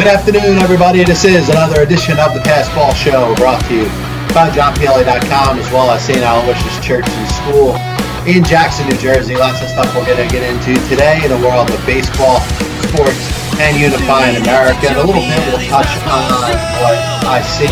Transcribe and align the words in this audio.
Good 0.00 0.16
afternoon, 0.16 0.56
everybody. 0.64 1.04
This 1.04 1.28
is 1.28 1.52
another 1.52 1.84
edition 1.84 2.16
of 2.16 2.32
the 2.32 2.40
Passball 2.40 2.96
Show 2.96 3.36
brought 3.36 3.60
to 3.68 3.84
you 3.84 3.84
by 4.32 4.48
JohnPLA.com 4.48 5.60
as 5.60 5.68
well 5.68 5.92
as 5.92 6.00
St. 6.00 6.24
Aloysius 6.24 6.80
Church 6.80 7.04
and 7.04 7.28
School 7.36 7.76
in 8.24 8.40
Jackson, 8.40 8.88
New 8.88 8.96
Jersey. 8.96 9.36
Lots 9.36 9.60
of 9.60 9.68
stuff 9.68 9.92
we're 9.92 10.08
going 10.08 10.24
to 10.24 10.32
get 10.32 10.40
into 10.40 10.72
today 10.88 11.20
in 11.20 11.28
the 11.28 11.36
world 11.44 11.68
of 11.68 11.76
baseball, 11.84 12.40
sports, 12.88 13.20
and 13.60 13.76
unifying 13.76 14.40
America. 14.40 14.88
And 14.88 14.96
a 14.96 15.04
little 15.04 15.20
bit 15.20 15.36
we'll 15.52 15.68
touch 15.68 15.92
on 16.08 16.48
what 16.80 16.96
I 17.28 17.44
see 17.44 17.68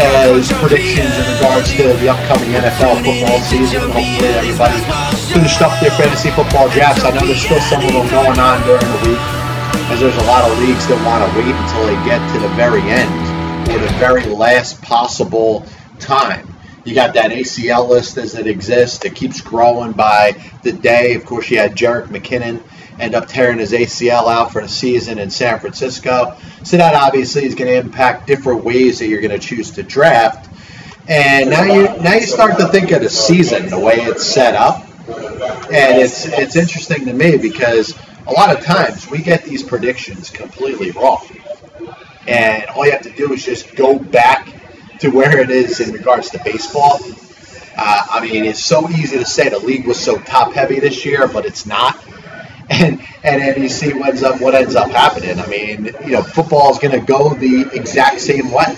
as 0.00 0.48
predictions 0.64 1.12
in 1.12 1.24
regards 1.28 1.68
to 1.76 1.92
the 1.92 2.08
upcoming 2.08 2.56
NFL 2.56 3.04
football 3.04 3.40
season. 3.44 3.92
Hopefully 3.92 4.32
everybody 4.32 4.80
finished 5.28 5.60
up 5.60 5.76
their 5.84 5.92
fantasy 5.92 6.32
football 6.32 6.72
drafts. 6.72 7.04
I 7.04 7.12
know 7.12 7.28
there's 7.28 7.44
still 7.44 7.60
some 7.68 7.84
of 7.84 7.92
them 7.92 8.08
going 8.08 8.40
on 8.40 8.64
during 8.64 8.88
the 8.88 9.12
week 9.12 9.43
as 9.90 10.00
there's 10.00 10.16
a 10.16 10.24
lot 10.24 10.50
of 10.50 10.58
leagues 10.58 10.86
that 10.88 11.04
want 11.04 11.22
to 11.24 11.38
wait 11.38 11.54
until 11.54 11.86
they 11.86 11.94
get 12.04 12.20
to 12.32 12.40
the 12.40 12.48
very 12.54 12.82
end 12.82 13.70
or 13.70 13.78
the 13.78 13.92
very 13.98 14.24
last 14.24 14.80
possible 14.82 15.66
time. 15.98 16.48
You 16.84 16.94
got 16.94 17.14
that 17.14 17.30
ACL 17.30 17.88
list 17.88 18.18
as 18.18 18.34
it 18.34 18.46
exists. 18.46 19.04
It 19.04 19.14
keeps 19.14 19.40
growing 19.40 19.92
by 19.92 20.36
the 20.62 20.72
day. 20.72 21.14
Of 21.14 21.24
course, 21.24 21.50
you 21.50 21.58
had 21.58 21.74
Jerick 21.74 22.08
McKinnon 22.08 22.62
end 23.00 23.14
up 23.14 23.26
tearing 23.26 23.58
his 23.58 23.72
ACL 23.72 24.28
out 24.28 24.52
for 24.52 24.60
the 24.62 24.68
season 24.68 25.18
in 25.18 25.30
San 25.30 25.58
Francisco. 25.58 26.36
So 26.62 26.76
that 26.76 26.94
obviously 26.94 27.44
is 27.44 27.54
going 27.54 27.70
to 27.70 27.76
impact 27.76 28.26
different 28.26 28.64
ways 28.64 28.98
that 28.98 29.08
you're 29.08 29.20
going 29.20 29.38
to 29.38 29.44
choose 29.44 29.72
to 29.72 29.82
draft. 29.82 30.50
And 31.08 31.50
now 31.50 31.64
you 31.64 31.84
now 32.02 32.14
you 32.14 32.22
start 32.22 32.58
to 32.58 32.68
think 32.68 32.90
of 32.90 33.02
the 33.02 33.10
season 33.10 33.68
the 33.68 33.78
way 33.78 33.96
it's 33.96 34.24
set 34.24 34.54
up, 34.54 34.86
and 35.06 36.00
it's 36.00 36.24
it's 36.26 36.56
interesting 36.56 37.04
to 37.04 37.12
me 37.12 37.36
because 37.36 37.94
a 38.26 38.32
lot 38.32 38.56
of 38.56 38.64
times 38.64 39.10
we 39.10 39.18
get 39.18 39.44
these 39.44 39.62
predictions 39.62 40.30
completely 40.30 40.90
wrong. 40.92 41.26
And 42.26 42.64
all 42.70 42.86
you 42.86 42.92
have 42.92 43.02
to 43.02 43.10
do 43.10 43.32
is 43.32 43.44
just 43.44 43.76
go 43.76 43.98
back 43.98 44.48
to 45.00 45.10
where 45.10 45.40
it 45.40 45.50
is 45.50 45.80
in 45.80 45.92
regards 45.92 46.30
to 46.30 46.40
baseball. 46.42 46.98
Uh, 47.76 48.06
I 48.10 48.20
mean, 48.26 48.44
it's 48.44 48.64
so 48.64 48.88
easy 48.88 49.18
to 49.18 49.26
say 49.26 49.48
the 49.48 49.58
league 49.58 49.86
was 49.86 50.00
so 50.00 50.16
top 50.18 50.52
heavy 50.52 50.80
this 50.80 51.04
year, 51.04 51.28
but 51.28 51.44
it's 51.44 51.66
not. 51.66 52.02
And 52.70 53.02
and 53.22 53.42
then 53.42 53.60
you 53.60 53.68
see 53.68 53.92
what 53.92 54.08
ends 54.08 54.22
up 54.22 54.40
what 54.40 54.54
ends 54.54 54.74
up 54.74 54.90
happening. 54.90 55.38
I 55.38 55.46
mean, 55.48 55.84
you 56.06 56.12
know, 56.12 56.22
football 56.22 56.70
is 56.70 56.78
going 56.78 56.98
to 56.98 57.06
go 57.06 57.34
the 57.34 57.68
exact 57.74 58.22
same 58.22 58.50
way. 58.50 58.74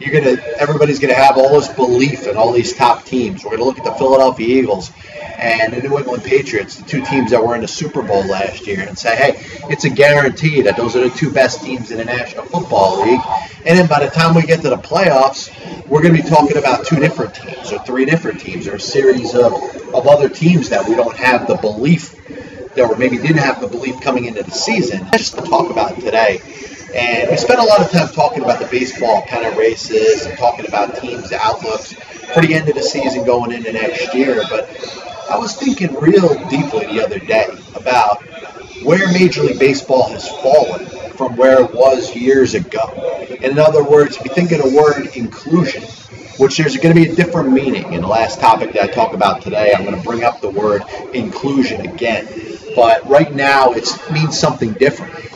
You're 0.00 0.18
gonna 0.18 0.40
everybody's 0.58 0.98
to 0.98 1.14
have 1.14 1.36
all 1.36 1.60
this 1.60 1.68
belief 1.68 2.26
in 2.26 2.38
all 2.38 2.52
these 2.52 2.74
top 2.74 3.04
teams. 3.04 3.44
We're 3.44 3.58
to 3.58 3.64
look 3.64 3.78
at 3.78 3.84
the 3.84 3.92
Philadelphia 3.92 4.62
Eagles 4.62 4.90
and 5.36 5.74
the 5.74 5.82
New 5.86 5.98
England 5.98 6.24
Patriots, 6.24 6.76
the 6.76 6.88
two 6.88 7.04
teams 7.04 7.32
that 7.32 7.44
were 7.44 7.54
in 7.54 7.60
the 7.60 7.68
Super 7.68 8.02
Bowl 8.02 8.24
last 8.26 8.66
year, 8.66 8.80
and 8.80 8.98
say, 8.98 9.14
hey, 9.14 9.32
it's 9.70 9.84
a 9.84 9.90
guarantee 9.90 10.62
that 10.62 10.78
those 10.78 10.96
are 10.96 11.06
the 11.06 11.14
two 11.14 11.30
best 11.30 11.62
teams 11.62 11.90
in 11.90 11.98
the 11.98 12.06
National 12.06 12.46
Football 12.46 13.02
League. 13.02 13.20
And 13.66 13.78
then 13.78 13.88
by 13.88 14.02
the 14.02 14.10
time 14.10 14.34
we 14.34 14.42
get 14.42 14.62
to 14.62 14.70
the 14.70 14.76
playoffs, 14.76 15.50
we're 15.86 16.02
to 16.02 16.22
be 16.22 16.22
talking 16.22 16.56
about 16.56 16.86
two 16.86 16.96
different 16.96 17.34
teams 17.34 17.70
or 17.70 17.78
three 17.80 18.06
different 18.06 18.40
teams 18.40 18.66
or 18.68 18.76
a 18.76 18.80
series 18.80 19.34
of, 19.34 19.52
of 19.94 20.06
other 20.06 20.30
teams 20.30 20.70
that 20.70 20.88
we 20.88 20.94
don't 20.94 21.16
have 21.16 21.46
the 21.46 21.56
belief 21.56 22.16
that 22.74 22.88
or 22.88 22.96
maybe 22.96 23.16
didn't 23.16 23.38
have 23.38 23.60
the 23.60 23.66
belief 23.66 24.00
coming 24.00 24.24
into 24.24 24.42
the 24.42 24.50
season. 24.50 25.06
Just 25.12 25.36
to 25.36 25.42
talk 25.42 25.70
about 25.70 25.96
today. 26.00 26.40
And 26.94 27.30
we 27.30 27.36
spent 27.36 27.60
a 27.60 27.64
lot 27.64 27.80
of 27.80 27.90
time 27.90 28.08
talking 28.08 28.42
about 28.42 28.58
the 28.58 28.66
baseball 28.66 29.24
kind 29.28 29.46
of 29.46 29.56
races 29.56 30.26
and 30.26 30.36
talking 30.38 30.66
about 30.66 30.96
teams' 31.00 31.32
outlooks 31.32 31.92
for 31.92 32.40
the 32.42 32.54
end 32.54 32.68
of 32.68 32.74
the 32.74 32.82
season 32.82 33.24
going 33.24 33.52
into 33.52 33.72
next 33.72 34.12
year. 34.14 34.42
But 34.50 34.68
I 35.30 35.38
was 35.38 35.54
thinking 35.54 35.94
real 35.94 36.34
deeply 36.48 36.86
the 36.86 37.04
other 37.04 37.18
day 37.18 37.46
about 37.76 38.22
where 38.82 39.06
Major 39.12 39.42
League 39.42 39.60
Baseball 39.60 40.08
has 40.08 40.28
fallen 40.28 40.86
from 41.10 41.36
where 41.36 41.62
it 41.62 41.72
was 41.74 42.16
years 42.16 42.54
ago. 42.54 43.26
And 43.30 43.52
In 43.52 43.58
other 43.58 43.84
words, 43.84 44.16
if 44.16 44.24
you 44.24 44.34
think 44.34 44.52
of 44.52 44.62
the 44.62 44.76
word 44.76 45.16
inclusion, 45.16 45.82
which 46.38 46.56
there's 46.56 46.76
going 46.76 46.94
to 46.96 47.00
be 47.00 47.10
a 47.10 47.14
different 47.14 47.52
meaning 47.52 47.92
in 47.92 48.00
the 48.00 48.08
last 48.08 48.40
topic 48.40 48.72
that 48.72 48.82
I 48.82 48.92
talk 48.92 49.12
about 49.12 49.42
today, 49.42 49.74
I'm 49.76 49.84
going 49.84 49.96
to 49.96 50.02
bring 50.02 50.24
up 50.24 50.40
the 50.40 50.50
word 50.50 50.82
inclusion 51.12 51.82
again. 51.82 52.26
But 52.74 53.06
right 53.08 53.32
now, 53.34 53.72
it 53.72 53.86
means 54.10 54.38
something 54.38 54.72
different. 54.72 55.29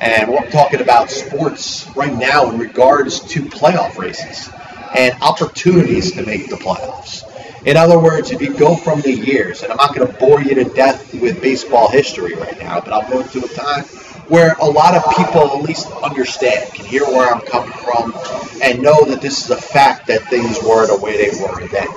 And 0.00 0.30
we're 0.30 0.50
talking 0.50 0.80
about 0.80 1.10
sports 1.10 1.86
right 1.94 2.14
now 2.14 2.50
in 2.50 2.58
regards 2.58 3.20
to 3.20 3.42
playoff 3.42 3.98
races 3.98 4.50
and 4.96 5.14
opportunities 5.22 6.12
to 6.12 6.24
make 6.24 6.48
the 6.48 6.56
playoffs. 6.56 7.24
In 7.66 7.76
other 7.76 7.98
words, 7.98 8.30
if 8.30 8.40
you 8.40 8.54
go 8.54 8.74
from 8.74 9.02
the 9.02 9.12
years, 9.12 9.62
and 9.62 9.70
I'm 9.70 9.76
not 9.76 9.94
going 9.94 10.10
to 10.10 10.18
bore 10.18 10.40
you 10.40 10.54
to 10.54 10.64
death 10.64 11.12
with 11.12 11.42
baseball 11.42 11.90
history 11.90 12.34
right 12.34 12.58
now, 12.58 12.80
but 12.80 12.94
I'll 12.94 13.10
go 13.10 13.20
into 13.20 13.44
a 13.44 13.48
time 13.48 13.84
where 14.28 14.54
a 14.60 14.64
lot 14.64 14.94
of 14.94 15.04
people 15.16 15.58
at 15.58 15.62
least 15.62 15.90
understand, 16.02 16.72
can 16.72 16.86
hear 16.86 17.04
where 17.04 17.30
I'm 17.30 17.42
coming 17.42 17.72
from, 17.72 18.14
and 18.62 18.80
know 18.80 19.04
that 19.04 19.20
this 19.20 19.44
is 19.44 19.50
a 19.50 19.60
fact 19.60 20.06
that 20.06 20.22
things 20.28 20.58
were 20.62 20.86
the 20.86 20.96
way 20.96 21.18
they 21.18 21.38
were 21.42 21.66
then. 21.68 21.88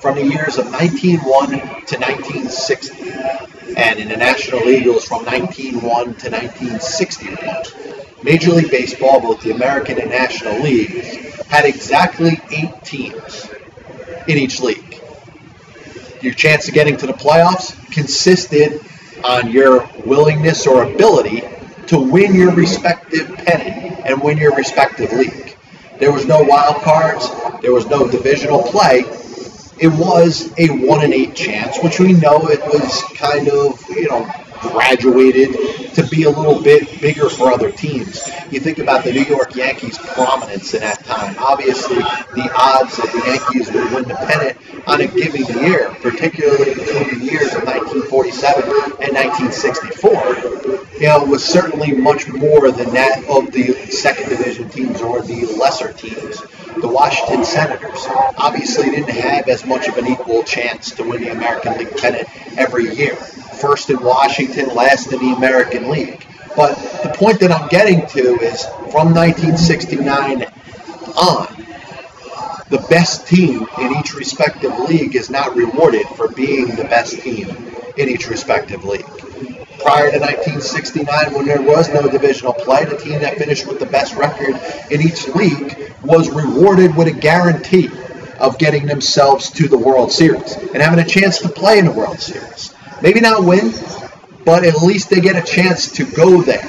From 0.00 0.14
the 0.14 0.24
years 0.24 0.58
of 0.58 0.66
1901 0.70 1.48
to 1.50 1.96
1960, 1.98 3.12
and 3.76 3.98
in 3.98 4.08
the 4.08 4.16
National 4.16 4.64
League 4.64 4.86
it 4.86 4.90
was 4.90 5.06
from 5.06 5.24
1901 5.24 6.14
to 6.14 6.30
1961. 6.30 7.88
Major 8.22 8.52
League 8.52 8.70
Baseball, 8.70 9.20
both 9.20 9.42
the 9.42 9.50
American 9.52 10.00
and 10.00 10.10
National 10.10 10.60
Leagues, 10.60 11.16
had 11.46 11.64
exactly 11.64 12.40
eight 12.50 12.84
teams 12.84 13.48
in 14.26 14.38
each 14.38 14.60
league. 14.60 15.00
Your 16.20 16.34
chance 16.34 16.68
of 16.68 16.74
getting 16.74 16.96
to 16.98 17.06
the 17.06 17.12
playoffs 17.12 17.74
consisted 17.92 18.80
on 19.24 19.50
your 19.50 19.88
willingness 20.04 20.66
or 20.66 20.84
ability 20.84 21.42
to 21.88 21.98
win 21.98 22.34
your 22.34 22.54
respective 22.54 23.34
pennant 23.36 24.00
and 24.04 24.22
win 24.22 24.38
your 24.38 24.54
respective 24.54 25.12
league. 25.12 25.56
There 25.98 26.12
was 26.12 26.26
no 26.26 26.42
wild 26.42 26.82
cards, 26.82 27.28
there 27.62 27.72
was 27.72 27.86
no 27.86 28.08
divisional 28.08 28.62
play. 28.62 29.04
It 29.80 29.88
was 29.88 30.52
a 30.58 30.68
one 30.68 31.04
in 31.04 31.12
eight 31.12 31.34
chance, 31.36 31.78
which 31.82 32.00
we 32.00 32.12
know 32.12 32.48
it 32.48 32.60
was 32.60 33.02
kind 33.16 33.48
of, 33.48 33.80
you 33.88 34.08
know, 34.08 34.30
graduated 34.60 35.94
to 35.94 36.06
be 36.06 36.24
a 36.24 36.30
little 36.30 36.62
bit 36.62 37.00
bigger 37.00 37.28
for 37.28 37.50
other 37.52 37.70
teams. 37.70 38.28
You 38.50 38.60
think 38.60 38.78
about 38.78 39.04
the 39.04 39.12
New 39.12 39.24
York 39.24 39.54
Yankees' 39.56 39.98
prominence 39.98 40.74
in 40.74 40.80
that 40.80 41.04
time. 41.04 41.36
Obviously, 41.38 41.96
the 41.96 42.50
odds 42.56 42.96
that 42.96 43.10
the 43.12 43.22
Yankees 43.26 43.72
would 43.72 43.92
win 43.92 44.04
the 44.04 44.14
pennant 44.14 44.56
on 44.86 45.00
a 45.00 45.06
given 45.06 45.44
year, 45.62 45.90
particularly 46.00 46.74
between 46.74 47.18
the 47.18 47.24
years 47.24 47.54
of 47.54 47.64
1947 47.64 48.62
and 49.02 49.12
1964, 49.14 51.00
you 51.00 51.06
know, 51.08 51.24
was 51.24 51.44
certainly 51.44 51.92
much 51.92 52.28
more 52.28 52.70
than 52.70 52.90
that 52.94 53.24
of 53.28 53.52
the 53.52 53.72
second 53.90 54.28
division 54.28 54.68
teams 54.70 55.00
or 55.00 55.22
the 55.22 55.46
lesser 55.58 55.92
teams. 55.92 56.40
The 56.80 56.88
Washington 56.88 57.44
Senators 57.44 58.06
obviously 58.38 58.90
didn't 58.90 59.10
have 59.10 59.48
as 59.48 59.66
much 59.66 59.88
of 59.88 59.98
an 59.98 60.06
equal 60.06 60.44
chance 60.44 60.92
to 60.92 61.02
win 61.02 61.22
the 61.22 61.32
American 61.32 61.76
League 61.76 61.96
pennant 61.96 62.28
every 62.56 62.94
year 62.94 63.18
first 63.58 63.90
in 63.90 64.02
Washington, 64.02 64.74
last 64.74 65.12
in 65.12 65.18
the 65.20 65.32
American 65.32 65.90
League. 65.90 66.26
But 66.56 66.74
the 67.02 67.10
point 67.14 67.40
that 67.40 67.52
I'm 67.52 67.68
getting 67.68 68.06
to 68.08 68.40
is 68.40 68.64
from 68.90 69.14
1969 69.14 70.44
on, 71.16 71.58
the 72.70 72.84
best 72.90 73.26
team 73.26 73.66
in 73.80 73.96
each 73.96 74.14
respective 74.14 74.76
league 74.80 75.14
is 75.14 75.30
not 75.30 75.54
rewarded 75.56 76.06
for 76.08 76.28
being 76.28 76.74
the 76.76 76.84
best 76.84 77.20
team 77.20 77.48
in 77.96 78.08
each 78.08 78.28
respective 78.28 78.84
league. 78.84 79.06
Prior 79.78 80.10
to 80.10 80.18
1969, 80.18 81.34
when 81.34 81.46
there 81.46 81.62
was 81.62 81.88
no 81.88 82.02
divisional 82.08 82.52
play, 82.52 82.84
the 82.84 82.96
team 82.96 83.20
that 83.20 83.38
finished 83.38 83.66
with 83.66 83.78
the 83.78 83.86
best 83.86 84.16
record 84.16 84.60
in 84.90 85.00
each 85.00 85.28
league 85.28 85.94
was 86.02 86.28
rewarded 86.28 86.96
with 86.96 87.06
a 87.06 87.12
guarantee 87.12 87.88
of 88.40 88.58
getting 88.58 88.86
themselves 88.86 89.50
to 89.50 89.68
the 89.68 89.78
World 89.78 90.12
Series 90.12 90.54
and 90.56 90.82
having 90.82 90.98
a 90.98 91.08
chance 91.08 91.38
to 91.38 91.48
play 91.48 91.78
in 91.78 91.84
the 91.84 91.92
World 91.92 92.20
Series. 92.20 92.74
Maybe 93.02 93.20
not 93.20 93.44
win, 93.44 93.72
but 94.44 94.64
at 94.64 94.82
least 94.82 95.10
they 95.10 95.20
get 95.20 95.36
a 95.36 95.46
chance 95.46 95.92
to 95.92 96.04
go 96.04 96.42
there 96.42 96.68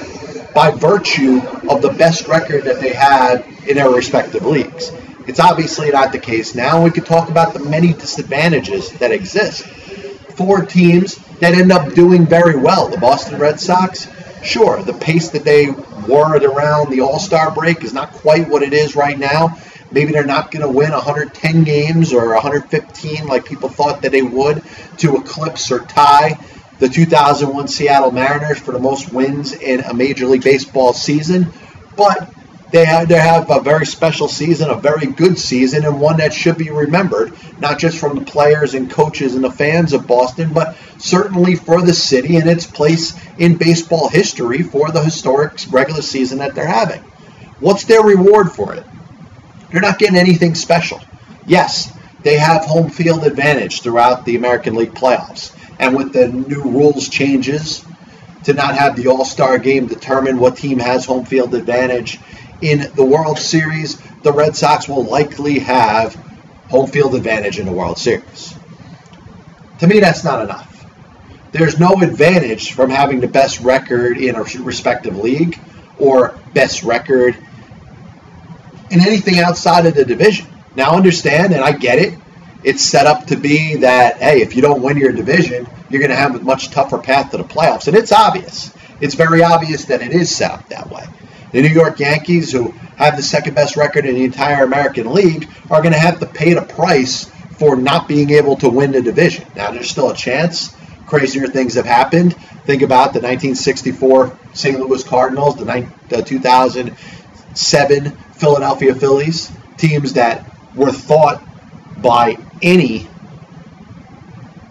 by 0.53 0.71
virtue 0.71 1.41
of 1.69 1.81
the 1.81 1.93
best 1.97 2.27
record 2.27 2.65
that 2.65 2.81
they 2.81 2.93
had 2.93 3.45
in 3.67 3.77
their 3.77 3.89
respective 3.89 4.45
leagues. 4.45 4.91
It's 5.27 5.39
obviously 5.39 5.91
not 5.91 6.11
the 6.11 6.19
case 6.19 6.55
now. 6.55 6.83
We 6.83 6.91
could 6.91 7.05
talk 7.05 7.29
about 7.29 7.53
the 7.53 7.59
many 7.59 7.93
disadvantages 7.93 8.91
that 8.93 9.11
exist. 9.11 9.65
Four 10.35 10.65
teams 10.65 11.17
that 11.39 11.53
end 11.53 11.71
up 11.71 11.93
doing 11.93 12.25
very 12.25 12.55
well. 12.57 12.87
The 12.87 12.97
Boston 12.97 13.39
Red 13.39 13.59
Sox, 13.59 14.07
sure, 14.43 14.81
the 14.81 14.93
pace 14.93 15.29
that 15.29 15.43
they 15.43 15.69
were 15.69 16.35
at 16.35 16.43
around 16.43 16.91
the 16.91 17.01
All 17.01 17.19
Star 17.19 17.51
break 17.51 17.83
is 17.83 17.93
not 17.93 18.11
quite 18.11 18.49
what 18.49 18.63
it 18.63 18.73
is 18.73 18.95
right 18.95 19.17
now. 19.17 19.57
Maybe 19.91 20.11
they're 20.11 20.25
not 20.25 20.51
going 20.51 20.61
to 20.61 20.71
win 20.71 20.91
110 20.91 21.63
games 21.63 22.13
or 22.13 22.33
115 22.33 23.25
like 23.25 23.45
people 23.45 23.69
thought 23.69 24.01
that 24.03 24.11
they 24.11 24.21
would 24.21 24.63
to 24.97 25.17
eclipse 25.17 25.71
or 25.71 25.79
tie 25.79 26.37
the 26.79 26.87
2001 26.87 27.67
Seattle 27.67 28.11
Mariners 28.11 28.59
for 28.59 28.71
the 28.71 28.79
most 28.79 29.11
wins 29.11 29.53
in 29.53 29.81
a 29.81 29.93
Major 29.93 30.25
League 30.27 30.43
Baseball 30.43 30.93
season. 30.93 31.51
But 31.97 32.33
they 32.71 32.85
have, 32.85 33.07
they 33.09 33.19
have 33.19 33.49
a 33.49 33.61
very 33.61 33.85
special 33.85 34.27
season, 34.27 34.69
a 34.69 34.75
very 34.75 35.07
good 35.07 35.37
season, 35.39 35.85
and 35.85 35.99
one 35.99 36.17
that 36.17 36.33
should 36.33 36.57
be 36.57 36.69
remembered, 36.69 37.33
not 37.59 37.79
just 37.79 37.97
from 37.97 38.19
the 38.19 38.25
players 38.25 38.75
and 38.75 38.89
coaches 38.89 39.35
and 39.35 39.43
the 39.43 39.51
fans 39.51 39.91
of 39.91 40.07
Boston, 40.07 40.53
but 40.53 40.77
certainly 40.99 41.55
for 41.55 41.81
the 41.81 41.93
city 41.93 42.37
and 42.37 42.49
its 42.49 42.65
place 42.65 43.19
in 43.37 43.57
baseball 43.57 44.07
history 44.07 44.61
for 44.61 44.91
the 44.91 45.03
historic 45.03 45.59
regular 45.71 46.01
season 46.01 46.37
that 46.37 46.55
they're 46.55 46.67
having. 46.67 47.01
What's 47.59 47.85
their 47.85 48.03
reward 48.03 48.51
for 48.51 48.75
it? 48.75 48.85
They're 49.71 49.81
not 49.81 49.99
getting 49.99 50.17
anything 50.17 50.55
special. 50.55 50.99
Yes, 51.45 51.91
they 52.23 52.37
have 52.37 52.65
home 52.65 52.89
field 52.89 53.23
advantage 53.23 53.81
throughout 53.81 54.25
the 54.25 54.35
American 54.35 54.75
League 54.75 54.93
playoffs. 54.93 55.55
And 55.79 55.95
with 55.95 56.13
the 56.13 56.27
new 56.27 56.63
rules 56.63 57.07
changes 57.07 57.85
to 58.43 58.53
not 58.53 58.75
have 58.75 58.95
the 58.95 59.07
All 59.07 59.25
Star 59.25 59.57
game 59.57 59.87
determine 59.87 60.39
what 60.39 60.57
team 60.57 60.79
has 60.79 61.05
home 61.05 61.25
field 61.25 61.53
advantage 61.53 62.19
in 62.61 62.91
the 62.95 63.05
World 63.05 63.39
Series, 63.39 64.01
the 64.23 64.33
Red 64.33 64.55
Sox 64.55 64.89
will 64.89 65.03
likely 65.03 65.59
have 65.59 66.15
home 66.69 66.87
field 66.87 67.15
advantage 67.15 67.59
in 67.59 67.65
the 67.65 67.71
World 67.71 67.97
Series. 67.97 68.53
To 69.79 69.87
me, 69.87 69.99
that's 69.99 70.23
not 70.23 70.43
enough. 70.43 70.85
There's 71.51 71.79
no 71.79 71.93
advantage 72.01 72.73
from 72.73 72.89
having 72.89 73.21
the 73.21 73.27
best 73.27 73.61
record 73.61 74.17
in 74.17 74.35
a 74.35 74.43
respective 74.43 75.17
league 75.17 75.59
or 75.97 76.37
best 76.53 76.83
record 76.83 77.37
in 78.91 79.01
anything 79.01 79.39
outside 79.39 79.85
of 79.85 79.95
the 79.95 80.05
division. 80.05 80.47
Now, 80.75 80.91
understand, 80.91 81.53
and 81.53 81.63
I 81.63 81.71
get 81.71 81.99
it, 81.99 82.17
it's 82.63 82.83
set 82.83 83.05
up 83.05 83.27
to 83.27 83.37
be 83.37 83.77
that, 83.77 84.17
hey, 84.17 84.41
if 84.41 84.55
you 84.55 84.61
don't 84.61 84.81
win 84.81 84.97
your 84.97 85.11
division, 85.11 85.67
you're 85.89 86.01
going 86.01 86.11
to 86.11 86.15
have 86.15 86.35
a 86.35 86.39
much 86.39 86.69
tougher 86.69 86.97
path 86.97 87.31
to 87.31 87.37
the 87.37 87.43
playoffs. 87.43 87.87
And 87.87 87.95
it's 87.95 88.11
obvious. 88.11 88.73
It's 89.01 89.15
very 89.15 89.43
obvious 89.43 89.85
that 89.85 90.01
it 90.01 90.11
is 90.11 90.35
set 90.35 90.51
up 90.51 90.67
that 90.69 90.89
way. 90.89 91.05
The 91.51 91.61
New 91.61 91.69
York 91.69 91.99
Yankees, 91.99 92.51
who 92.51 92.71
have 92.97 93.15
the 93.15 93.23
second 93.23 93.55
best 93.55 93.75
record 93.77 94.05
in 94.05 94.15
the 94.15 94.23
entire 94.23 94.63
American 94.63 95.13
League, 95.13 95.49
are 95.69 95.81
going 95.81 95.93
to 95.93 95.99
have 95.99 96.19
to 96.19 96.25
pay 96.25 96.53
the 96.53 96.61
price 96.61 97.25
for 97.57 97.75
not 97.75 98.07
being 98.07 98.29
able 98.31 98.55
to 98.57 98.69
win 98.69 98.91
the 98.91 99.01
division. 99.01 99.45
Now, 99.55 99.71
there's 99.71 99.89
still 99.89 100.11
a 100.11 100.15
chance. 100.15 100.75
Crazier 101.07 101.47
things 101.47 101.73
have 101.73 101.85
happened. 101.85 102.35
Think 102.65 102.83
about 102.83 103.13
the 103.13 103.19
1964 103.19 104.37
St. 104.53 104.79
Louis 104.79 105.03
Cardinals, 105.03 105.55
the 105.55 105.65
2007 107.59 108.11
Philadelphia 108.33 108.95
Phillies, 108.95 109.51
teams 109.77 110.13
that 110.13 110.45
were 110.75 110.91
thought 110.91 111.43
by 112.01 112.37
any 112.61 113.07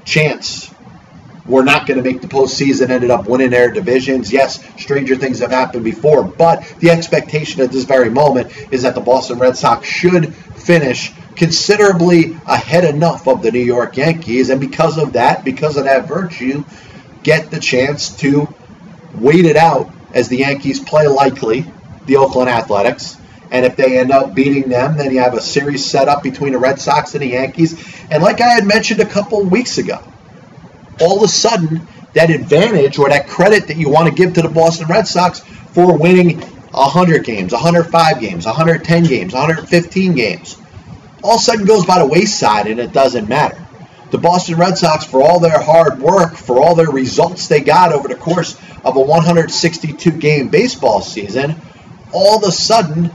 chance 0.05 0.73
were 1.45 1.63
not 1.63 1.87
going 1.87 2.03
to 2.03 2.11
make 2.11 2.23
the 2.23 2.29
postseason, 2.29 2.91
ended 2.91 3.11
up 3.11 3.27
winning 3.27 3.51
their 3.51 3.71
divisions. 3.71 4.33
Yes, 4.33 4.63
stranger 4.81 5.17
things 5.17 5.39
have 5.41 5.51
happened 5.51 5.85
before, 5.85 6.23
but 6.25 6.63
the 6.79 6.91
expectation 6.91 7.61
at 7.63 7.71
this 7.71 7.85
very 7.85 8.11
moment 8.11 8.53
is 8.73 8.83
that 8.83 8.95
the 8.95 9.01
Boston 9.01 9.39
Red 9.39 9.57
Sox 9.57 9.87
should 9.87 10.35
finish 10.35 11.13
considerably 11.37 12.37
ahead 12.47 12.85
enough 12.85 13.29
of 13.29 13.43
the 13.43 13.51
New 13.51 13.61
York 13.65 13.97
Yankees, 13.97 14.51
and 14.51 14.61
because 14.61 14.99
of 14.99 15.13
that, 15.15 15.45
because 15.45 15.77
of 15.77 15.85
that 15.85 16.09
virtue, 16.09 16.65
get 17.23 17.51
the 17.51 17.61
chance 17.61 18.15
to 18.17 18.53
wait 19.15 19.45
it 19.45 19.57
out 19.57 19.91
as 20.15 20.29
the 20.29 20.39
Yankees 20.39 20.81
play 20.81 21.07
likely 21.07 21.67
the 22.09 22.17
Oakland 22.17 22.51
Athletics. 22.51 23.17
And 23.51 23.65
if 23.65 23.77
they 23.77 23.99
end 23.99 24.11
up 24.11 24.35
beating 24.35 24.69
them, 24.69 24.97
then 24.97 25.13
you 25.13 25.21
have 25.21 25.35
a 25.35 25.41
series 25.41 25.85
set 25.85 26.09
up 26.09 26.23
between 26.23 26.53
the 26.53 26.59
Red 26.59 26.81
Sox 26.81 27.15
and 27.15 27.23
the 27.23 27.29
Yankees. 27.29 27.73
And 28.11 28.23
like 28.23 28.41
I 28.41 28.49
had 28.49 28.67
mentioned 28.67 29.01
a 29.01 29.07
couple 29.07 29.43
weeks 29.45 29.79
ago, 29.79 30.03
all 31.01 31.19
of 31.19 31.23
a 31.23 31.29
sudden 31.29 31.87
that 32.15 32.31
advantage 32.31 32.99
or 32.99 33.09
that 33.09 33.29
credit 33.29 33.69
that 33.69 33.77
you 33.77 33.89
want 33.89 34.09
to 34.09 34.15
give 34.15 34.35
to 34.35 34.43
the 34.43 34.49
Boston 34.49 34.89
Red 34.89 35.07
Sox 35.07 35.41
for 35.41 35.97
winning 35.97 36.41
100 36.41 37.25
games, 37.25 37.53
105 37.53 38.21
games, 38.21 38.45
110 38.45 39.05
games, 39.05 39.33
115 39.33 40.15
games, 40.15 40.59
all 41.23 41.35
of 41.35 41.41
a 41.41 41.43
sudden 41.43 41.65
goes 41.65 41.87
by 41.87 41.99
the 41.99 42.07
wayside 42.07 42.67
and 42.67 42.81
it 42.81 42.93
doesn't 42.93 43.29
matter. 43.29 43.65
The 44.11 44.19
Boston 44.19 44.57
Red 44.57 44.79
Sox, 44.79 45.05
for 45.05 45.23
all 45.23 45.39
their 45.39 45.61
hard 45.61 46.01
work, 46.01 46.37
for 46.37 46.61
all 46.61 46.75
their 46.75 46.91
results 46.91 47.49
they 47.49 47.61
got 47.61 47.93
over 47.93 48.09
the 48.09 48.15
course 48.15 48.59
of 48.85 48.97
a 48.97 49.01
162 49.01 50.11
game 50.13 50.49
baseball 50.49 51.03
season, 51.03 51.61
all 52.13 52.37
of 52.37 52.43
a 52.43 52.53
sudden 52.53 53.11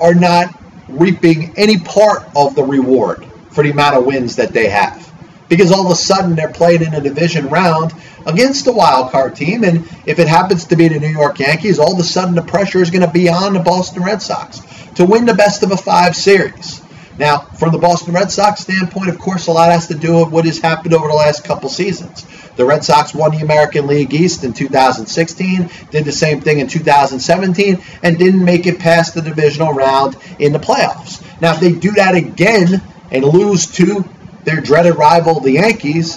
are 0.00 0.14
not 0.14 0.54
reaping 0.88 1.52
any 1.56 1.78
part 1.78 2.24
of 2.34 2.54
the 2.54 2.62
reward 2.62 3.26
for 3.50 3.62
the 3.62 3.70
amount 3.70 3.96
of 3.96 4.06
wins 4.06 4.36
that 4.36 4.52
they 4.52 4.68
have 4.68 5.10
because 5.48 5.72
all 5.72 5.84
of 5.84 5.92
a 5.92 5.96
sudden 5.96 6.36
they're 6.36 6.52
playing 6.52 6.82
in 6.82 6.94
a 6.94 7.00
division 7.00 7.48
round 7.48 7.92
against 8.24 8.66
a 8.68 8.72
wild 8.72 9.10
card 9.10 9.34
team. 9.34 9.64
And 9.64 9.78
if 10.06 10.18
it 10.18 10.28
happens 10.28 10.64
to 10.66 10.76
be 10.76 10.88
the 10.88 11.00
New 11.00 11.08
York 11.08 11.38
Yankees, 11.40 11.78
all 11.78 11.92
of 11.92 11.98
a 11.98 12.04
sudden 12.04 12.34
the 12.34 12.42
pressure 12.42 12.80
is 12.80 12.90
going 12.90 13.04
to 13.04 13.10
be 13.10 13.28
on 13.28 13.54
the 13.54 13.60
Boston 13.60 14.02
Red 14.04 14.22
Sox 14.22 14.60
to 14.94 15.04
win 15.04 15.26
the 15.26 15.34
best 15.34 15.62
of 15.62 15.72
a 15.72 15.76
five 15.76 16.14
series. 16.14 16.80
Now, 17.20 17.40
from 17.40 17.70
the 17.70 17.78
Boston 17.78 18.14
Red 18.14 18.30
Sox 18.30 18.62
standpoint, 18.62 19.10
of 19.10 19.18
course, 19.18 19.46
a 19.46 19.52
lot 19.52 19.70
has 19.70 19.88
to 19.88 19.94
do 19.94 20.20
with 20.20 20.30
what 20.30 20.46
has 20.46 20.58
happened 20.58 20.94
over 20.94 21.06
the 21.06 21.12
last 21.12 21.44
couple 21.44 21.68
seasons. 21.68 22.24
The 22.56 22.64
Red 22.64 22.82
Sox 22.82 23.12
won 23.12 23.32
the 23.32 23.44
American 23.44 23.86
League 23.86 24.14
East 24.14 24.42
in 24.42 24.54
2016, 24.54 25.68
did 25.90 26.06
the 26.06 26.12
same 26.12 26.40
thing 26.40 26.60
in 26.60 26.66
2017, 26.66 27.78
and 28.02 28.18
didn't 28.18 28.42
make 28.42 28.64
it 28.64 28.78
past 28.78 29.14
the 29.14 29.20
divisional 29.20 29.74
round 29.74 30.16
in 30.38 30.54
the 30.54 30.58
playoffs. 30.58 31.22
Now, 31.42 31.52
if 31.52 31.60
they 31.60 31.72
do 31.72 31.90
that 31.90 32.14
again 32.14 32.80
and 33.10 33.22
lose 33.22 33.66
to 33.72 34.02
their 34.44 34.62
dreaded 34.62 34.94
rival, 34.94 35.40
the 35.40 35.52
Yankees, 35.52 36.16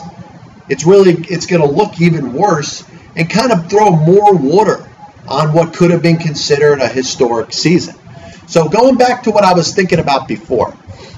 it's 0.69 0.85
really 0.85 1.15
it's 1.27 1.47
going 1.47 1.61
to 1.61 1.67
look 1.67 1.99
even 1.99 2.31
worse 2.31 2.81
and 3.17 3.29
kind 3.29 3.51
of 3.51 3.69
throw 3.69 3.91
more 3.91 4.33
water 4.37 4.89
on 5.27 5.51
what 5.51 5.73
could 5.73 5.91
have 5.91 6.01
been 6.01 6.15
considered 6.15 6.79
a 6.79 6.87
historic 6.87 7.51
season. 7.51 7.95
So 8.47 8.69
going 8.69 8.95
back 8.95 9.23
to 9.23 9.31
what 9.31 9.43
I 9.43 9.53
was 9.53 9.75
thinking 9.75 9.99
about 9.99 10.29
before, 10.29 10.77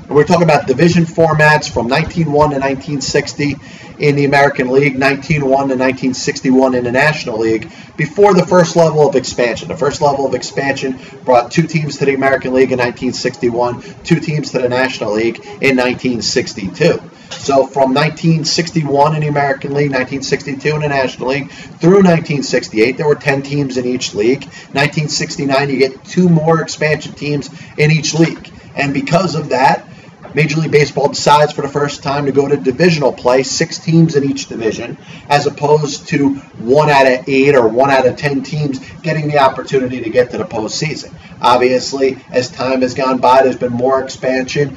we're 0.10 0.24
talking 0.24 0.44
about 0.44 0.68
division 0.68 1.06
formats 1.06 1.70
from 1.70 1.88
1901 1.88 2.52
to 2.52 2.56
1960 2.56 3.56
in 3.98 4.16
the 4.16 4.26
American 4.26 4.70
League, 4.70 5.00
1901 5.00 5.42
to 5.42 5.76
1961 5.76 6.76
in 6.76 6.84
the 6.84 6.92
National 6.92 7.40
League, 7.40 7.72
before 7.98 8.34
the 8.34 8.46
first 8.46 8.76
level 8.76 9.08
of 9.08 9.16
expansion. 9.16 9.68
The 9.68 9.78
first 9.78 10.02
level 10.02 10.26
of 10.26 10.34
expansion 10.34 11.00
brought 11.24 11.52
two 11.52 11.64
teams 11.64 11.98
to 11.98 12.06
the 12.06 12.14
American 12.14 12.54
League 12.54 12.72
in 12.72 12.80
1961, 12.80 13.82
two 14.04 14.20
teams 14.20 14.52
to 14.52 14.60
the 14.60 14.70
National 14.70 15.14
League 15.14 15.38
in 15.38 15.78
1962. 15.78 17.02
So 17.32 17.66
from 17.66 17.94
1961 17.94 19.16
in 19.16 19.22
the 19.22 19.28
American 19.28 19.74
League, 19.74 19.92
1962 19.92 20.76
in 20.76 20.82
the 20.82 20.88
National 20.88 21.30
League, 21.30 21.52
through 21.52 22.04
1968, 22.04 22.98
there 22.98 23.08
were 23.08 23.16
10 23.16 23.42
teams 23.44 23.78
in 23.78 23.86
each 23.86 24.14
league. 24.14 24.44
1969, 24.44 25.70
you 25.70 25.78
get 25.78 26.04
two 26.04 26.30
more 26.30 26.62
expansion 26.62 27.14
teams 27.14 27.50
in 27.78 27.92
each 27.92 28.14
league. 28.14 28.52
And 28.76 28.94
because 28.94 29.36
of 29.36 29.50
that, 29.50 29.88
Major 30.36 30.60
League 30.60 30.72
Baseball 30.72 31.08
decides 31.08 31.54
for 31.54 31.62
the 31.62 31.70
first 31.70 32.04
time 32.04 32.26
to 32.26 32.34
go 32.34 32.46
to 32.46 32.58
divisional 32.58 33.14
play, 33.14 33.42
six 33.44 33.80
teams 33.80 34.18
in 34.18 34.26
each 34.26 34.48
division, 34.48 34.98
as 35.30 35.48
opposed 35.48 36.10
to 36.10 36.36
one 36.60 36.90
out 36.90 37.08
of 37.08 37.30
eight 37.30 37.56
or 37.56 37.70
one 37.70 37.90
out 37.90 38.06
of 38.06 38.18
ten 38.18 38.44
teams 38.44 38.80
getting 39.02 39.30
the 39.30 39.40
opportunity 39.40 40.02
to 40.02 40.10
get 40.10 40.32
to 40.32 40.38
the 40.38 40.44
postseason. 40.44 41.14
Obviously, 41.42 42.18
as 42.32 42.50
time 42.50 42.82
has 42.82 42.94
gone 42.94 43.20
by, 43.20 43.44
there's 43.44 43.56
been 43.56 43.72
more 43.72 44.04
expansion. 44.04 44.76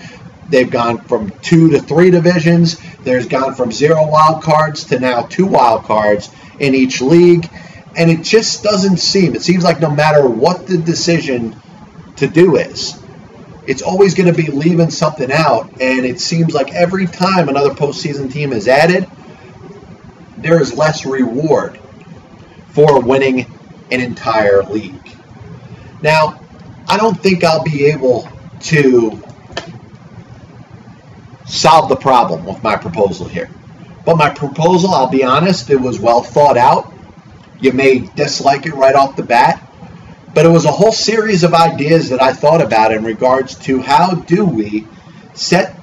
They've 0.49 0.71
gone 0.71 0.99
from 0.99 1.31
two 1.41 1.71
to 1.71 1.81
three 1.81 2.13
divisions. 2.13 2.79
There's 3.01 3.27
gone 3.27 3.57
from 3.57 3.73
zero 3.73 4.07
wild 4.09 4.45
cards 4.45 4.85
to 4.85 5.01
now 5.01 5.23
two 5.23 5.47
wild 5.47 5.83
cards 5.85 6.31
in 6.61 6.77
each 6.77 7.01
league. 7.01 7.51
And 7.97 8.13
it 8.13 8.23
just 8.23 8.63
doesn't 8.63 8.99
seem, 8.99 9.35
it 9.35 9.43
seems 9.43 9.65
like 9.65 9.81
no 9.81 9.91
matter 9.91 10.25
what 10.25 10.69
the 10.69 10.79
decision 10.79 11.57
to 12.17 12.29
do 12.29 12.57
is, 12.57 13.03
it's 13.69 13.83
always 13.83 14.15
going 14.15 14.33
to 14.33 14.43
be 14.43 14.51
leaving 14.51 14.89
something 14.89 15.31
out. 15.31 15.71
And 15.79 16.07
it 16.07 16.21
seems 16.21 16.55
like 16.55 16.73
every 16.73 17.07
time 17.07 17.51
another 17.51 17.75
postseason 17.75 18.33
team 18.33 18.55
is 18.55 18.67
added, 18.67 19.07
there 20.39 20.59
is 20.61 20.75
less 20.75 21.05
reward 21.05 21.79
for 22.71 23.03
winning 23.03 23.41
an 23.91 24.01
entire 24.01 24.63
league. 24.63 25.15
Now, 26.01 26.41
I 26.89 26.97
don't 26.97 27.21
think 27.21 27.45
I'll 27.45 27.63
be 27.63 27.87
able 27.87 28.27
to 28.61 29.23
solve 31.47 31.91
the 31.91 31.97
problem 31.97 32.47
with 32.47 32.63
my 32.63 32.77
proposal 32.77 33.29
here. 33.29 33.51
But 34.07 34.17
my 34.17 34.31
proposal, 34.31 34.95
I'll 34.95 35.11
be 35.11 35.25
honest, 35.25 35.69
it 35.69 35.77
was 35.77 36.01
well 36.01 36.23
thought 36.23 36.57
out. 36.57 36.95
You 37.61 37.73
may 37.73 37.99
dislike 37.99 38.65
it 38.65 38.73
right 38.73 38.95
off 38.95 39.17
the 39.17 39.25
bat. 39.25 39.68
But 40.39 40.47
it 40.47 40.51
was 40.51 40.67
a 40.67 40.71
whole 40.71 40.93
series 40.93 41.43
of 41.43 41.53
ideas 41.53 42.11
that 42.11 42.23
I 42.23 42.33
thought 42.33 42.63
about 42.63 42.93
in 42.93 43.03
regards 43.03 43.57
to 43.65 43.81
how 43.81 44.15
do 44.15 44.45
we 44.45 44.87
set 45.35 45.77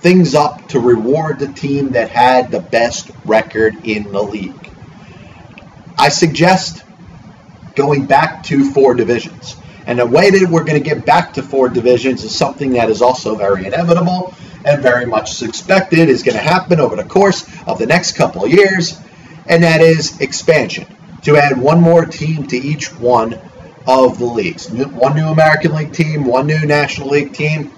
things 0.00 0.34
up 0.34 0.66
to 0.70 0.80
reward 0.80 1.38
the 1.38 1.46
team 1.46 1.90
that 1.90 2.10
had 2.10 2.50
the 2.50 2.58
best 2.58 3.12
record 3.24 3.86
in 3.86 4.10
the 4.10 4.20
league. 4.20 4.68
I 5.96 6.08
suggest 6.08 6.82
going 7.76 8.06
back 8.06 8.42
to 8.46 8.72
four 8.72 8.94
divisions. 8.94 9.54
And 9.86 10.00
the 10.00 10.06
way 10.06 10.30
that 10.30 10.50
we're 10.50 10.64
going 10.64 10.82
to 10.82 10.88
get 10.90 11.06
back 11.06 11.34
to 11.34 11.44
four 11.44 11.68
divisions 11.68 12.24
is 12.24 12.34
something 12.34 12.72
that 12.72 12.90
is 12.90 13.02
also 13.02 13.36
very 13.36 13.64
inevitable 13.64 14.34
and 14.64 14.82
very 14.82 15.06
much 15.06 15.40
expected 15.40 16.08
is 16.08 16.24
going 16.24 16.36
to 16.36 16.42
happen 16.42 16.80
over 16.80 16.96
the 16.96 17.04
course 17.04 17.48
of 17.64 17.78
the 17.78 17.86
next 17.86 18.16
couple 18.16 18.44
of 18.44 18.50
years, 18.50 19.00
and 19.46 19.62
that 19.62 19.80
is 19.80 20.20
expansion. 20.20 20.88
To 21.22 21.36
add 21.36 21.56
one 21.56 21.80
more 21.80 22.06
team 22.06 22.48
to 22.48 22.56
each 22.56 22.92
one 22.98 23.38
of 23.90 24.18
the 24.18 24.24
leagues. 24.24 24.70
One 24.70 25.16
new 25.16 25.26
American 25.26 25.74
League 25.74 25.92
team, 25.92 26.24
one 26.24 26.46
new 26.46 26.64
National 26.64 27.08
League 27.08 27.32
team. 27.32 27.72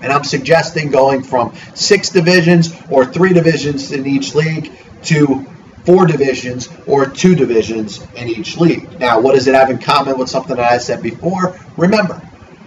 And 0.00 0.12
I'm 0.12 0.24
suggesting 0.24 0.90
going 0.90 1.22
from 1.22 1.54
six 1.74 2.10
divisions 2.10 2.72
or 2.90 3.04
three 3.04 3.32
divisions 3.32 3.90
in 3.90 4.06
each 4.06 4.34
league 4.34 4.70
to 5.04 5.46
four 5.84 6.06
divisions 6.06 6.68
or 6.86 7.06
two 7.06 7.34
divisions 7.34 8.06
in 8.14 8.28
each 8.28 8.58
league. 8.58 9.00
Now, 9.00 9.20
what 9.20 9.34
does 9.34 9.48
it 9.48 9.54
have 9.54 9.70
in 9.70 9.78
common 9.78 10.18
with 10.18 10.28
something 10.28 10.56
that 10.56 10.72
I 10.72 10.78
said 10.78 11.02
before? 11.02 11.58
Remember, 11.76 12.20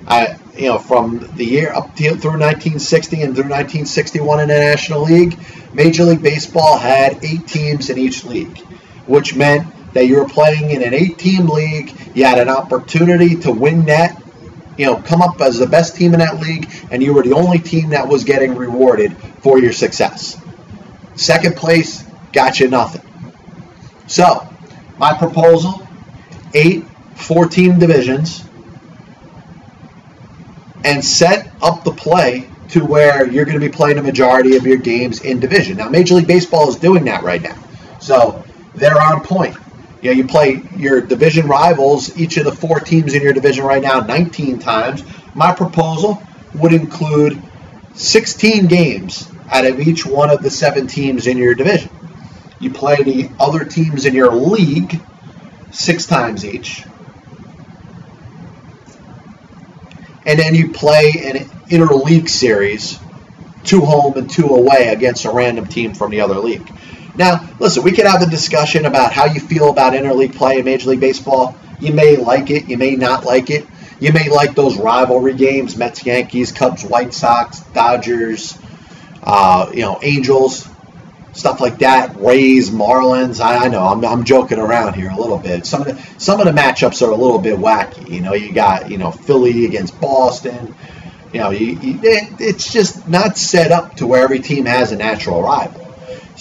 I, 0.08 0.38
you 0.58 0.66
know, 0.66 0.80
from 0.80 1.20
the 1.36 1.46
year 1.46 1.72
up 1.72 1.96
to, 1.98 2.04
through 2.16 2.40
1960 2.40 3.22
and 3.22 3.36
through 3.36 3.50
1961 3.50 4.40
in 4.42 4.48
the 4.48 4.56
National 4.56 5.04
League, 5.04 5.38
Major 5.74 6.04
League 6.04 6.24
Baseball 6.24 6.78
had 6.78 7.24
eight 7.24 7.48
teams 7.48 7.90
in 7.90 7.98
each 7.98 8.26
league, 8.26 8.58
which 9.06 9.36
meant 9.36 9.68
that 9.93 10.07
you 10.07 10.17
were 10.17 10.27
playing 10.27 10.71
in 10.71 10.83
an 10.83 10.93
eight-team 10.93 11.48
league. 11.48 11.93
You 12.15 12.25
had 12.25 12.39
an 12.39 12.50
opportunity 12.50 13.36
to 13.38 13.51
win 13.51 13.86
that, 13.86 14.21
you 14.77 14.86
know, 14.86 14.98
come 14.98 15.21
up 15.21 15.39
as 15.41 15.60
the 15.60 15.67
best 15.67 15.95
team 15.95 16.13
in 16.13 16.19
that 16.19 16.39
league, 16.39 16.69
and 16.91 17.03
you 17.03 17.13
were 17.13 17.24
the 17.24 17.33
only 17.33 17.60
team 17.60 17.89
that 17.89 18.07
was 18.07 18.24
getting 18.24 18.55
rewarded 18.55 19.15
for 19.41 19.60
your 19.60 19.74
success. 19.74 20.41
Second 21.15 21.55
place 21.55 22.03
got 22.33 22.60
you 22.60 22.69
nothing. 22.69 23.01
So, 24.07 24.48
my 24.98 25.13
proposal: 25.13 25.88
eight 26.53 26.86
14 27.15 27.79
divisions 27.79 28.43
and 30.83 31.03
set 31.03 31.51
up 31.62 31.83
the 31.83 31.91
play 31.91 32.50
to 32.69 32.86
where 32.86 33.27
you're 33.27 33.45
going 33.45 33.60
to 33.60 33.65
be 33.65 33.71
playing 33.71 33.98
a 33.98 34.03
majority 34.03 34.55
of 34.55 34.65
your 34.65 34.77
games 34.77 35.21
in 35.21 35.39
division. 35.39 35.77
Now, 35.77 35.89
Major 35.89 36.15
League 36.15 36.27
Baseball 36.27 36.69
is 36.69 36.77
doing 36.77 37.05
that 37.05 37.24
right 37.24 37.41
now. 37.41 37.57
So 38.00 38.43
they're 38.75 39.00
on 39.00 39.21
point. 39.21 39.55
You 40.01 40.12
know, 40.12 40.17
you 40.17 40.27
play 40.27 40.62
your 40.75 41.01
division 41.01 41.48
rivals, 41.48 42.17
each 42.17 42.38
of 42.38 42.46
the 42.46 42.51
four 42.51 42.79
teams 42.79 43.13
in 43.13 43.22
your 43.22 43.34
division 43.34 43.65
right 43.65 43.81
now, 43.81 44.00
19 44.00 44.60
times. 44.60 45.03
My 45.36 45.53
proposal 45.53 46.22
would 46.55 46.74
include 46.74 47.41
16 47.93 48.67
games 48.67 49.29
out 49.51 49.65
of 49.65 49.79
each 49.79 50.05
one 50.05 50.29
of 50.29 50.41
the 50.41 50.50
seven 50.50 50.88
teams 50.88 51.27
in 51.27 51.38
your 51.38 51.53
division. 51.53 51.89
You 52.60 52.72
play 52.72 52.98
the 52.98 53.29
other 53.39 53.65
teams 53.65 54.05
in 54.05 54.13
your 54.13 54.34
league 54.34 55.00
six 55.72 56.05
times 56.05 56.46
each. 56.46 56.84
and 60.25 60.39
then 60.39 60.55
you 60.55 60.72
play 60.72 61.12
an 61.25 61.46
interleague 61.70 62.29
series, 62.29 63.00
two 63.63 63.81
home 63.81 64.17
and 64.17 64.29
two 64.29 64.48
away 64.48 64.89
against 64.89 65.25
a 65.25 65.31
random 65.31 65.65
team 65.65 65.93
from 65.93 66.12
the 66.12 66.22
other 66.22 66.36
league. 66.36 66.70
Now, 67.15 67.48
listen, 67.60 67.84
we 67.84 67.91
could 67.91 68.06
have 68.06 68.22
a 68.22 68.30
discussion 68.30 68.86
about 68.86 69.12
how 69.12 69.25
you 69.25 69.39
feel 69.39 69.70
about 69.70 69.94
interleague 69.94 70.36
play 70.36 70.60
in 70.60 70.65
Major 70.65 70.91
League 70.91 71.00
Baseball. 71.00 71.56
You 71.80 71.94
may 71.94 72.15
like 72.15 72.50
it, 72.50 72.68
you 72.70 72.77
may 72.77 72.96
not 72.96 73.25
like 73.25 73.50
it. 73.50 73.65
You 74.00 74.13
may 74.13 74.30
like 74.30 74.56
those 74.56 74.77
rivalry 74.77 75.34
games: 75.34 75.75
Mets, 75.77 76.06
Yankees, 76.06 76.51
Cubs, 76.51 76.84
White 76.84 77.13
Sox, 77.13 77.60
Dodgers, 77.74 78.58
uh, 79.24 79.70
you 79.74 79.82
know, 79.82 80.00
Angels 80.01 80.68
stuff 81.34 81.62
like 81.62 81.80
that. 81.80 82.15
Rays, 82.18 82.70
Marlins. 82.70 83.39
I, 83.39 83.65
I 83.65 83.68
know 83.68 83.84
I'm, 83.84 84.03
I'm, 84.03 84.24
joking 84.24 84.60
around 84.60 84.96
here 84.96 85.10
a 85.10 85.15
little 85.15 85.38
bit. 85.38 85.65
Some 85.65 85.82
of 85.82 85.88
the 85.88 86.20
some 86.20 86.39
of 86.39 86.46
the 86.46 86.51
matchups 86.51 87.06
are 87.06 87.12
a 87.12 87.15
little 87.15 87.39
bit 87.39 87.58
wacky. 87.58 88.10
You 88.10 88.22
know, 88.22 88.34
you 88.34 88.51
got 88.53 88.89
you 88.89 88.98
know 88.98 89.12
Philly 89.12 89.65
against 89.65 90.00
Boston. 90.00 90.75
You 91.34 91.39
know, 91.39 91.50
you, 91.51 91.80
you, 91.80 92.00
it, 92.03 92.41
it's 92.41 92.72
just 92.72 93.08
not 93.08 93.38
set 93.38 93.72
up 93.72 93.96
to 93.98 94.08
where 94.08 94.24
every 94.24 94.39
team 94.39 94.65
has 94.65 94.91
a 94.91 94.98
natural 94.98 95.41
rival. 95.41 95.81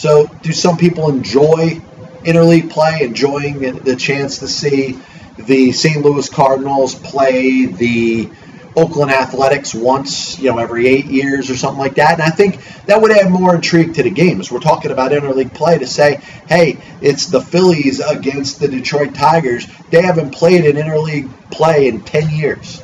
So, 0.01 0.29
do 0.41 0.51
some 0.51 0.79
people 0.79 1.11
enjoy 1.11 1.83
interleague 2.25 2.71
play, 2.71 3.03
enjoying 3.03 3.61
the 3.61 3.97
chance 3.97 4.39
to 4.39 4.49
see 4.49 4.99
the 5.37 5.73
St. 5.73 6.03
Louis 6.03 6.27
Cardinals 6.27 6.95
play 6.95 7.67
the 7.67 8.31
Oakland 8.75 9.11
Athletics 9.11 9.75
once, 9.75 10.39
you 10.39 10.51
know, 10.51 10.57
every 10.57 10.87
eight 10.87 11.05
years 11.05 11.51
or 11.51 11.55
something 11.55 11.79
like 11.79 11.97
that. 11.97 12.15
And 12.15 12.23
I 12.23 12.31
think 12.31 12.65
that 12.87 13.03
would 13.03 13.11
add 13.11 13.31
more 13.31 13.55
intrigue 13.55 13.93
to 13.97 14.03
the 14.03 14.11
games. 14.11 14.51
We're 14.51 14.61
talking 14.61 14.91
about 14.91 15.13
interleague 15.13 15.53
play 15.53 15.77
to 15.77 15.87
say, 15.87 16.15
hey, 16.49 16.79
it's 17.03 17.27
the 17.27 17.43
Phillies 17.43 18.01
against 18.01 18.59
the 18.59 18.69
Detroit 18.69 19.15
Tigers. 19.15 19.67
They 19.91 20.01
haven't 20.01 20.31
played 20.31 20.65
an 20.65 20.83
interleague 20.83 21.31
play 21.51 21.89
in 21.89 22.01
10 22.01 22.31
years. 22.31 22.83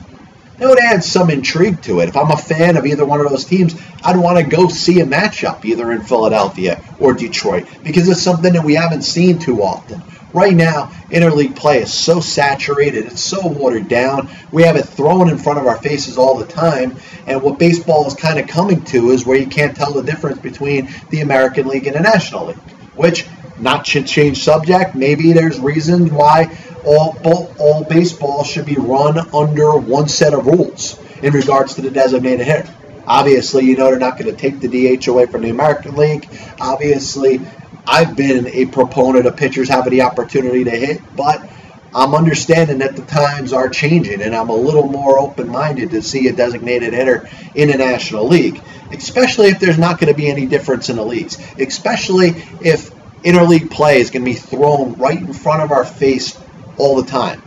That 0.58 0.68
would 0.68 0.78
add 0.78 1.04
some 1.04 1.30
intrigue 1.30 1.82
to 1.82 2.00
it. 2.00 2.08
If 2.08 2.16
I'm 2.16 2.30
a 2.30 2.36
fan 2.36 2.76
of 2.76 2.86
either 2.86 3.04
one 3.04 3.20
of 3.20 3.28
those 3.28 3.44
teams, 3.44 3.74
I'd 4.02 4.16
want 4.16 4.38
to 4.38 4.44
go 4.44 4.68
see 4.68 5.00
a 5.00 5.04
matchup 5.06 5.64
either 5.64 5.92
in 5.92 6.02
Philadelphia 6.02 6.82
or 6.98 7.12
Detroit 7.12 7.66
because 7.84 8.08
it's 8.08 8.22
something 8.22 8.54
that 8.54 8.64
we 8.64 8.74
haven't 8.74 9.02
seen 9.02 9.38
too 9.38 9.62
often. 9.62 10.02
Right 10.32 10.54
now, 10.54 10.86
interleague 11.10 11.56
play 11.56 11.82
is 11.82 11.92
so 11.92 12.20
saturated, 12.20 13.06
it's 13.06 13.22
so 13.22 13.46
watered 13.46 13.88
down. 13.88 14.28
We 14.50 14.64
have 14.64 14.76
it 14.76 14.82
thrown 14.82 15.30
in 15.30 15.38
front 15.38 15.58
of 15.58 15.66
our 15.66 15.78
faces 15.78 16.18
all 16.18 16.36
the 16.36 16.46
time. 16.46 16.96
And 17.26 17.42
what 17.42 17.58
baseball 17.58 18.06
is 18.06 18.14
kind 18.14 18.38
of 18.38 18.46
coming 18.46 18.82
to 18.86 19.10
is 19.10 19.24
where 19.24 19.38
you 19.38 19.46
can't 19.46 19.76
tell 19.76 19.92
the 19.92 20.02
difference 20.02 20.38
between 20.38 20.90
the 21.10 21.20
American 21.20 21.68
League 21.68 21.86
and 21.86 21.96
the 21.96 22.00
National 22.00 22.46
League, 22.46 22.58
which 22.94 23.26
not 23.58 23.86
to 23.86 24.02
change 24.02 24.42
subject. 24.42 24.94
Maybe 24.94 25.32
there's 25.32 25.58
reasons 25.58 26.10
why 26.10 26.56
all 26.86 27.52
all 27.58 27.84
baseball 27.84 28.44
should 28.44 28.66
be 28.66 28.76
run 28.76 29.18
under 29.34 29.76
one 29.76 30.08
set 30.08 30.32
of 30.32 30.46
rules 30.46 30.98
in 31.22 31.32
regards 31.32 31.74
to 31.74 31.82
the 31.82 31.90
designated 31.90 32.46
hitter. 32.46 32.72
Obviously, 33.06 33.64
you 33.64 33.76
know 33.76 33.90
they're 33.90 33.98
not 33.98 34.18
going 34.18 34.34
to 34.34 34.36
take 34.36 34.60
the 34.60 34.68
DH 34.68 35.06
away 35.08 35.26
from 35.26 35.42
the 35.42 35.50
American 35.50 35.94
League. 35.94 36.28
Obviously, 36.60 37.40
I've 37.86 38.16
been 38.16 38.48
a 38.48 38.66
proponent 38.66 39.26
of 39.26 39.36
pitchers 39.36 39.68
having 39.68 39.92
the 39.92 40.02
opportunity 40.02 40.64
to 40.64 40.70
hit, 40.70 41.00
but 41.16 41.48
I'm 41.94 42.14
understanding 42.14 42.78
that 42.78 42.96
the 42.96 43.02
times 43.02 43.52
are 43.52 43.68
changing, 43.68 44.22
and 44.22 44.34
I'm 44.34 44.48
a 44.48 44.56
little 44.56 44.86
more 44.86 45.18
open 45.18 45.48
minded 45.48 45.90
to 45.90 46.02
see 46.02 46.28
a 46.28 46.32
designated 46.32 46.92
hitter 46.92 47.28
in 47.54 47.68
the 47.68 47.78
National 47.78 48.26
League, 48.26 48.60
especially 48.92 49.46
if 49.46 49.60
there's 49.60 49.78
not 49.78 50.00
going 50.00 50.12
to 50.12 50.16
be 50.16 50.28
any 50.28 50.46
difference 50.46 50.88
in 50.88 50.96
the 50.96 51.04
leagues, 51.04 51.38
especially 51.58 52.30
if 52.60 52.90
interleague 53.22 53.70
play 53.70 54.00
is 54.00 54.10
going 54.10 54.24
to 54.24 54.30
be 54.30 54.36
thrown 54.36 54.94
right 54.94 55.18
in 55.18 55.32
front 55.32 55.62
of 55.62 55.70
our 55.70 55.84
face 55.84 56.38
all 56.78 57.00
the 57.00 57.08
time. 57.08 57.42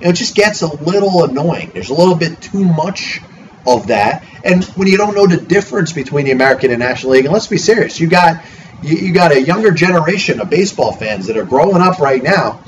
It 0.00 0.12
just 0.14 0.34
gets 0.34 0.62
a 0.62 0.74
little 0.84 1.24
annoying. 1.24 1.70
There's 1.72 1.90
a 1.90 1.94
little 1.94 2.14
bit 2.14 2.40
too 2.40 2.64
much 2.64 3.20
of 3.66 3.86
that. 3.86 4.24
And 4.44 4.64
when 4.76 4.88
you 4.88 4.98
don't 4.98 5.14
know 5.14 5.26
the 5.26 5.38
difference 5.38 5.92
between 5.92 6.26
the 6.26 6.32
American 6.32 6.70
and 6.70 6.80
National 6.80 7.12
League, 7.12 7.24
and 7.24 7.32
let's 7.32 7.46
be 7.46 7.56
serious, 7.56 7.98
you 7.98 8.08
got 8.08 8.44
you, 8.82 8.96
you 8.96 9.14
got 9.14 9.32
a 9.32 9.40
younger 9.40 9.70
generation 9.70 10.40
of 10.40 10.50
baseball 10.50 10.92
fans 10.92 11.26
that 11.28 11.36
are 11.36 11.44
growing 11.44 11.80
up 11.80 11.98
right 11.98 12.22
now 12.22 12.62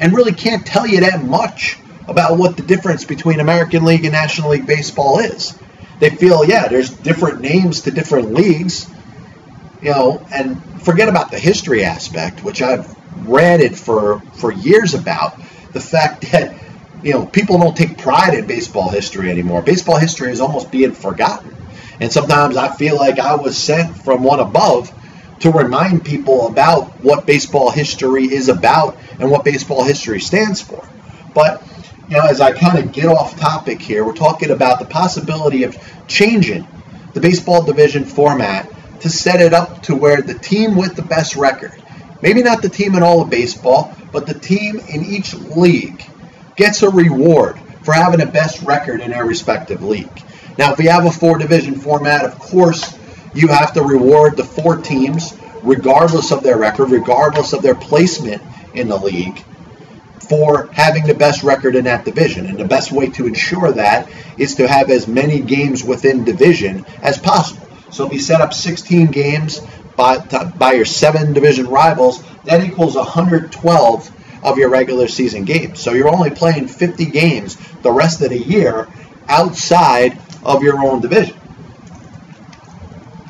and 0.00 0.14
really 0.14 0.32
can't 0.32 0.66
tell 0.66 0.86
you 0.86 1.00
that 1.00 1.22
much 1.22 1.78
about 2.08 2.38
what 2.38 2.56
the 2.56 2.62
difference 2.62 3.04
between 3.04 3.40
American 3.40 3.84
League 3.84 4.04
and 4.04 4.12
National 4.12 4.50
League 4.50 4.66
baseball 4.66 5.18
is. 5.18 5.58
They 5.98 6.10
feel, 6.10 6.44
yeah, 6.44 6.68
there's 6.68 6.90
different 6.90 7.40
names 7.40 7.82
to 7.82 7.90
different 7.90 8.32
leagues, 8.32 8.88
you 9.82 9.90
know, 9.90 10.24
and 10.32 10.62
forget 10.82 11.08
about 11.08 11.30
the 11.30 11.38
history 11.38 11.84
aspect, 11.84 12.44
which 12.44 12.62
I've 12.62 12.95
ranted 13.24 13.76
for 13.76 14.20
for 14.34 14.52
years 14.52 14.94
about 14.94 15.38
the 15.72 15.80
fact 15.80 16.32
that 16.32 16.56
you 17.02 17.12
know 17.12 17.26
people 17.26 17.58
don't 17.58 17.76
take 17.76 17.98
pride 17.98 18.34
in 18.34 18.46
baseball 18.46 18.88
history 18.88 19.30
anymore. 19.30 19.62
Baseball 19.62 19.98
history 19.98 20.30
is 20.30 20.40
almost 20.40 20.70
being 20.70 20.92
forgotten. 20.92 21.54
And 22.00 22.12
sometimes 22.12 22.56
I 22.56 22.74
feel 22.74 22.96
like 22.96 23.18
I 23.18 23.36
was 23.36 23.56
sent 23.56 23.96
from 23.96 24.22
one 24.22 24.40
above 24.40 24.92
to 25.40 25.50
remind 25.50 26.04
people 26.04 26.46
about 26.46 26.88
what 27.02 27.26
baseball 27.26 27.70
history 27.70 28.24
is 28.24 28.48
about 28.48 28.98
and 29.18 29.30
what 29.30 29.44
baseball 29.44 29.84
history 29.84 30.20
stands 30.20 30.60
for. 30.60 30.86
But 31.34 31.62
you 32.08 32.16
know, 32.16 32.24
as 32.24 32.40
I 32.40 32.52
kind 32.52 32.78
of 32.78 32.92
get 32.92 33.06
off 33.06 33.38
topic 33.38 33.80
here, 33.80 34.04
we're 34.04 34.14
talking 34.14 34.50
about 34.50 34.78
the 34.78 34.84
possibility 34.84 35.64
of 35.64 35.76
changing 36.06 36.66
the 37.14 37.20
baseball 37.20 37.62
division 37.62 38.04
format 38.04 38.70
to 39.00 39.08
set 39.08 39.40
it 39.40 39.52
up 39.52 39.82
to 39.82 39.94
where 39.94 40.22
the 40.22 40.34
team 40.34 40.76
with 40.76 40.94
the 40.94 41.02
best 41.02 41.36
record, 41.36 41.72
maybe 42.22 42.42
not 42.42 42.62
the 42.62 42.68
team 42.68 42.94
in 42.94 43.02
all 43.02 43.22
of 43.22 43.30
baseball, 43.30 43.94
but 44.12 44.26
the 44.26 44.34
team 44.34 44.78
in 44.78 45.04
each 45.04 45.34
league 45.34 46.04
gets 46.56 46.82
a 46.82 46.90
reward 46.90 47.58
for 47.82 47.92
having 47.92 48.18
the 48.18 48.26
best 48.26 48.62
record 48.62 49.00
in 49.00 49.10
their 49.10 49.24
respective 49.24 49.82
league. 49.82 50.22
Now, 50.58 50.72
if 50.72 50.78
we 50.78 50.86
have 50.86 51.04
a 51.04 51.10
four 51.10 51.38
division 51.38 51.74
format, 51.74 52.24
of 52.24 52.38
course, 52.38 52.96
you 53.34 53.48
have 53.48 53.74
to 53.74 53.82
reward 53.82 54.36
the 54.36 54.44
four 54.44 54.78
teams, 54.78 55.36
regardless 55.62 56.32
of 56.32 56.42
their 56.42 56.56
record, 56.56 56.90
regardless 56.90 57.52
of 57.52 57.62
their 57.62 57.74
placement 57.74 58.42
in 58.74 58.88
the 58.88 58.96
league, 58.96 59.38
for 60.28 60.66
having 60.72 61.06
the 61.06 61.14
best 61.14 61.42
record 61.42 61.76
in 61.76 61.84
that 61.84 62.04
division. 62.04 62.46
And 62.46 62.58
the 62.58 62.64
best 62.64 62.90
way 62.90 63.10
to 63.10 63.26
ensure 63.26 63.72
that 63.72 64.08
is 64.38 64.56
to 64.56 64.66
have 64.66 64.90
as 64.90 65.06
many 65.06 65.40
games 65.40 65.84
within 65.84 66.24
division 66.24 66.84
as 67.02 67.18
possible. 67.18 67.68
So 67.90 68.06
if 68.06 68.12
you 68.12 68.18
set 68.18 68.40
up 68.40 68.52
16 68.52 69.08
games 69.08 69.60
by, 69.96 70.18
by 70.58 70.72
your 70.72 70.84
seven 70.84 71.32
division 71.32 71.66
rivals, 71.66 72.22
that 72.44 72.62
equals 72.62 72.94
112 72.94 74.44
of 74.44 74.58
your 74.58 74.68
regular 74.68 75.08
season 75.08 75.44
games. 75.44 75.80
So 75.80 75.92
you're 75.92 76.08
only 76.08 76.30
playing 76.30 76.68
50 76.68 77.06
games 77.06 77.56
the 77.82 77.90
rest 77.90 78.22
of 78.22 78.30
the 78.30 78.38
year 78.38 78.88
outside 79.28 80.18
of 80.44 80.62
your 80.62 80.78
own 80.84 81.00
division. 81.00 81.36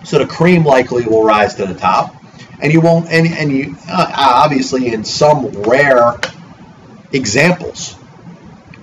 So 0.05 0.19
the 0.19 0.27
cream 0.27 0.65
likely 0.65 1.05
will 1.05 1.25
rise 1.25 1.55
to 1.57 1.67
the 1.67 1.75
top, 1.75 2.15
and 2.61 2.73
you 2.73 2.81
won't. 2.81 3.11
And 3.11 3.27
and 3.27 3.51
you 3.51 3.77
uh, 3.89 4.13
obviously 4.17 4.93
in 4.93 5.05
some 5.05 5.49
rare 5.63 6.15
examples. 7.13 7.97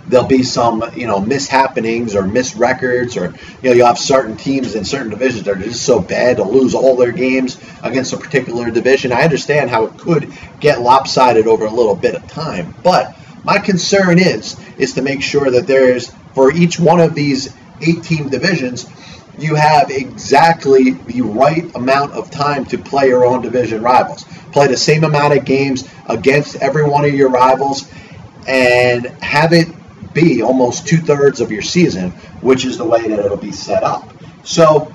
There'll 0.07 0.27
be 0.27 0.43
some, 0.43 0.83
you 0.95 1.07
know, 1.07 1.19
mishappenings 1.19 2.15
or 2.15 2.27
missed 2.27 2.55
records, 2.55 3.15
or 3.15 3.33
you 3.61 3.69
know, 3.69 3.71
you'll 3.71 3.87
have 3.87 3.97
certain 3.97 4.35
teams 4.35 4.75
in 4.75 4.83
certain 4.83 5.09
divisions 5.09 5.43
that 5.45 5.57
are 5.57 5.61
just 5.61 5.83
so 5.83 5.99
bad 5.99 6.37
to 6.37 6.43
lose 6.43 6.75
all 6.75 6.95
their 6.95 7.11
games 7.11 7.57
against 7.83 8.13
a 8.13 8.17
particular 8.17 8.69
division. 8.69 9.11
I 9.11 9.23
understand 9.23 9.69
how 9.69 9.85
it 9.85 9.97
could 9.97 10.31
get 10.59 10.81
lopsided 10.81 11.47
over 11.47 11.65
a 11.65 11.71
little 11.71 11.95
bit 11.95 12.15
of 12.15 12.27
time, 12.27 12.75
but 12.83 13.15
my 13.43 13.57
concern 13.59 14.19
is 14.19 14.57
is 14.77 14.93
to 14.93 15.01
make 15.01 15.21
sure 15.21 15.49
that 15.51 15.67
there's 15.67 16.11
for 16.33 16.51
each 16.51 16.79
one 16.79 16.99
of 16.99 17.13
these 17.13 17.53
eight 17.81 18.03
team 18.03 18.29
divisions, 18.29 18.87
you 19.37 19.55
have 19.55 19.89
exactly 19.89 20.91
the 20.91 21.21
right 21.21 21.73
amount 21.75 22.13
of 22.13 22.29
time 22.29 22.65
to 22.65 22.77
play 22.77 23.07
your 23.07 23.25
own 23.25 23.41
division 23.41 23.81
rivals. 23.81 24.23
Play 24.51 24.67
the 24.67 24.77
same 24.77 25.03
amount 25.03 25.35
of 25.35 25.45
games 25.45 25.87
against 26.07 26.55
every 26.57 26.87
one 26.87 27.05
of 27.05 27.13
your 27.13 27.29
rivals 27.29 27.91
and 28.47 29.07
have 29.21 29.53
it 29.53 29.67
be 30.13 30.41
almost 30.41 30.87
two 30.87 30.97
thirds 30.97 31.41
of 31.41 31.51
your 31.51 31.61
season, 31.61 32.11
which 32.41 32.65
is 32.65 32.77
the 32.77 32.85
way 32.85 33.07
that 33.07 33.19
it'll 33.19 33.37
be 33.37 33.51
set 33.51 33.83
up. 33.83 34.13
So, 34.43 34.85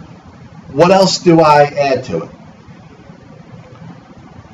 what 0.73 0.91
else 0.91 1.19
do 1.19 1.41
I 1.41 1.65
add 1.65 2.05
to 2.05 2.25
it? 2.25 2.31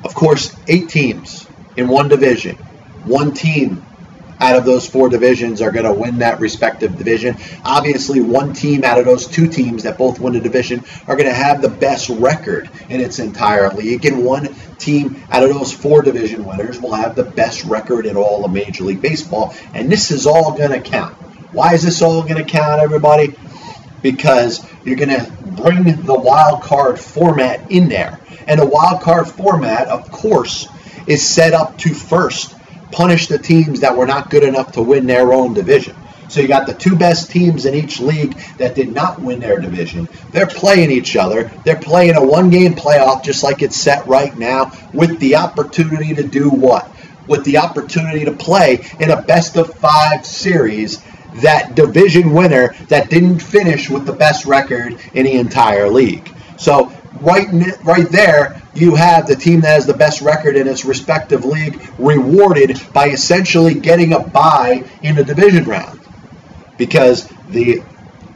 Of 0.05 0.15
course, 0.15 0.55
eight 0.69 0.89
teams 0.89 1.47
in 1.77 1.89
one 1.89 2.09
division, 2.09 2.57
one 3.05 3.33
team 3.33 3.84
out 4.45 4.57
of 4.57 4.67
those 4.67 4.87
four 4.87 5.09
divisions 5.09 5.63
are 5.63 5.73
going 5.73 5.87
to 5.87 5.93
win 5.93 6.19
that 6.19 6.39
respective 6.39 6.99
division. 6.99 7.35
Obviously, 7.65 8.21
one 8.21 8.53
team 8.53 8.85
out 8.85 8.99
of 8.99 9.07
those 9.07 9.27
two 9.27 9.49
teams 9.49 9.85
that 9.85 9.97
both 9.97 10.21
win 10.21 10.37
a 10.37 10.41
division 10.41 10.85
are 11.07 11.17
going 11.17 11.29
to 11.29 11.35
have 11.35 11.63
the 11.63 11.71
best 11.71 12.11
record 12.11 12.69
in 12.91 13.01
its 13.01 13.19
entire 13.19 13.71
league, 13.71 14.05
and 14.05 14.23
one 14.23 14.55
team 14.79 15.23
out 15.31 15.43
of 15.43 15.49
those 15.49 15.73
four 15.73 16.03
division 16.03 16.45
winners 16.45 16.79
will 16.79 16.93
have 16.93 17.17
the 17.17 17.25
best 17.25 17.65
record 17.65 18.05
in 18.05 18.17
all 18.17 18.45
of 18.45 18.53
Major 18.53 18.85
League 18.85 19.01
Baseball. 19.01 19.55
And 19.73 19.91
this 19.91 20.11
is 20.11 20.27
all 20.27 20.55
going 20.55 20.73
to 20.73 20.81
count. 20.81 21.15
Why 21.53 21.73
is 21.73 21.83
this 21.83 22.03
all 22.03 22.23
going 22.23 22.37
to 22.37 22.45
count, 22.45 22.83
everybody? 22.83 23.35
Because 24.03 24.63
you're 24.85 24.97
going 24.97 25.09
to 25.09 25.33
bring 25.43 25.85
the 25.85 26.19
wild 26.19 26.61
card 26.61 27.01
format 27.01 27.71
in 27.71 27.89
there. 27.89 28.21
And 28.47 28.61
the 28.61 28.67
wild 28.67 29.01
card 29.01 29.27
format, 29.27 29.89
of 29.89 30.11
course, 30.11 30.69
is 31.07 31.27
set 31.27 31.55
up 31.55 31.79
to 31.79 31.95
first 31.95 32.54
punish 32.95 33.27
the 33.27 33.39
teams 33.39 33.81
that 33.81 33.97
were 33.97 34.07
not 34.07 34.31
good 34.31 34.45
enough 34.45 34.71
to 34.73 34.83
win 34.83 35.05
their 35.07 35.33
own 35.33 35.53
division. 35.53 35.97
So 36.29 36.41
you 36.41 36.49
got 36.49 36.67
the 36.67 36.75
two 36.75 36.97
best 36.97 37.31
teams 37.31 37.67
in 37.67 37.75
each 37.75 38.01
league 38.01 38.35
that 38.59 38.75
did 38.75 38.93
not 38.93 39.21
win 39.21 39.41
their 39.41 39.59
division. 39.59 40.09
They're 40.31 40.47
playing 40.47 40.91
each 40.91 41.17
other. 41.17 41.51
They're 41.65 41.77
playing 41.77 42.17
a 42.17 42.25
one 42.25 42.51
game 42.51 42.75
playoff 42.75 43.25
just 43.25 43.43
like 43.43 43.63
it's 43.63 43.77
set 43.77 44.07
right 44.07 44.37
now 44.39 44.73
with 44.93 45.19
the 45.19 45.37
opportunity 45.37 46.15
to 46.15 46.23
do 46.23 46.49
what? 46.49 46.89
With 47.27 47.45
the 47.45 47.59
opportunity 47.59 48.25
to 48.25 48.33
play 48.33 48.87
in 49.01 49.11
a 49.11 49.23
best 49.23 49.57
of 49.57 49.75
five 49.75 50.25
series 50.25 51.03
that 51.43 51.75
division 51.75 52.33
winner 52.33 52.75
that 52.89 53.11
didn't 53.11 53.41
finish 53.41 53.91
with 53.91 54.07
the 54.07 54.13
best 54.13 54.47
record 54.47 55.01
in 55.15 55.25
the 55.25 55.33
entire 55.33 55.89
league. 55.89 56.33
So 56.57 56.93
right 57.21 57.49
right 57.85 58.09
there, 58.09 58.61
you 58.75 58.95
have 58.95 59.27
the 59.27 59.37
team 59.37 59.61
that 59.61 59.69
has 59.69 59.87
the 59.87 59.95
best 59.95 60.21
record 60.21 60.57
in 60.57 60.67
its 60.67 60.85
respective 60.85 61.45
league 61.45 61.81
rewarded 61.99 62.81
by 62.93 63.09
essentially 63.09 63.75
getting 63.75 64.13
a 64.13 64.21
bye 64.21 64.85
in 65.03 65.15
the 65.15 65.25
division 65.25 65.65
round. 65.65 66.01
Because 66.77 67.29
the 67.49 67.83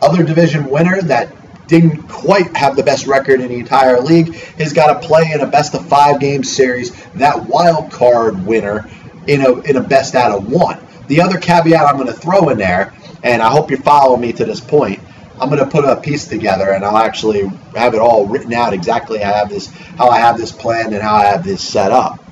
other 0.01 0.23
division 0.23 0.71
winner 0.71 1.03
that 1.03 1.35
didn't 1.67 2.09
quite 2.09 2.57
have 2.57 2.77
the 2.77 2.83
best 2.83 3.07
record 3.07 3.41
in 3.41 3.49
the 3.49 3.59
entire 3.59 4.01
league 4.01 4.35
has 4.59 4.73
got 4.73 5.01
to 5.01 5.07
play 5.07 5.31
in 5.33 5.41
a 5.41 5.47
best 5.47 5.75
of 5.75 5.87
five 5.87 6.19
game 6.19 6.43
series, 6.43 6.93
that 7.15 7.47
wild 7.47 7.93
card 7.93 8.45
winner 8.47 8.89
in 9.27 9.43
a, 9.43 9.61
in 9.61 9.77
a 9.77 9.83
best 9.83 10.15
out 10.15 10.33
of 10.33 10.51
one. 10.51 10.81
The 11.09 11.21
other 11.21 11.39
caveat 11.39 11.87
I'm 11.87 11.97
going 11.97 12.07
to 12.09 12.13
throw 12.13 12.49
in 12.49 12.59
there, 12.59 12.95
and 13.23 13.43
I 13.43 13.51
hope 13.51 13.71
you 13.71 13.77
follow 13.77 14.17
me 14.17 14.33
to 14.35 14.45
this 14.45 14.61
point, 14.61 15.01
I'm 15.41 15.49
going 15.49 15.61
to 15.61 15.71
put 15.71 15.85
a 15.85 15.97
piece 15.97 16.27
together 16.27 16.73
and 16.73 16.85
I'll 16.85 16.97
actually 16.97 17.47
have 17.77 17.95
it 17.95 18.01
all 18.01 18.27
written 18.27 18.53
out 18.53 18.73
exactly 18.73 19.19
how 19.19 19.33
I 19.33 19.39
have 19.39 19.49
this, 19.49 19.69
how 19.69 20.09
I 20.09 20.19
have 20.19 20.37
this 20.37 20.51
planned 20.51 20.93
and 20.95 21.03
how 21.03 21.17
I 21.17 21.27
have 21.27 21.45
this 21.45 21.67
set 21.67 21.93
up. 21.93 22.25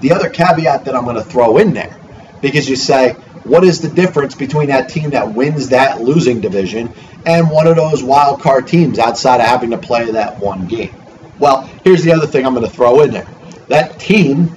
The 0.00 0.12
other 0.12 0.28
caveat 0.30 0.84
that 0.84 0.94
I'm 0.94 1.04
going 1.04 1.16
to 1.16 1.24
throw 1.24 1.58
in 1.58 1.74
there, 1.74 1.98
because 2.40 2.68
you 2.68 2.76
say, 2.76 3.14
what 3.44 3.64
is 3.64 3.80
the 3.80 3.88
difference 3.88 4.34
between 4.34 4.68
that 4.68 4.88
team 4.88 5.10
that 5.10 5.32
wins 5.32 5.70
that 5.70 6.00
losing 6.00 6.40
division 6.40 6.92
and 7.26 7.50
one 7.50 7.66
of 7.66 7.76
those 7.76 8.02
wild 8.02 8.40
card 8.40 8.68
teams 8.68 8.98
outside 8.98 9.40
of 9.40 9.46
having 9.46 9.70
to 9.70 9.78
play 9.78 10.10
that 10.12 10.38
one 10.38 10.66
game? 10.66 10.94
Well, 11.38 11.62
here's 11.82 12.04
the 12.04 12.12
other 12.12 12.26
thing 12.26 12.46
I'm 12.46 12.54
going 12.54 12.66
to 12.66 12.72
throw 12.72 13.00
in 13.02 13.10
there. 13.10 13.26
That 13.68 13.98
team 13.98 14.56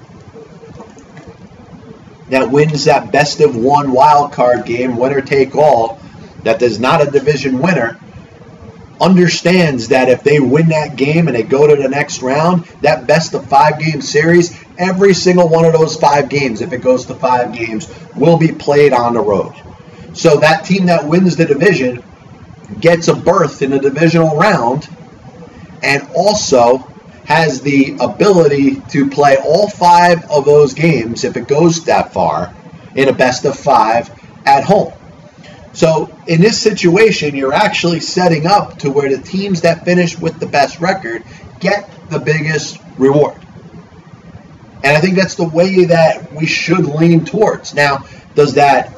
that 2.29 2.51
wins 2.51 2.85
that 2.85 3.11
best 3.11 3.39
of 3.39 3.55
one 3.55 3.91
wild 3.91 4.31
card 4.31 4.65
game, 4.65 4.97
winner 4.97 5.21
take 5.21 5.55
all, 5.55 5.99
that 6.45 6.61
is 6.61 6.79
not 6.79 7.05
a 7.05 7.11
division 7.11 7.59
winner 7.59 7.99
understands 9.01 9.89
that 9.89 10.09
if 10.09 10.23
they 10.23 10.39
win 10.39 10.69
that 10.69 10.95
game 10.95 11.27
and 11.27 11.35
they 11.35 11.43
go 11.43 11.67
to 11.67 11.75
the 11.75 11.89
next 11.89 12.21
round, 12.21 12.63
that 12.81 13.07
best 13.07 13.33
of 13.33 13.45
five 13.49 13.79
game 13.79 13.99
series, 13.99 14.57
every 14.77 15.13
single 15.13 15.49
one 15.49 15.65
of 15.65 15.73
those 15.73 15.97
five 15.97 16.29
games, 16.29 16.61
if 16.61 16.71
it 16.71 16.77
goes 16.77 17.05
to 17.05 17.15
five 17.15 17.53
games, 17.53 17.93
will 18.15 18.37
be 18.37 18.51
played 18.51 18.93
on 18.93 19.13
the 19.13 19.19
road. 19.19 19.53
So 20.13 20.37
that 20.37 20.63
team 20.65 20.85
that 20.85 21.05
wins 21.05 21.35
the 21.35 21.45
division 21.45 22.03
gets 22.79 23.07
a 23.07 23.15
berth 23.15 23.61
in 23.61 23.71
the 23.71 23.79
divisional 23.79 24.37
round 24.37 24.87
and 25.83 26.07
also 26.15 26.77
has 27.25 27.61
the 27.61 27.97
ability 27.99 28.81
to 28.89 29.09
play 29.09 29.35
all 29.37 29.67
five 29.67 30.23
of 30.29 30.45
those 30.45 30.73
games 30.73 31.23
if 31.23 31.35
it 31.35 31.47
goes 31.47 31.83
that 31.85 32.13
far 32.13 32.53
in 32.95 33.09
a 33.09 33.13
best 33.13 33.45
of 33.45 33.57
five 33.57 34.09
at 34.45 34.63
home. 34.63 34.93
So 35.75 36.09
in 36.25 36.39
this 36.39 36.57
situation, 36.57 37.35
you're 37.35 37.53
actually 37.53 37.99
setting 37.99 38.47
up 38.47 38.79
to 38.79 38.89
where 38.89 39.13
the 39.13 39.21
teams 39.21 39.61
that 39.61 39.83
finish 39.83 40.17
with 40.17 40.39
the 40.39 40.45
best 40.45 40.79
record 40.79 41.23
get 41.59 41.89
the 42.09 42.17
biggest 42.17 42.79
reward. 42.97 43.35
And 44.85 44.95
I 44.95 45.01
think 45.01 45.15
that's 45.17 45.35
the 45.35 45.47
way 45.47 45.85
that 45.85 46.31
we 46.31 46.45
should 46.45 46.85
lean 46.85 47.25
towards. 47.25 47.73
Now, 47.73 48.05
does 48.35 48.53
that 48.53 48.93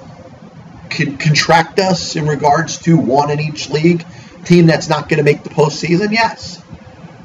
con- 0.91 1.17
contract 1.17 1.79
us 1.79 2.15
in 2.15 2.27
regards 2.27 2.77
to 2.79 2.95
one 2.95 3.31
in 3.31 3.39
each 3.39 3.71
league 3.71 4.05
team 4.45 4.67
that's 4.67 4.87
not 4.87 5.09
going 5.09 5.17
to 5.17 5.23
make 5.23 5.43
the 5.43 5.49
postseason? 5.49 6.11
Yes. 6.11 6.61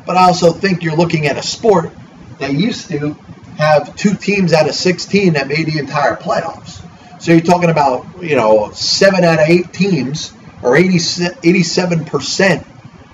But 0.06 0.16
I 0.16 0.28
also 0.28 0.52
think 0.52 0.82
you're 0.82 0.96
looking 0.96 1.26
at 1.26 1.36
a 1.36 1.42
sport 1.42 1.90
that 2.38 2.54
used 2.54 2.88
to 2.88 3.18
have 3.58 3.94
two 3.96 4.14
teams 4.14 4.54
out 4.54 4.66
of 4.66 4.74
16 4.74 5.34
that 5.34 5.46
made 5.46 5.66
the 5.66 5.78
entire 5.78 6.16
playoffs. 6.16 6.82
So 7.22 7.30
you're 7.30 7.40
talking 7.40 7.70
about, 7.70 8.04
you 8.20 8.34
know, 8.34 8.72
seven 8.72 9.22
out 9.22 9.38
of 9.38 9.48
eight 9.48 9.72
teams 9.72 10.32
or 10.60 10.76
80, 10.76 10.96
87% 10.96 12.66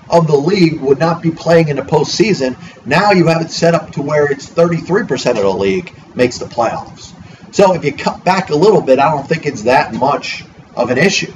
of 0.09 0.25
the 0.25 0.35
league 0.35 0.81
would 0.81 0.97
not 0.97 1.21
be 1.21 1.29
playing 1.29 1.67
in 1.67 1.75
the 1.75 1.83
postseason. 1.83 2.57
Now 2.87 3.11
you 3.11 3.27
have 3.27 3.43
it 3.43 3.51
set 3.51 3.75
up 3.75 3.91
to 3.91 4.01
where 4.01 4.25
it's 4.31 4.49
33% 4.49 5.29
of 5.29 5.35
the 5.35 5.53
league 5.53 5.93
makes 6.15 6.39
the 6.39 6.45
playoffs. 6.45 7.13
So 7.53 7.75
if 7.75 7.85
you 7.85 7.93
cut 7.93 8.25
back 8.25 8.49
a 8.49 8.55
little 8.55 8.81
bit, 8.81 8.97
I 8.97 9.11
don't 9.11 9.27
think 9.27 9.45
it's 9.45 9.61
that 9.63 9.93
much 9.93 10.43
of 10.75 10.89
an 10.89 10.97
issue. 10.97 11.31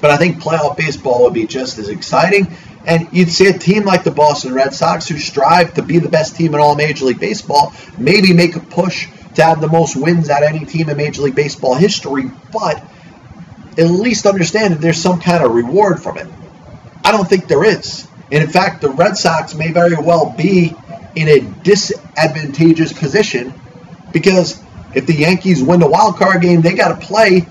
But 0.00 0.10
I 0.10 0.16
think 0.16 0.42
playoff 0.42 0.76
baseball 0.76 1.22
would 1.22 1.34
be 1.34 1.46
just 1.46 1.78
as 1.78 1.88
exciting. 1.88 2.48
And 2.84 3.06
you'd 3.12 3.30
see 3.30 3.46
a 3.46 3.56
team 3.56 3.84
like 3.84 4.02
the 4.02 4.10
Boston 4.10 4.52
Red 4.52 4.74
Sox, 4.74 5.06
who 5.06 5.16
strive 5.16 5.74
to 5.74 5.82
be 5.82 6.00
the 6.00 6.08
best 6.08 6.34
team 6.34 6.54
in 6.56 6.60
all 6.60 6.74
Major 6.74 7.04
League 7.04 7.20
Baseball, 7.20 7.72
maybe 7.98 8.32
make 8.32 8.56
a 8.56 8.60
push 8.60 9.06
to 9.34 9.44
have 9.44 9.60
the 9.60 9.68
most 9.68 9.96
wins 9.96 10.28
out 10.30 10.42
of 10.42 10.48
any 10.48 10.64
team 10.64 10.88
in 10.88 10.96
Major 10.96 11.22
League 11.22 11.34
Baseball 11.34 11.74
history, 11.74 12.30
but 12.52 12.82
at 13.78 13.86
least 13.86 14.26
understand 14.26 14.74
that 14.74 14.80
there's 14.80 15.00
some 15.00 15.20
kind 15.20 15.42
of 15.42 15.52
reward 15.52 16.02
from 16.02 16.18
it. 16.18 16.26
I 17.04 17.12
don't 17.12 17.28
think 17.28 17.48
there 17.48 17.64
is. 17.64 18.06
And 18.30 18.42
in 18.42 18.50
fact, 18.50 18.80
the 18.80 18.90
Red 18.90 19.16
Sox 19.16 19.54
may 19.54 19.72
very 19.72 19.94
well 19.94 20.34
be 20.36 20.74
in 21.14 21.28
a 21.28 21.40
disadvantageous 21.62 22.92
position 22.92 23.52
because 24.12 24.62
if 24.94 25.06
the 25.06 25.14
Yankees 25.14 25.62
win 25.62 25.80
the 25.80 25.88
wild 25.88 26.16
card 26.16 26.42
game, 26.42 26.60
they 26.60 26.74
got 26.74 26.98
to 26.98 27.06
play 27.06 27.46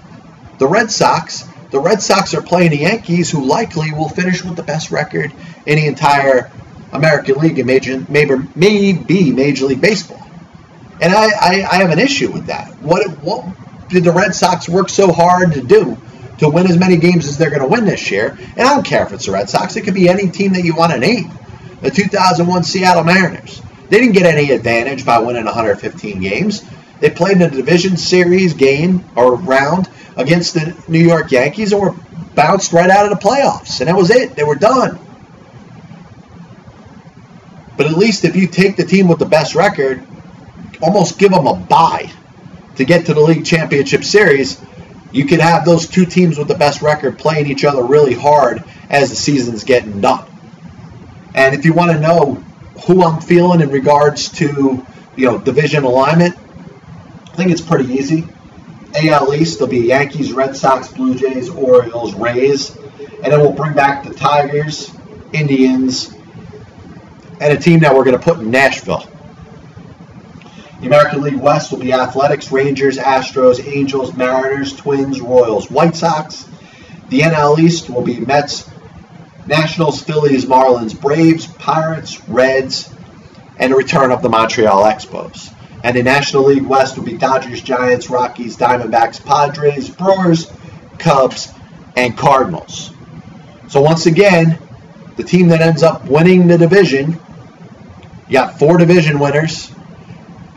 the 0.60 0.68
Red 0.68 0.92
Sox. 0.92 1.44
The 1.72 1.80
Red 1.80 2.02
Sox 2.02 2.34
are 2.34 2.42
playing 2.42 2.72
the 2.72 2.80
Yankees, 2.80 3.32
who 3.32 3.46
likely 3.46 3.92
will 3.92 4.10
finish 4.10 4.44
with 4.44 4.56
the 4.56 4.64
best 4.64 4.92
record 4.92 5.32
in 5.66 5.78
the 5.78 5.88
entire 5.88 6.52
American 6.92 7.36
League 7.36 7.58
and 7.58 7.68
major, 7.68 8.06
maybe, 8.10 8.36
maybe 8.56 9.32
Major 9.32 9.66
League 9.66 9.82
Baseball. 9.82 10.31
And 11.02 11.14
I, 11.14 11.26
I, 11.26 11.68
I 11.70 11.76
have 11.78 11.90
an 11.90 12.00
issue 12.00 12.32
with 12.32 12.46
that. 12.46 12.72
What, 12.82 13.10
what 13.24 13.46
did 13.90 14.04
the 14.04 14.12
Red 14.12 14.36
Sox 14.36 14.70
work 14.70 14.88
so 14.88 15.12
hard 15.12 15.54
to 15.54 15.62
do 15.62 15.98
to 16.38 16.50
win 16.50 16.68
as 16.68 16.78
many 16.78 16.98
games 16.98 17.28
as 17.28 17.38
they're 17.38 17.50
going 17.50 17.64
to 17.64 17.68
win 17.68 17.86
this 17.86 18.12
year? 18.12 18.38
And 18.40 18.62
I 18.62 18.76
don't 18.76 18.86
care 18.86 19.04
if 19.06 19.12
it's 19.12 19.26
the 19.26 19.32
Red 19.32 19.50
Sox. 19.50 19.76
It 19.76 19.82
could 19.82 19.96
be 19.96 20.08
any 20.08 20.30
team 20.30 20.54
that 20.54 20.64
you 20.64 20.76
want 20.76 20.94
to 20.94 21.00
name. 21.00 21.32
The 21.82 21.90
2001 21.90 22.64
Seattle 22.64 23.04
Mariners. 23.04 23.62
They 23.90 24.00
didn't 24.00 24.14
get 24.14 24.28
any 24.28 24.52
advantage 24.52 25.04
by 25.04 25.20
winning 25.20 25.46
115 25.46 26.22
games. 26.22 26.64
They 27.00 27.10
played 27.10 27.38
in 27.38 27.42
a 27.42 27.50
division 27.50 27.98
series 27.98 28.54
game 28.54 29.04
or 29.16 29.36
round 29.36 29.90
against 30.16 30.54
the 30.54 30.78
New 30.88 31.00
York 31.00 31.32
Yankees 31.32 31.74
and 31.74 31.82
were 31.82 31.96
bounced 32.36 32.74
right 32.74 32.90
out 32.90 33.12
of 33.12 33.20
the 33.20 33.28
playoffs. 33.28 33.80
And 33.80 33.90
that 33.90 33.96
was 33.96 34.12
it. 34.12 34.36
They 34.36 34.44
were 34.44 34.56
done. 34.56 35.00
But 37.76 37.88
at 37.88 37.98
least 37.98 38.24
if 38.24 38.36
you 38.36 38.46
take 38.46 38.78
the 38.78 38.86
team 38.86 39.08
with 39.08 39.18
the 39.18 39.26
best 39.26 39.56
record 39.56 40.06
almost 40.82 41.20
give 41.20 41.32
them 41.32 41.48
a 41.48 41.56
bye 41.56 42.12
to 42.76 42.86
get 42.86 43.06
to 43.08 43.14
the 43.14 43.20
league 43.20 43.46
championship 43.46 44.04
series, 44.04 44.62
you 45.12 45.26
could 45.26 45.40
have 45.40 45.66
those 45.66 45.88
two 45.88 46.06
teams 46.06 46.38
with 46.38 46.48
the 46.48 46.56
best 46.56 46.82
record 46.82 47.20
playing 47.20 47.48
each 47.48 47.66
other 47.66 47.84
really 47.84 48.14
hard 48.14 48.64
as 48.90 49.10
the 49.10 49.16
season's 49.16 49.64
getting 49.64 50.02
done. 50.02 50.26
And 51.34 51.56
if 51.56 51.66
you 51.66 51.74
want 51.74 51.92
to 51.92 52.00
know 52.00 52.36
who 52.88 53.04
I'm 53.04 53.22
feeling 53.22 53.62
in 53.62 53.70
regards 53.70 54.30
to, 54.34 54.86
you 55.16 55.26
know, 55.26 55.38
division 55.38 55.84
alignment, 55.84 56.36
I 56.38 57.36
think 57.36 57.52
it's 57.52 57.62
pretty 57.62 57.94
easy. 57.94 58.28
AL 58.96 59.34
East, 59.34 59.60
there'll 59.60 59.72
be 59.72 59.88
Yankees, 59.88 60.34
Red 60.34 60.56
Sox, 60.56 60.90
Blue 60.90 61.16
Jays, 61.16 61.50
Orioles, 61.50 62.14
Rays, 62.16 62.76
and 62.76 63.32
then 63.32 63.40
we'll 63.40 63.54
bring 63.54 63.74
back 63.74 64.04
the 64.04 64.14
Tigers, 64.14 64.92
Indians, 65.32 66.14
and 67.40 67.54
a 67.54 67.58
team 67.58 67.80
that 67.82 67.96
we're 67.96 68.04
going 68.04 68.18
to 68.18 68.24
put 68.24 68.40
in 68.40 68.52
Nashville. 68.52 69.11
The 70.82 70.88
American 70.88 71.22
League 71.22 71.36
West 71.36 71.72
will 71.72 71.78
be 71.78 71.94
Athletics, 71.94 72.52
Rangers, 72.52 72.98
Astros, 72.98 73.64
Angels, 73.64 74.16
Mariners, 74.18 74.76
Twins, 74.76 75.22
Royals, 75.22 75.70
White 75.70 75.96
Sox. 75.96 76.50
The 77.10 77.20
NL 77.20 77.60
East 77.60 77.88
will 77.88 78.02
be 78.02 78.20
Mets, 78.20 78.68
Nationals, 79.46 80.02
Phillies, 80.02 80.46
Marlins, 80.46 81.00
Braves, 81.00 81.46
Pirates, 81.46 82.28
Reds, 82.28 82.92
and 83.58 83.72
the 83.72 83.76
return 83.76 84.12
of 84.12 84.24
the 84.24 84.30
Montreal 84.30 84.84
Expos. 84.86 85.54
And 85.84 85.96
the 85.96 86.02
National 86.02 86.46
League 86.46 86.66
West 86.66 86.98
will 86.98 87.06
be 87.06 87.16
Dodgers, 87.16 87.62
Giants, 87.62 88.10
Rockies, 88.10 88.58
Diamondbacks, 88.58 89.24
Padres, 89.24 89.88
Brewers, 89.88 90.52
Cubs, 90.98 91.54
and 91.96 92.18
Cardinals. 92.18 92.92
So 93.68 93.82
once 93.82 94.08
again, 94.08 94.58
the 95.16 95.24
team 95.24 95.50
that 95.50 95.62
ends 95.62 95.84
up 95.84 96.06
winning 96.06 96.48
the 96.48 96.58
division, 96.58 97.20
you 98.28 98.34
got 98.34 98.58
four 98.58 98.80
division 98.80 99.20
winners. 99.20 99.72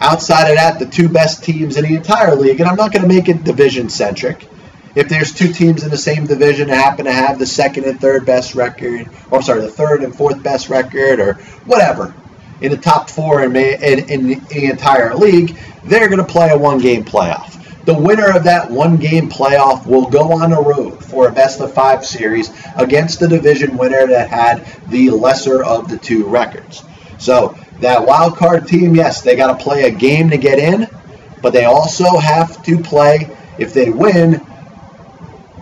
Outside 0.00 0.50
of 0.50 0.56
that, 0.56 0.78
the 0.78 0.86
two 0.86 1.08
best 1.08 1.44
teams 1.44 1.76
in 1.76 1.84
the 1.84 1.94
entire 1.94 2.34
league, 2.34 2.60
and 2.60 2.68
I'm 2.68 2.76
not 2.76 2.92
going 2.92 3.02
to 3.02 3.08
make 3.08 3.28
it 3.28 3.44
division 3.44 3.88
centric. 3.88 4.48
If 4.94 5.08
there's 5.08 5.32
two 5.32 5.52
teams 5.52 5.82
in 5.82 5.90
the 5.90 5.96
same 5.96 6.26
division 6.26 6.68
that 6.68 6.76
happen 6.76 7.06
to 7.06 7.12
have 7.12 7.38
the 7.38 7.46
second 7.46 7.84
and 7.84 8.00
third 8.00 8.26
best 8.26 8.54
record, 8.54 9.08
or 9.30 9.42
sorry, 9.42 9.62
the 9.62 9.70
third 9.70 10.02
and 10.02 10.14
fourth 10.14 10.42
best 10.42 10.68
record, 10.68 11.20
or 11.20 11.34
whatever, 11.64 12.14
in 12.60 12.70
the 12.70 12.76
top 12.76 13.10
four 13.10 13.42
in, 13.42 13.56
in, 13.56 14.08
in 14.08 14.26
the 14.48 14.70
entire 14.70 15.14
league, 15.14 15.56
they're 15.84 16.08
going 16.08 16.24
to 16.24 16.32
play 16.32 16.50
a 16.50 16.58
one 16.58 16.78
game 16.78 17.04
playoff. 17.04 17.60
The 17.84 17.94
winner 17.94 18.34
of 18.34 18.44
that 18.44 18.70
one 18.70 18.96
game 18.96 19.28
playoff 19.28 19.84
will 19.86 20.08
go 20.08 20.32
on 20.32 20.50
the 20.50 20.62
road 20.62 21.04
for 21.04 21.28
a 21.28 21.32
best 21.32 21.60
of 21.60 21.74
five 21.74 22.06
series 22.06 22.50
against 22.76 23.20
the 23.20 23.28
division 23.28 23.76
winner 23.76 24.06
that 24.06 24.30
had 24.30 24.64
the 24.88 25.10
lesser 25.10 25.62
of 25.62 25.90
the 25.90 25.98
two 25.98 26.24
records. 26.26 26.82
So 27.18 27.56
that 27.80 28.06
wild 28.06 28.36
card 28.36 28.66
team, 28.66 28.94
yes, 28.94 29.22
they 29.22 29.36
got 29.36 29.56
to 29.56 29.62
play 29.62 29.84
a 29.84 29.90
game 29.90 30.30
to 30.30 30.36
get 30.36 30.58
in, 30.58 30.88
but 31.42 31.52
they 31.52 31.64
also 31.64 32.16
have 32.18 32.62
to 32.64 32.78
play, 32.78 33.36
if 33.58 33.74
they 33.74 33.90
win, 33.90 34.40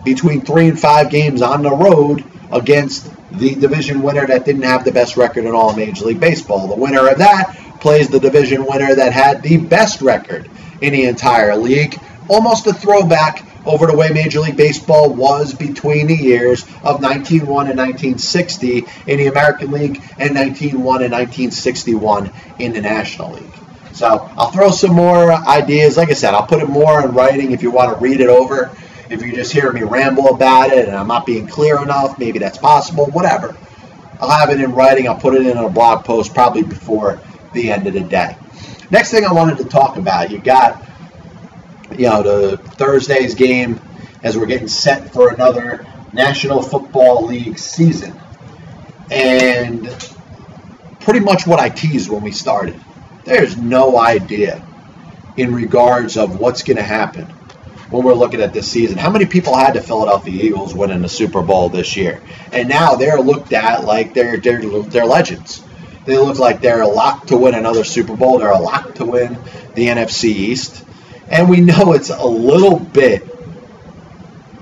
between 0.05 0.41
three 0.41 0.69
and 0.69 0.79
five 0.79 1.11
games 1.11 1.43
on 1.43 1.63
the 1.63 1.71
road 1.71 2.25
against 2.53 3.11
the 3.39 3.55
division 3.55 4.03
winner 4.03 4.27
that 4.27 4.45
didn't 4.45 4.63
have 4.63 4.85
the 4.85 4.93
best 4.93 5.17
record 5.17 5.45
in 5.45 5.53
all 5.53 5.71
of 5.71 5.77
Major 5.77 6.05
League 6.05 6.21
Baseball. 6.21 6.69
The 6.69 6.77
winner 6.77 7.09
of 7.09 7.19
that 7.19 7.57
plays 7.81 8.09
the 8.09 8.21
division 8.21 8.65
winner 8.67 8.95
that 8.95 9.13
had 9.13 9.43
the 9.43 9.57
best 9.57 10.03
record 10.03 10.51
in 10.81 10.93
the 10.93 11.05
entire 11.07 11.57
league. 11.57 11.99
Almost 12.29 12.67
a 12.67 12.73
throwback 12.73 13.45
over 13.65 13.87
the 13.87 13.97
way 13.97 14.11
Major 14.11 14.41
League 14.41 14.57
Baseball 14.57 15.13
was 15.13 15.55
between 15.55 16.07
the 16.07 16.17
years 16.17 16.63
of 16.83 17.03
1901 17.03 17.69
and 17.69 17.79
1960 17.79 18.85
in 19.07 19.19
the 19.19 19.27
American 19.27 19.71
League 19.71 19.97
and 20.19 20.35
1901 20.35 21.03
and 21.03 21.13
1961 21.13 22.33
in 22.59 22.73
the 22.73 22.81
National 22.81 23.33
League. 23.33 23.53
So 23.93 24.31
I'll 24.37 24.51
throw 24.51 24.71
some 24.71 24.95
more 24.95 25.33
ideas. 25.33 25.97
Like 25.97 26.11
I 26.11 26.15
said, 26.15 26.35
I'll 26.35 26.47
put 26.47 26.63
it 26.63 26.69
more 26.69 27.05
in 27.05 27.13
writing 27.13 27.53
if 27.53 27.63
you 27.63 27.71
want 27.71 27.93
to 27.93 28.03
read 28.03 28.21
it 28.21 28.29
over. 28.29 28.71
If 29.11 29.23
you 29.23 29.33
just 29.33 29.53
hear 29.53 29.71
me 29.71 29.83
ramble 29.83 30.35
about 30.35 30.73
it 30.73 30.89
and 30.89 30.97
I'm 30.97 31.09
not 31.09 31.27
being 31.27 31.47
clear 31.47 31.83
enough, 31.83 32.19
maybe 32.19 32.39
that's 32.39 32.57
possible, 32.57 33.07
whatever. 33.07 33.55
I'll 34.21 34.31
have 34.31 34.51
it 34.51 34.61
in 34.61 34.73
writing. 34.73 35.09
I'll 35.09 35.21
put 35.21 35.35
it 35.35 35.47
in 35.47 35.57
a 35.59 35.69
blog 35.69 36.05
post 36.05 36.33
probably 36.33 36.63
before 36.63 37.21
the 37.53 37.71
end 37.71 37.87
of 37.87 37.93
the 37.93 38.01
day. 38.01 38.37
Next 38.91 39.11
thing 39.11 39.25
I 39.25 39.33
wanted 39.33 39.59
to 39.59 39.65
talk 39.65 39.97
about, 39.97 40.31
you 40.31 40.39
got, 40.39 40.83
you 41.99 42.09
know, 42.09 42.23
the 42.23 42.57
Thursday's 42.57 43.35
game 43.35 43.81
as 44.23 44.37
we're 44.37 44.47
getting 44.47 44.69
set 44.69 45.13
for 45.13 45.33
another 45.33 45.87
National 46.13 46.63
Football 46.63 47.27
League 47.27 47.59
season. 47.59 48.19
And 49.11 49.89
pretty 51.01 51.21
much 51.21 51.47
what 51.47 51.61
I 51.61 51.69
teased 51.69 52.11
when 52.11 52.23
we 52.23 52.33
started. 52.33 52.81
There's 53.25 53.57
no 53.57 53.99
idea 53.99 54.67
in 55.37 55.55
regards 55.55 56.17
of 56.17 56.39
what's 56.39 56.63
going 56.63 56.77
to 56.77 56.83
happen 56.83 57.27
when 57.91 58.05
we're 58.05 58.15
looking 58.15 58.41
at 58.41 58.53
this 58.53 58.71
season. 58.71 58.99
How 58.99 59.11
many 59.11 59.27
people 59.27 59.57
had 59.57 59.75
the 59.75 59.83
Philadelphia 59.83 60.43
Eagles 60.43 60.75
winning 60.75 61.03
the 61.03 61.09
Super 61.09 61.43
Bowl 61.43 61.69
this 61.69 61.97
year? 61.97 62.21
And 62.53 62.69
now 62.69 62.95
they're 62.95 63.21
looked 63.21 63.53
at 63.53 63.85
like 63.85 64.15
they're 64.15 64.39
they're, 64.39 64.61
they're 64.61 65.07
legends. 65.07 65.63
They 66.05 66.19
look 66.19 66.39
like 66.39 66.61
they're 66.61 66.83
a 66.83 66.89
lock 66.89 67.27
to 67.27 67.37
win 67.37 67.55
another 67.55 67.85
Super 67.85 68.17
Bowl. 68.17 68.39
They're 68.39 68.51
a 68.51 68.59
lock 68.59 68.95
to 68.97 69.05
win 69.05 69.39
the 69.75 69.87
NFC 69.87 70.25
East. 70.25 70.85
And 71.33 71.49
we 71.49 71.61
know 71.61 71.95
it's 71.95 72.11
a 72.11 72.27
little 72.27 72.79
bit, 72.79 73.27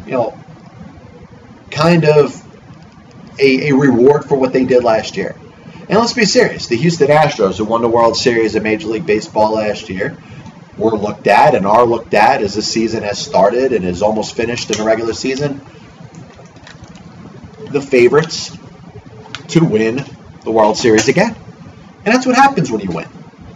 you 0.06 0.12
know, 0.12 0.38
kind 1.70 2.04
of 2.04 2.40
a, 3.40 3.70
a 3.70 3.74
reward 3.74 4.24
for 4.24 4.36
what 4.36 4.52
they 4.52 4.64
did 4.64 4.84
last 4.84 5.16
year. 5.16 5.34
And 5.88 5.98
let's 5.98 6.12
be 6.12 6.24
serious. 6.24 6.68
The 6.68 6.76
Houston 6.76 7.08
Astros, 7.08 7.58
who 7.58 7.64
won 7.64 7.82
the 7.82 7.88
World 7.88 8.16
Series 8.16 8.54
of 8.54 8.62
Major 8.62 8.86
League 8.86 9.06
Baseball 9.06 9.54
last 9.54 9.88
year, 9.88 10.16
were 10.78 10.96
looked 10.96 11.26
at 11.26 11.56
and 11.56 11.66
are 11.66 11.84
looked 11.84 12.14
at 12.14 12.40
as 12.42 12.54
the 12.54 12.62
season 12.62 13.02
has 13.02 13.18
started 13.18 13.72
and 13.72 13.84
is 13.84 14.00
almost 14.00 14.36
finished 14.36 14.70
in 14.70 14.78
the 14.78 14.84
regular 14.84 15.12
season, 15.12 15.60
the 17.70 17.80
favorites 17.82 18.56
to 19.48 19.64
win 19.64 20.04
the 20.44 20.52
World 20.52 20.76
Series 20.76 21.08
again. 21.08 21.34
And 22.04 22.14
that's 22.14 22.24
what 22.24 22.36
happens 22.36 22.70
when 22.70 22.80
you 22.80 22.90
win. 22.92 23.08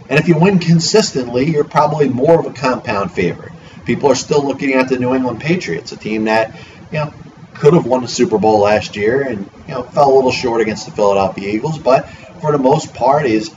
And 0.09 0.19
if 0.19 0.27
you 0.27 0.37
win 0.37 0.59
consistently, 0.59 1.45
you're 1.45 1.63
probably 1.63 2.09
more 2.09 2.39
of 2.39 2.45
a 2.45 2.53
compound 2.53 3.11
favorite. 3.11 3.51
People 3.85 4.11
are 4.11 4.15
still 4.15 4.45
looking 4.45 4.73
at 4.73 4.89
the 4.89 4.97
New 4.97 5.13
England 5.13 5.39
Patriots, 5.41 5.91
a 5.91 5.97
team 5.97 6.25
that, 6.25 6.55
you 6.91 6.99
know, 6.99 7.13
could 7.55 7.73
have 7.73 7.85
won 7.85 8.01
the 8.01 8.07
Super 8.07 8.37
Bowl 8.37 8.59
last 8.59 8.95
year 8.95 9.21
and, 9.21 9.49
you 9.67 9.73
know, 9.73 9.83
fell 9.83 10.13
a 10.13 10.15
little 10.15 10.31
short 10.31 10.61
against 10.61 10.85
the 10.85 10.91
Philadelphia 10.91 11.49
Eagles, 11.49 11.79
but 11.79 12.07
for 12.41 12.51
the 12.51 12.57
most 12.57 12.93
part 12.93 13.25
is 13.25 13.53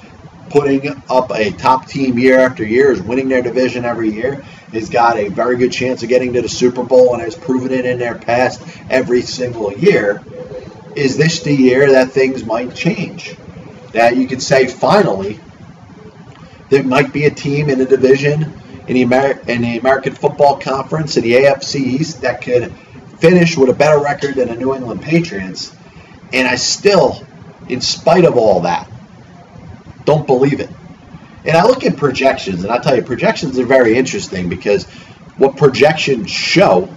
putting 0.51 1.03
up 1.11 1.31
a 1.35 1.51
top 1.51 1.87
team 1.87 2.19
year 2.19 2.39
after 2.39 2.65
year, 2.65 2.91
is 2.91 3.03
winning 3.03 3.29
their 3.29 3.43
division 3.43 3.85
every 3.85 4.11
year, 4.11 4.37
has 4.73 4.89
got 4.89 5.19
a 5.19 5.29
very 5.29 5.57
good 5.57 5.73
chance 5.73 6.03
of 6.03 6.09
getting 6.09 6.33
to 6.35 6.43
the 6.43 6.49
Super 6.49 6.83
Bowl 6.83 7.13
and 7.15 7.23
has 7.23 7.35
proven 7.35 7.73
it 7.73 7.85
in 7.85 7.99
their 7.99 8.15
past 8.15 8.63
every 8.89 9.23
single 9.23 9.73
year. 9.73 10.23
Is 10.97 11.17
this 11.17 11.41
the 11.41 11.55
year 11.55 11.93
that 11.93 12.13
things 12.13 12.45
might 12.45 12.75
change? 12.75 13.37
That 13.93 14.17
you 14.17 14.27
could 14.27 14.43
say 14.43 14.67
finally 14.67 15.41
there 16.71 16.83
might 16.83 17.13
be 17.13 17.25
a 17.25 17.31
team 17.31 17.69
in 17.71 17.79
the 17.79 17.87
division 17.87 18.53
in 18.87 18.95
the, 18.95 19.03
Amer- 19.03 19.41
in 19.47 19.63
the 19.63 19.79
American 19.79 20.15
Football 20.15 20.59
Conference 20.59 21.17
in 21.17 21.23
the 21.23 21.33
AFC 21.33 21.77
East 21.77 22.23
that 22.23 22.43
could 22.43 22.73
finish 23.19 23.57
with 23.57 23.69
a 23.69 23.75
better 23.75 24.01
record 24.01 24.37
than 24.37 24.49
the 24.49 24.57
New 24.57 24.75
England 24.75 25.03
Patriots. 25.03 25.75
And 26.33 26.47
I 26.47 26.57
still, 26.57 27.25
in 27.69 27.81
spite 27.81 28.25
of 28.25 28.37
all 28.37 28.61
that, 28.61 28.91
don't 30.05 30.27
believe 30.27 30.61
it. 30.61 30.71
And 31.45 31.57
I 31.57 31.65
look 31.65 31.85
at 31.85 31.97
projections, 31.97 32.65
and 32.65 32.73
I 32.73 32.79
tell 32.79 32.97
you, 32.97 33.03
projections 33.03 33.59
are 33.59 33.65
very 33.65 33.97
interesting 33.97 34.49
because 34.49 34.85
what 35.37 35.57
projections 35.57 36.31
show 36.31 36.93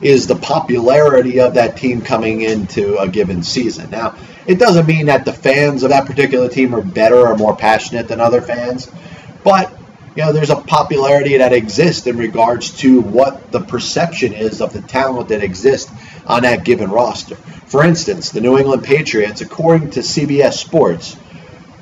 is 0.00 0.26
the 0.26 0.34
popularity 0.34 1.38
of 1.40 1.54
that 1.54 1.76
team 1.76 2.00
coming 2.02 2.40
into 2.40 2.98
a 2.98 3.08
given 3.08 3.42
season. 3.42 3.90
Now, 3.90 4.16
it 4.46 4.58
doesn't 4.58 4.86
mean 4.86 5.06
that 5.06 5.24
the 5.24 5.32
fans 5.32 5.84
of 5.84 5.90
that 5.90 6.06
particular 6.06 6.48
team 6.48 6.74
are 6.74 6.82
better 6.82 7.28
or 7.28 7.36
more 7.36 7.56
passionate 7.56 8.08
than 8.08 8.20
other 8.20 8.40
fans, 8.40 8.90
but 9.44 9.72
you 10.14 10.22
know, 10.22 10.32
there's 10.32 10.50
a 10.50 10.56
popularity 10.56 11.38
that 11.38 11.54
exists 11.54 12.06
in 12.06 12.18
regards 12.18 12.70
to 12.78 13.00
what 13.00 13.50
the 13.50 13.60
perception 13.60 14.34
is 14.34 14.60
of 14.60 14.74
the 14.74 14.82
talent 14.82 15.30
that 15.30 15.42
exists 15.42 15.90
on 16.26 16.42
that 16.42 16.64
given 16.64 16.90
roster. 16.90 17.36
For 17.36 17.82
instance, 17.84 18.28
the 18.30 18.42
New 18.42 18.58
England 18.58 18.84
Patriots, 18.84 19.40
according 19.40 19.92
to 19.92 20.00
CBS 20.00 20.52
Sports, 20.54 21.16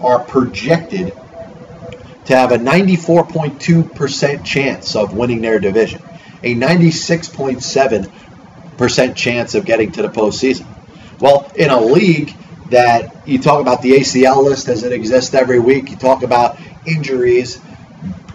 are 0.01 0.21
projected 0.21 1.13
to 2.27 2.37
have 2.37 2.53
a 2.53 2.59
94.2% 2.59 4.45
chance 4.45 4.95
of 4.95 5.15
winning 5.15 5.41
their 5.41 5.59
division, 5.59 6.01
a 6.45 6.55
96.7% 6.55 9.17
chance 9.17 9.57
of 9.57 9.65
getting 9.65 9.91
to 9.93 10.03
the 10.03 10.09
postseason. 10.09 10.67
Well, 11.19 11.51
in 11.57 11.71
a 11.71 11.81
league 11.81 12.37
that 12.71 13.27
you 13.27 13.41
talk 13.41 13.61
about 13.61 13.83
the 13.83 13.91
ACL 13.93 14.45
list 14.45 14.69
as 14.69 14.85
it 14.85 14.93
exists 14.93 15.35
every 15.35 15.59
week, 15.59 15.91
you 15.91 15.97
talk 15.97 16.23
about 16.23 16.57
injuries, 16.87 17.61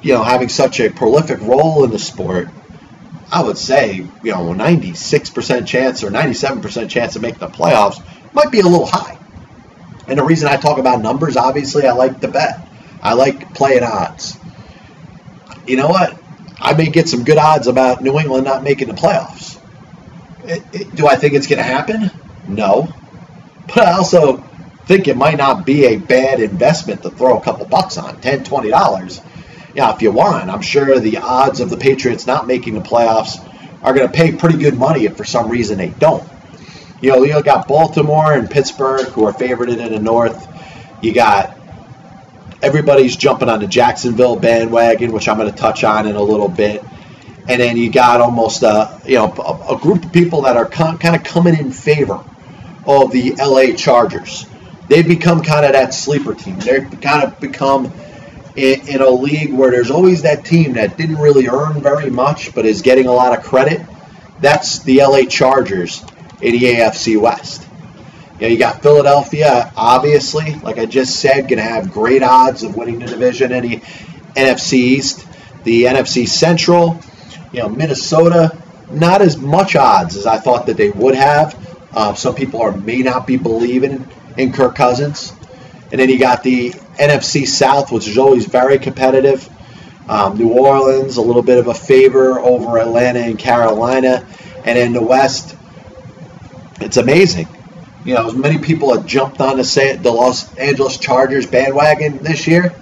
you 0.02 0.14
know, 0.14 0.24
having 0.24 0.50
such 0.50 0.80
a 0.80 0.90
prolific 0.90 1.42
role 1.42 1.84
in 1.84 1.92
the 1.92 2.00
sport, 2.00 2.50
I 3.32 3.44
would 3.44 3.58
say, 3.58 3.96
you 3.96 4.32
know, 4.32 4.54
96% 4.54 5.68
chance 5.68 6.04
or 6.04 6.10
97% 6.10 6.90
chance 6.90 7.16
of 7.16 7.22
making 7.22 7.40
the 7.40 7.48
playoffs 7.48 8.02
might 8.34 8.52
be 8.52 8.60
a 8.60 8.64
little 8.64 8.86
high. 8.86 9.18
And 10.08 10.20
the 10.20 10.24
reason 10.24 10.48
I 10.48 10.58
talk 10.58 10.78
about 10.78 11.02
numbers, 11.02 11.36
obviously, 11.36 11.88
I 11.88 11.94
like 11.94 12.22
to 12.22 12.28
bet. 12.28 12.68
I 13.02 13.14
like 13.14 13.54
playing 13.56 13.84
odds. 13.84 14.38
You 15.66 15.78
know 15.78 15.88
what? 15.88 16.20
I 16.60 16.74
may 16.74 16.90
get 16.90 17.10
some 17.10 17.24
good 17.24 17.38
odds 17.38 17.68
about 17.68 18.02
New 18.02 18.20
England 18.20 18.46
not 18.46 18.64
making 18.64 18.88
the 18.88 18.94
playoffs. 18.94 19.60
It, 20.44 20.64
it, 20.74 20.96
do 20.96 21.08
I 21.08 21.16
think 21.16 21.34
it's 21.34 21.48
going 21.48 21.58
to 21.58 21.64
happen? 21.64 22.12
No. 22.48 22.88
But 23.68 23.80
I 23.80 23.94
also 23.94 24.38
think 24.86 25.08
it 25.08 25.18
might 25.18 25.38
not 25.38 25.66
be 25.66 25.86
a 25.86 25.98
bad 25.98 26.40
investment 26.40 27.02
to 27.04 27.10
throw 27.10 27.38
a 27.38 27.42
couple 27.42 27.66
bucks 27.66 27.98
on, 27.98 28.18
$10, 28.22 28.46
$20. 28.46 29.24
Yeah, 29.74 29.94
if 29.94 30.02
you 30.02 30.12
want. 30.12 30.50
I'm 30.50 30.62
sure 30.62 31.00
the 31.00 31.18
odds 31.18 31.60
of 31.60 31.70
the 31.70 31.78
Patriots 31.78 32.26
not 32.26 32.48
making 32.48 32.76
the 32.76 32.82
playoffs 32.82 33.46
are 33.84 33.94
going 33.94 34.08
to 34.08 34.14
pay 34.14 34.32
pretty 34.32 34.58
good 34.58 34.78
money 34.78 35.06
if 35.06 35.18
for 35.18 35.26
some 35.26 35.50
reason 35.50 35.78
they 35.78 35.90
don't. 35.90 36.28
You 37.02 37.12
know, 37.12 37.24
you 37.24 37.42
got 37.44 37.68
Baltimore 37.68 38.34
and 38.34 38.50
Pittsburgh 38.50 39.08
who 39.10 39.26
are 39.26 39.34
favored 39.34 39.70
in 39.70 39.78
the 39.78 40.00
North. 40.00 40.48
You 41.02 41.14
got 41.14 41.58
everybody's 42.62 43.16
jumping 43.16 43.50
on 43.50 43.60
the 43.60 43.68
Jacksonville 43.68 44.38
bandwagon, 44.38 45.12
which 45.12 45.28
I'm 45.28 45.38
going 45.38 45.52
to 45.52 45.58
touch 45.58 45.84
on 45.84 46.08
in 46.08 46.16
a 46.16 46.22
little 46.22 46.48
bit. 46.48 46.84
And 47.48 47.62
then 47.62 47.78
you 47.78 47.92
got 47.92 48.22
almost 48.22 48.64
a 48.64 49.00
you 49.06 49.16
know 49.16 49.32
a, 49.70 49.78
group 49.78 50.06
of 50.06 50.12
people 50.12 50.44
that 50.44 50.58
are 50.58 50.66
kind 50.68 51.16
of 51.16 51.24
coming 51.24 51.56
in 51.56 51.72
favor 51.72 52.24
of 52.88 53.12
the 53.12 53.36
LA 53.38 53.76
Chargers. 53.76 54.48
They've 54.88 55.08
become 55.08 55.42
kind 55.42 55.66
of 55.66 55.74
that 55.74 55.94
sleeper 55.94 56.34
team. 56.34 56.60
They've 56.60 56.90
kind 57.02 57.24
of 57.24 57.40
become 57.40 57.92
in, 58.56 58.88
in 58.88 59.02
a 59.02 59.10
league 59.10 59.54
where 59.54 59.72
there's 59.72 59.92
always 59.92 60.22
that 60.22 60.46
team 60.46 60.74
that 60.74 60.98
didn't 60.98 61.18
really 61.18 61.48
earn 61.48 61.82
very 61.82 62.10
much 62.10 62.54
but 62.54 62.66
is 62.66 62.82
getting 62.82 63.08
a 63.08 63.12
lot 63.12 63.38
of 63.38 63.44
credit. 63.44 63.82
That's 64.40 64.80
the 64.80 65.00
LA 65.02 65.24
Chargers 65.24 66.04
in 66.42 66.54
the 66.54 66.62
AFC 66.62 67.20
West. 67.20 67.68
You, 68.36 68.42
know, 68.42 68.48
you 68.48 68.58
got 68.58 68.82
Philadelphia, 68.82 69.72
obviously, 69.78 70.56
like 70.56 70.78
I 70.78 70.86
just 70.86 71.20
said, 71.20 71.48
going 71.48 71.58
to 71.58 71.64
have 71.64 71.92
great 71.92 72.22
odds 72.22 72.64
of 72.64 72.76
winning 72.76 73.00
the 73.00 73.06
division 73.06 73.54
in 73.54 73.64
the 73.64 73.78
NFC 74.36 74.74
East. 74.74 75.26
The 75.64 75.84
NFC 75.84 76.28
Central, 76.28 77.00
you 77.52 77.62
know, 77.62 77.70
Minnesota, 77.70 78.62
not 78.92 79.22
as 79.22 79.38
much 79.38 79.76
odds 79.76 80.16
as 80.16 80.28
I 80.28 80.38
thought 80.38 80.68
that 80.68 80.78
they 80.78 80.90
would 80.90 81.16
have. 81.16 81.58
Uh, 81.94 82.14
some 82.14 82.36
people 82.36 82.62
are 82.62 82.76
may 82.76 83.00
not 83.00 83.26
be 83.26 83.38
believing 83.38 84.06
in 84.38 84.52
Kirk 84.52 84.76
Cousins. 84.76 85.34
And 85.92 86.00
then 86.00 86.10
you 86.10 86.20
got 86.20 86.44
the 86.44 86.72
NFC 87.00 87.48
South, 87.48 87.92
which 87.92 88.08
is 88.08 88.18
always 88.18 88.46
very 88.46 88.80
competitive. 88.80 89.50
Um, 90.08 90.38
New 90.38 90.50
Orleans, 90.50 91.18
a 91.18 91.22
little 91.22 91.42
bit 91.42 91.58
of 91.58 91.68
a 91.68 91.74
favor 91.74 92.40
over 92.40 92.78
Atlanta 92.78 93.20
and 93.20 93.40
Carolina. 93.40 94.26
And 94.64 94.78
in 94.78 94.94
the 94.94 95.02
West, 95.02 95.56
it's 96.82 96.98
amazing. 96.98 97.48
You 98.04 98.14
know, 98.14 98.28
as 98.28 98.36
many 98.36 98.60
people 98.60 98.94
have 98.94 99.08
jumped 99.08 99.42
on 99.42 99.58
the, 99.58 100.00
the 100.02 100.12
Los 100.12 100.56
Angeles 100.58 100.98
Chargers 100.98 101.48
bandwagon 101.48 102.20
this 102.20 102.46
year. 102.46 102.74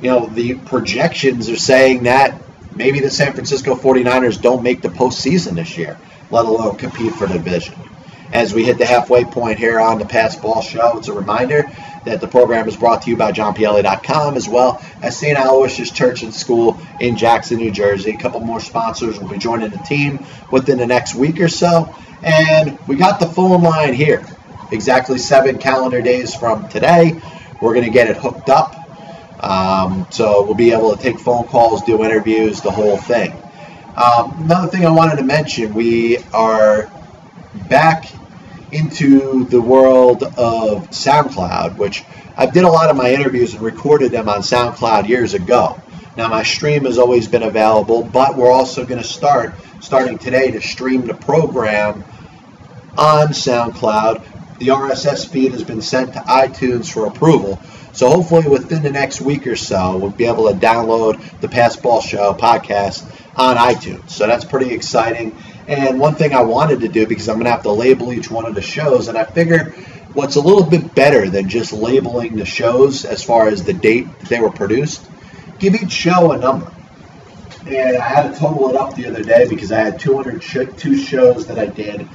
You 0.00 0.10
know, 0.10 0.26
the 0.26 0.54
projections 0.54 1.48
are 1.48 1.56
saying 1.56 2.04
that 2.04 2.40
maybe 2.74 3.00
the 3.00 3.10
San 3.10 3.32
Francisco 3.32 3.74
49ers 3.74 4.40
don't 4.40 4.62
make 4.62 4.80
the 4.80 4.88
postseason 4.88 5.54
this 5.54 5.76
year, 5.76 5.98
let 6.30 6.44
alone 6.44 6.76
compete 6.76 7.14
for 7.14 7.26
the 7.26 7.34
division. 7.34 7.74
As 8.32 8.52
we 8.52 8.64
hit 8.64 8.76
the 8.76 8.84
halfway 8.84 9.24
point 9.24 9.58
here 9.58 9.80
on 9.80 9.98
the 9.98 10.04
Pass 10.04 10.36
Ball 10.36 10.60
Show, 10.60 10.98
it's 10.98 11.08
a 11.08 11.14
reminder 11.14 11.70
that 12.04 12.20
the 12.20 12.28
program 12.28 12.68
is 12.68 12.76
brought 12.76 13.02
to 13.02 13.10
you 13.10 13.16
by 13.16 13.32
JohnPielli.com 13.32 14.36
as 14.36 14.48
well 14.48 14.82
as 15.02 15.16
St. 15.16 15.38
Aloysius 15.38 15.90
Church 15.90 16.22
and 16.22 16.32
School 16.32 16.78
in 17.00 17.16
Jackson, 17.16 17.56
New 17.56 17.70
Jersey. 17.70 18.10
A 18.10 18.18
couple 18.18 18.40
more 18.40 18.60
sponsors 18.60 19.18
will 19.18 19.28
be 19.28 19.38
joining 19.38 19.70
the 19.70 19.78
team 19.78 20.24
within 20.50 20.76
the 20.76 20.86
next 20.86 21.14
week 21.14 21.40
or 21.40 21.48
so. 21.48 21.94
And 22.22 22.78
we 22.86 22.96
got 22.96 23.18
the 23.18 23.26
phone 23.26 23.62
line 23.62 23.94
here, 23.94 24.26
exactly 24.72 25.18
seven 25.18 25.58
calendar 25.58 26.02
days 26.02 26.34
from 26.34 26.68
today. 26.68 27.20
We're 27.62 27.74
going 27.74 27.86
to 27.86 27.92
get 27.92 28.10
it 28.10 28.16
hooked 28.18 28.50
up. 28.50 28.74
Um, 29.42 30.06
so 30.10 30.42
we'll 30.42 30.54
be 30.54 30.72
able 30.72 30.94
to 30.94 31.02
take 31.02 31.18
phone 31.18 31.44
calls, 31.44 31.82
do 31.82 32.04
interviews, 32.04 32.60
the 32.60 32.70
whole 32.70 32.98
thing. 32.98 33.32
Um, 33.96 34.44
another 34.44 34.68
thing 34.68 34.84
I 34.84 34.90
wanted 34.90 35.16
to 35.16 35.24
mention 35.24 35.74
we 35.74 36.18
are 36.32 36.90
back 37.68 38.06
into 38.72 39.44
the 39.44 39.60
world 39.60 40.22
of 40.22 40.90
SoundCloud, 40.90 41.76
which 41.76 42.04
I 42.36 42.46
did 42.46 42.64
a 42.64 42.68
lot 42.68 42.90
of 42.90 42.96
my 42.96 43.10
interviews 43.10 43.54
and 43.54 43.62
recorded 43.62 44.12
them 44.12 44.28
on 44.28 44.40
SoundCloud 44.40 45.08
years 45.08 45.34
ago. 45.34 45.80
Now 46.16 46.28
my 46.28 46.42
stream 46.42 46.84
has 46.84 46.98
always 46.98 47.28
been 47.28 47.42
available, 47.42 48.02
but 48.02 48.36
we're 48.36 48.50
also 48.50 48.84
going 48.84 49.00
to 49.00 49.06
start 49.06 49.54
starting 49.80 50.18
today 50.18 50.50
to 50.50 50.60
stream 50.60 51.06
the 51.06 51.14
program 51.14 52.04
on 52.96 53.28
SoundCloud. 53.28 54.58
The 54.58 54.68
RSS 54.68 55.28
feed 55.28 55.52
has 55.52 55.62
been 55.62 55.80
sent 55.80 56.14
to 56.14 56.20
iTunes 56.20 56.92
for 56.92 57.06
approval. 57.06 57.60
So 57.92 58.08
hopefully 58.08 58.48
within 58.48 58.82
the 58.82 58.90
next 58.90 59.20
week 59.20 59.46
or 59.46 59.56
so, 59.56 59.96
we'll 59.96 60.10
be 60.10 60.26
able 60.26 60.52
to 60.52 60.54
download 60.54 61.40
the 61.40 61.48
Pass 61.48 61.76
Ball 61.76 62.00
Show 62.00 62.32
podcast 62.34 63.04
on 63.36 63.56
iTunes. 63.56 64.10
So 64.10 64.26
that's 64.26 64.44
pretty 64.44 64.72
exciting. 64.72 65.36
And 65.68 66.00
one 66.00 66.14
thing 66.14 66.32
I 66.32 66.42
wanted 66.42 66.80
to 66.80 66.88
do, 66.88 67.06
because 67.06 67.28
I'm 67.28 67.36
going 67.36 67.44
to 67.44 67.50
have 67.50 67.62
to 67.64 67.72
label 67.72 68.12
each 68.12 68.30
one 68.30 68.46
of 68.46 68.54
the 68.54 68.62
shows, 68.62 69.08
and 69.08 69.18
I 69.18 69.24
figure 69.24 69.74
what's 70.14 70.36
a 70.36 70.40
little 70.40 70.64
bit 70.64 70.94
better 70.94 71.28
than 71.28 71.48
just 71.48 71.74
labeling 71.74 72.36
the 72.36 72.46
shows 72.46 73.04
as 73.04 73.22
far 73.22 73.48
as 73.48 73.64
the 73.64 73.74
date 73.74 74.06
that 74.20 74.28
they 74.30 74.40
were 74.40 74.50
produced, 74.50 75.06
give 75.58 75.74
each 75.74 75.92
show 75.92 76.32
a 76.32 76.38
number. 76.38 76.72
And 77.66 77.98
I 77.98 78.08
had 78.08 78.32
to 78.32 78.40
total 78.40 78.70
it 78.70 78.76
up 78.76 78.94
the 78.94 79.06
other 79.06 79.22
day 79.22 79.46
because 79.46 79.70
I 79.70 79.80
had 79.80 80.00
202 80.00 80.96
shows 80.96 81.46
that 81.48 81.58
I 81.58 81.66
did 81.66 82.08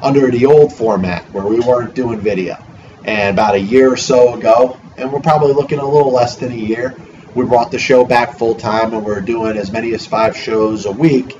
under 0.00 0.30
the 0.30 0.46
old 0.46 0.72
format 0.72 1.24
where 1.32 1.44
we 1.44 1.58
weren't 1.58 1.94
doing 1.94 2.20
video. 2.20 2.64
And 3.04 3.36
about 3.36 3.56
a 3.56 3.60
year 3.60 3.92
or 3.92 3.96
so 3.96 4.34
ago, 4.34 4.78
and 4.96 5.12
we're 5.12 5.20
probably 5.20 5.52
looking 5.52 5.80
a 5.80 5.84
little 5.84 6.12
less 6.12 6.36
than 6.36 6.52
a 6.52 6.56
year, 6.56 6.94
we 7.34 7.44
brought 7.44 7.72
the 7.72 7.78
show 7.78 8.04
back 8.04 8.38
full 8.38 8.54
time 8.54 8.94
and 8.94 9.04
we're 9.04 9.20
doing 9.20 9.56
as 9.56 9.72
many 9.72 9.94
as 9.94 10.06
five 10.06 10.36
shows 10.36 10.86
a 10.86 10.92
week. 10.92 11.36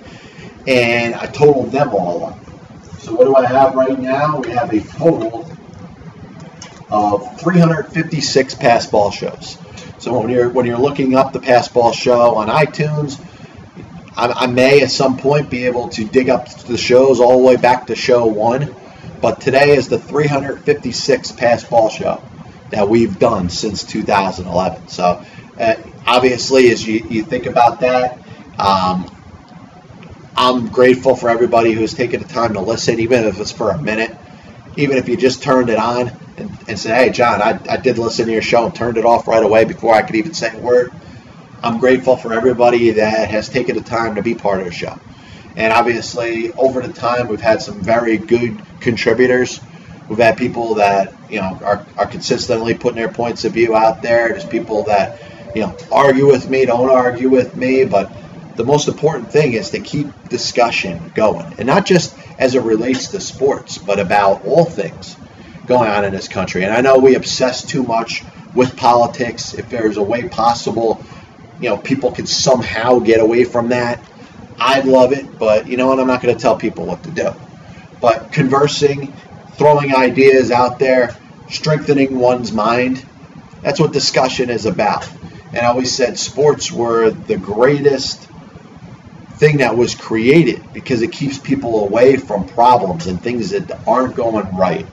And 0.67 1.15
I 1.15 1.27
totaled 1.27 1.73
them 1.73 1.91
all 1.91 2.27
up. 2.27 2.39
So 2.99 3.15
what 3.15 3.25
do 3.25 3.35
I 3.35 3.47
have 3.47 3.75
right 3.75 3.99
now? 3.99 4.41
We 4.41 4.51
have 4.51 4.73
a 4.73 4.81
total 4.81 5.51
of 6.91 7.41
356 7.41 8.55
pass 8.55 8.87
ball 8.87 9.11
shows. 9.11 9.57
So 9.99 10.19
when 10.19 10.31
you're 10.31 10.49
when 10.49 10.67
you're 10.67 10.79
looking 10.79 11.15
up 11.15 11.33
the 11.33 11.41
pass 11.41 11.69
ball 11.69 11.93
show 11.93 12.37
on 12.37 12.49
iTunes, 12.49 13.21
I, 14.17 14.29
I, 14.29 14.47
may 14.47 14.83
at 14.83 14.91
some 14.91 15.17
point 15.17 15.51
be 15.51 15.67
able 15.67 15.89
to 15.91 16.05
dig 16.05 16.29
up 16.29 16.49
the 16.65 16.77
shows 16.77 17.21
all 17.21 17.41
the 17.41 17.47
way 17.47 17.57
back 17.57 17.87
to 17.87 17.95
show 17.95 18.27
one. 18.27 18.75
But 19.21 19.41
today 19.41 19.77
is 19.77 19.89
the 19.89 19.99
356 19.99 21.33
pass 21.33 21.65
ball 21.65 21.91
show 21.91 22.23
that 22.71 22.89
we've 22.89 23.19
done 23.19 23.51
since 23.51 23.85
2011. 23.85 24.89
So 24.89 25.25
uh, 25.59 25.75
obviously, 26.07 26.71
as 26.71 26.87
you, 26.87 27.07
you 27.09 27.23
think 27.23 27.47
about 27.47 27.81
that, 27.81 28.19
um, 28.59 29.11
I'm 30.37 30.69
grateful 30.69 31.17
for 31.17 31.31
everybody 31.31 31.73
who's 31.73 31.95
taken 31.95 32.21
the 32.23 32.29
time 32.29 32.55
to 32.55 32.61
listen, 32.61 33.01
even 33.01 33.25
if 33.25 33.41
it's 33.41 33.53
for 33.53 33.71
a 33.71 33.83
minute, 33.83 34.17
even 34.77 34.99
if 34.99 35.09
you 35.09 35.17
just 35.17 35.43
turned 35.43 35.71
it 35.71 35.79
on 35.79 36.09
and, 36.39 36.51
and 36.69 36.79
said, 36.79 36.97
"Hey, 36.97 37.11
John, 37.11 37.43
I, 37.43 37.61
I 37.71 37.79
did 37.79 37.99
listen 37.99 38.27
to 38.27 38.33
your 38.33 38.43
show 38.43 38.67
and 38.67 38.75
turned 38.75 38.99
it 38.99 39.07
off 39.07 39.29
right 39.29 39.43
away 39.45 39.65
before 39.67 39.95
I 39.95 40.03
could 40.03 40.17
even 40.17 40.35
say 40.35 40.53
a 40.55 40.61
word." 40.61 40.93
I'm 41.63 41.79
grateful 41.79 42.17
for 42.17 42.33
everybody 42.33 42.93
that 42.93 43.31
has 43.31 43.49
taken 43.51 43.77
the 43.77 43.83
time 43.83 44.17
to 44.17 44.23
be 44.23 44.35
part 44.35 44.61
of 44.61 44.67
the 44.67 44.73
show. 44.73 44.99
And 45.57 45.73
obviously, 45.73 46.53
over 46.55 46.83
the 46.83 46.93
time, 46.93 47.29
we've 47.29 47.41
had 47.41 47.63
some 47.63 47.83
very 47.85 48.19
good 48.19 48.63
contributors. 48.81 49.61
We've 50.09 50.19
had 50.19 50.39
people 50.39 50.77
that 50.77 51.15
you 51.31 51.41
know 51.41 51.61
are, 51.65 51.87
are 51.99 52.07
consistently 52.07 52.75
putting 52.75 52.97
their 52.97 53.13
points 53.13 53.45
of 53.45 53.55
view 53.55 53.77
out 53.77 54.03
there. 54.03 54.31
There's 54.31 54.47
people 54.47 54.85
that 54.85 55.21
you 55.55 55.63
know 55.63 55.77
argue 55.93 56.27
with 56.29 56.49
me, 56.51 56.67
don't 56.67 56.91
argue 56.91 57.31
with 57.31 57.57
me, 57.57 57.85
but 57.85 58.13
the 58.61 58.67
most 58.67 58.89
important 58.89 59.33
thing 59.33 59.55
is 59.55 59.71
to 59.71 59.81
keep 59.81 60.07
discussion 60.29 61.13
going, 61.15 61.55
and 61.57 61.67
not 61.67 61.87
just 61.87 62.15
as 62.39 62.55
it 62.55 62.63
relates 62.63 63.09
to 63.09 63.19
sports, 63.19 63.79
but 63.79 63.99
about 63.99 64.45
all 64.45 64.67
things 64.67 65.17
going 65.67 65.89
on 65.89 66.05
in 66.05 66.13
this 66.13 66.29
country. 66.29 66.65
And 66.65 66.73
I 66.73 66.83
know 66.83 66.99
we 66.99 67.15
obsess 67.15 67.65
too 67.65 67.83
much 67.83 68.23
with 68.55 68.77
politics. 68.77 69.55
If 69.55 69.71
there's 69.71 69.97
a 69.97 70.03
way 70.03 70.29
possible, 70.29 71.03
you 71.59 71.71
know, 71.71 71.79
people 71.79 72.13
could 72.13 72.29
somehow 72.29 72.99
get 72.99 73.21
away 73.21 73.45
from 73.45 73.69
that. 73.69 73.99
I'd 74.59 74.85
love 74.85 75.13
it, 75.13 75.39
but 75.39 75.67
you 75.67 75.79
know 75.79 75.87
what? 75.87 75.99
I'm 75.99 76.07
not 76.07 76.21
going 76.21 76.35
to 76.35 76.41
tell 76.41 76.57
people 76.59 76.85
what 76.85 77.03
to 77.05 77.11
do. 77.11 77.31
But 77.99 78.31
conversing, 78.31 79.15
throwing 79.55 79.95
ideas 79.95 80.51
out 80.51 80.79
there, 80.79 81.17
strengthening 81.49 82.19
one's 82.19 82.53
mind, 82.53 83.03
that's 83.63 83.81
what 83.81 83.95
discussion 83.95 84.51
is 84.51 84.67
about. 84.67 85.09
And 85.49 85.61
I 85.61 85.67
always 85.67 85.95
said 85.95 86.19
sports 86.19 86.71
were 86.71 87.09
the 87.09 87.39
greatest 87.39 88.30
thing 89.41 89.57
that 89.57 89.75
was 89.75 89.95
created 89.95 90.63
because 90.75 91.01
it 91.01 91.11
keeps 91.11 91.39
people 91.39 91.83
away 91.87 92.19
from 92.19 92.47
problems 92.47 93.07
and 93.07 93.21
things 93.23 93.51
that 93.51 93.81
aren't 93.89 94.15
going 94.15 94.55
right 94.55 94.87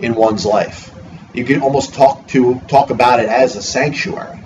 in 0.00 0.14
one's 0.14 0.46
life. 0.46 0.94
You 1.34 1.44
can 1.44 1.60
almost 1.62 1.94
talk 1.94 2.28
to 2.28 2.60
talk 2.68 2.90
about 2.90 3.18
it 3.18 3.28
as 3.28 3.56
a 3.56 3.62
sanctuary. 3.62 4.38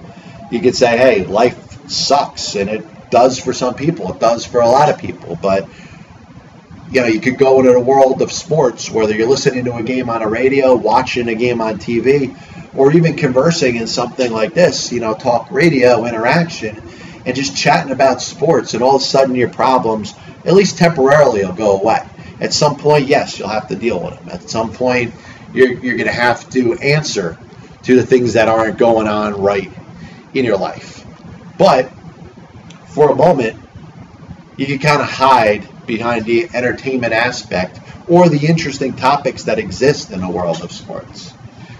You 0.50 0.60
could 0.60 0.74
say, 0.74 0.96
"Hey, 0.96 1.24
life 1.24 1.88
sucks," 1.90 2.56
and 2.56 2.70
it 2.70 3.10
does 3.10 3.38
for 3.38 3.52
some 3.52 3.74
people. 3.74 4.10
It 4.12 4.20
does 4.20 4.46
for 4.46 4.62
a 4.62 4.68
lot 4.68 4.88
of 4.88 4.96
people, 4.96 5.38
but 5.40 5.68
you 6.90 7.02
know, 7.02 7.06
you 7.06 7.20
could 7.20 7.36
go 7.36 7.60
into 7.60 7.72
the 7.72 7.80
world 7.80 8.22
of 8.22 8.32
sports, 8.32 8.90
whether 8.90 9.14
you're 9.14 9.28
listening 9.28 9.66
to 9.66 9.74
a 9.76 9.82
game 9.82 10.08
on 10.08 10.22
a 10.22 10.28
radio, 10.28 10.74
watching 10.74 11.28
a 11.28 11.34
game 11.34 11.60
on 11.60 11.78
TV, 11.78 12.34
or 12.74 12.92
even 12.92 13.16
conversing 13.16 13.76
in 13.76 13.86
something 13.86 14.32
like 14.32 14.54
this, 14.54 14.92
you 14.92 15.00
know, 15.00 15.14
talk 15.14 15.50
radio 15.50 16.06
interaction, 16.06 16.82
and 17.24 17.36
just 17.36 17.56
chatting 17.56 17.92
about 17.92 18.20
sports, 18.22 18.74
and 18.74 18.82
all 18.82 18.96
of 18.96 19.02
a 19.02 19.04
sudden 19.04 19.34
your 19.34 19.50
problems, 19.50 20.14
at 20.44 20.54
least 20.54 20.78
temporarily, 20.78 21.44
will 21.44 21.52
go 21.52 21.80
away. 21.80 22.06
At 22.40 22.52
some 22.52 22.76
point, 22.76 23.06
yes, 23.06 23.38
you'll 23.38 23.48
have 23.48 23.68
to 23.68 23.76
deal 23.76 24.02
with 24.02 24.18
them. 24.18 24.28
At 24.28 24.50
some 24.50 24.72
point, 24.72 25.14
you're, 25.54 25.72
you're 25.72 25.96
going 25.96 26.08
to 26.08 26.12
have 26.12 26.48
to 26.50 26.74
answer 26.74 27.38
to 27.84 27.96
the 27.96 28.04
things 28.04 28.32
that 28.34 28.48
aren't 28.48 28.78
going 28.78 29.06
on 29.06 29.40
right 29.40 29.70
in 30.34 30.44
your 30.44 30.56
life. 30.56 31.04
But 31.58 31.92
for 32.86 33.10
a 33.10 33.14
moment, 33.14 33.58
you 34.56 34.66
can 34.66 34.78
kind 34.78 35.00
of 35.00 35.08
hide 35.08 35.68
behind 35.86 36.24
the 36.24 36.48
entertainment 36.54 37.12
aspect 37.12 37.80
or 38.08 38.28
the 38.28 38.46
interesting 38.46 38.94
topics 38.94 39.44
that 39.44 39.58
exist 39.58 40.10
in 40.10 40.20
the 40.20 40.28
world 40.28 40.62
of 40.62 40.72
sports. 40.72 41.32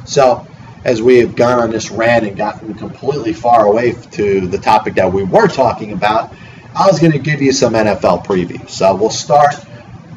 So, 0.04 0.46
as 0.84 1.00
we 1.00 1.18
have 1.18 1.36
gone 1.36 1.60
on 1.60 1.70
this 1.70 1.90
rant 1.90 2.26
and 2.26 2.36
gotten 2.36 2.74
completely 2.74 3.32
far 3.32 3.66
away 3.66 3.92
to 4.12 4.46
the 4.46 4.58
topic 4.58 4.94
that 4.94 5.12
we 5.12 5.22
were 5.22 5.48
talking 5.48 5.92
about, 5.92 6.34
I 6.74 6.86
was 6.86 6.98
going 6.98 7.12
to 7.12 7.18
give 7.18 7.42
you 7.42 7.52
some 7.52 7.74
NFL 7.74 8.24
previews. 8.26 8.70
So, 8.70 8.94
we'll 8.94 9.10
start 9.10 9.54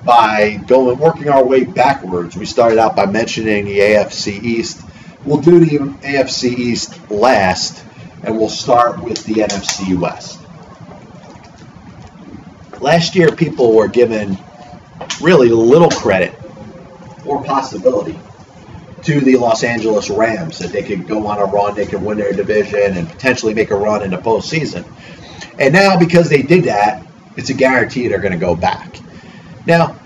by 0.03 0.61
going 0.67 0.97
working 0.97 1.29
our 1.29 1.43
way 1.43 1.63
backwards. 1.63 2.37
We 2.37 2.45
started 2.45 2.77
out 2.77 2.95
by 2.95 3.05
mentioning 3.05 3.65
the 3.65 3.79
AFC 3.79 4.41
East. 4.41 4.81
We'll 5.25 5.41
do 5.41 5.59
the 5.59 5.79
AFC 5.79 6.57
East 6.57 7.11
last, 7.11 7.83
and 8.23 8.37
we'll 8.37 8.49
start 8.49 9.03
with 9.03 9.23
the 9.25 9.35
NFC 9.35 9.99
West. 9.99 10.39
Last 12.79 13.15
year, 13.15 13.31
people 13.31 13.73
were 13.73 13.87
given 13.87 14.37
really 15.21 15.49
little 15.49 15.89
credit 15.89 16.35
or 17.25 17.43
possibility 17.43 18.17
to 19.05 19.19
the 19.21 19.37
Los 19.37 19.63
Angeles 19.63 20.09
Rams 20.09 20.57
that 20.59 20.71
they 20.71 20.81
could 20.81 21.07
go 21.07 21.27
on 21.27 21.37
a 21.37 21.45
run, 21.45 21.75
they 21.75 21.85
could 21.85 22.01
win 22.01 22.17
their 22.17 22.33
division, 22.33 22.97
and 22.97 23.07
potentially 23.07 23.53
make 23.53 23.71
a 23.71 23.75
run 23.75 24.03
in 24.03 24.11
the 24.11 24.17
postseason. 24.17 24.85
And 25.59 25.73
now, 25.73 25.97
because 25.97 26.27
they 26.27 26.41
did 26.41 26.65
that, 26.65 27.05
it's 27.37 27.49
a 27.49 27.53
guarantee 27.53 28.07
they're 28.07 28.19
going 28.19 28.33
to 28.33 28.39
go 28.39 28.55
back. 28.55 28.97
Now, 29.65 29.99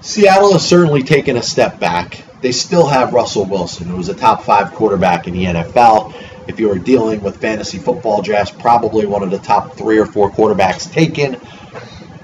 Seattle 0.00 0.54
has 0.54 0.66
certainly 0.66 1.02
taken 1.02 1.36
a 1.36 1.42
step 1.42 1.78
back. 1.78 2.22
They 2.40 2.52
still 2.52 2.86
have 2.86 3.12
Russell 3.12 3.44
Wilson, 3.44 3.88
who 3.88 3.96
was 3.96 4.08
a 4.08 4.14
top 4.14 4.44
five 4.44 4.72
quarterback 4.72 5.26
in 5.26 5.34
the 5.34 5.44
NFL. 5.44 6.14
If 6.48 6.58
you 6.58 6.68
were 6.68 6.78
dealing 6.78 7.20
with 7.20 7.36
fantasy 7.36 7.78
football 7.78 8.22
drafts, 8.22 8.50
probably 8.50 9.04
one 9.04 9.22
of 9.22 9.30
the 9.30 9.38
top 9.38 9.76
three 9.76 9.98
or 9.98 10.06
four 10.06 10.30
quarterbacks 10.30 10.90
taken. 10.90 11.38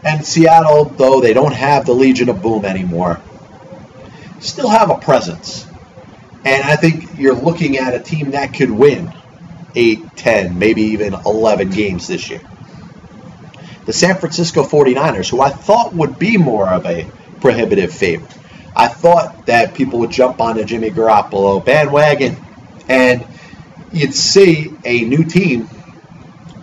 And 0.02 0.24
Seattle, 0.24 0.84
though 0.84 1.20
they 1.20 1.34
don't 1.34 1.52
have 1.52 1.84
the 1.84 1.92
Legion 1.92 2.30
of 2.30 2.40
Boom 2.40 2.64
anymore, 2.64 3.20
still 4.40 4.68
have 4.68 4.90
a 4.90 4.96
presence. 4.96 5.65
And 6.44 6.62
I 6.62 6.76
think 6.76 7.18
you're 7.18 7.34
looking 7.34 7.78
at 7.78 7.94
a 7.94 7.98
team 7.98 8.32
that 8.32 8.54
could 8.54 8.70
win 8.70 9.12
8, 9.74 10.16
10, 10.16 10.58
maybe 10.58 10.82
even 10.82 11.14
11 11.14 11.70
games 11.70 12.06
this 12.06 12.30
year 12.30 12.40
the 13.86 13.92
San 13.92 14.16
Francisco 14.16 14.64
49ers, 14.64 15.30
who 15.30 15.40
I 15.40 15.50
thought 15.50 15.94
would 15.94 16.18
be 16.18 16.36
more 16.36 16.68
of 16.68 16.84
a 16.86 17.08
prohibitive 17.40 17.94
favorite. 17.94 18.30
I 18.74 18.88
thought 18.88 19.46
that 19.46 19.74
people 19.74 20.00
would 20.00 20.10
jump 20.10 20.40
on 20.40 20.56
the 20.56 20.64
Jimmy 20.64 20.90
Garoppolo 20.90 21.64
bandwagon 21.64 22.36
and 22.88 23.24
you'd 23.92 24.14
see 24.14 24.72
a 24.84 25.02
new 25.02 25.24
team 25.24 25.68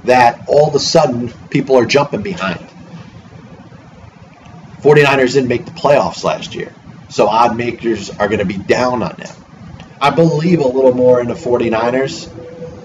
that 0.03 0.43
all 0.47 0.67
of 0.67 0.75
a 0.75 0.79
sudden 0.79 1.29
people 1.49 1.77
are 1.77 1.85
jumping 1.85 2.21
behind. 2.21 2.59
49ers 4.81 5.33
didn't 5.33 5.47
make 5.47 5.63
the 5.63 5.71
playoffs 5.71 6.25
last 6.25 6.55
year, 6.55 6.73
so 7.09 7.27
odd 7.27 7.55
makers 7.55 8.09
are 8.09 8.27
going 8.27 8.39
to 8.39 8.45
be 8.45 8.57
down 8.57 9.01
on 9.01 9.15
them. 9.15 9.35
I 10.03 10.09
believe 10.09 10.59
a 10.59 10.67
little 10.67 10.93
more 10.93 11.21
in 11.21 11.29
the 11.29 11.33
49ers 11.33 12.27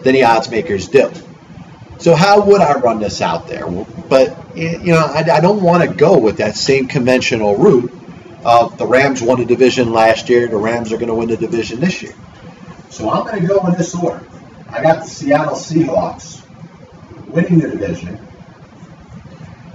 than 0.04 0.14
the 0.14 0.22
odds 0.22 0.48
makers 0.48 0.86
do. 0.86 1.10
So 1.98 2.14
how 2.14 2.46
would 2.46 2.60
I 2.60 2.74
run 2.78 3.00
this 3.00 3.20
out 3.20 3.48
there? 3.48 3.66
But 3.66 4.56
you 4.56 4.92
know, 4.92 5.04
I, 5.04 5.24
I 5.28 5.40
don't 5.40 5.60
want 5.60 5.82
to 5.82 5.92
go 5.92 6.16
with 6.16 6.36
that 6.36 6.54
same 6.54 6.86
conventional 6.86 7.56
route 7.56 7.92
of 8.44 8.78
the 8.78 8.86
Rams 8.86 9.20
won 9.20 9.40
a 9.40 9.44
division 9.44 9.92
last 9.92 10.28
year. 10.28 10.46
The 10.46 10.58
Rams 10.58 10.92
are 10.92 10.96
going 10.96 11.08
to 11.08 11.14
win 11.16 11.28
the 11.28 11.36
division 11.36 11.80
this 11.80 12.02
year. 12.02 12.14
So 12.90 13.10
I'm 13.10 13.26
going 13.26 13.42
to 13.42 13.48
go 13.48 13.66
in 13.66 13.72
this 13.72 13.96
order. 13.96 14.24
I 14.70 14.80
got 14.80 15.02
the 15.02 15.10
Seattle 15.10 15.56
Seahawks 15.56 16.46
winning 17.26 17.58
the 17.58 17.70
division, 17.70 18.16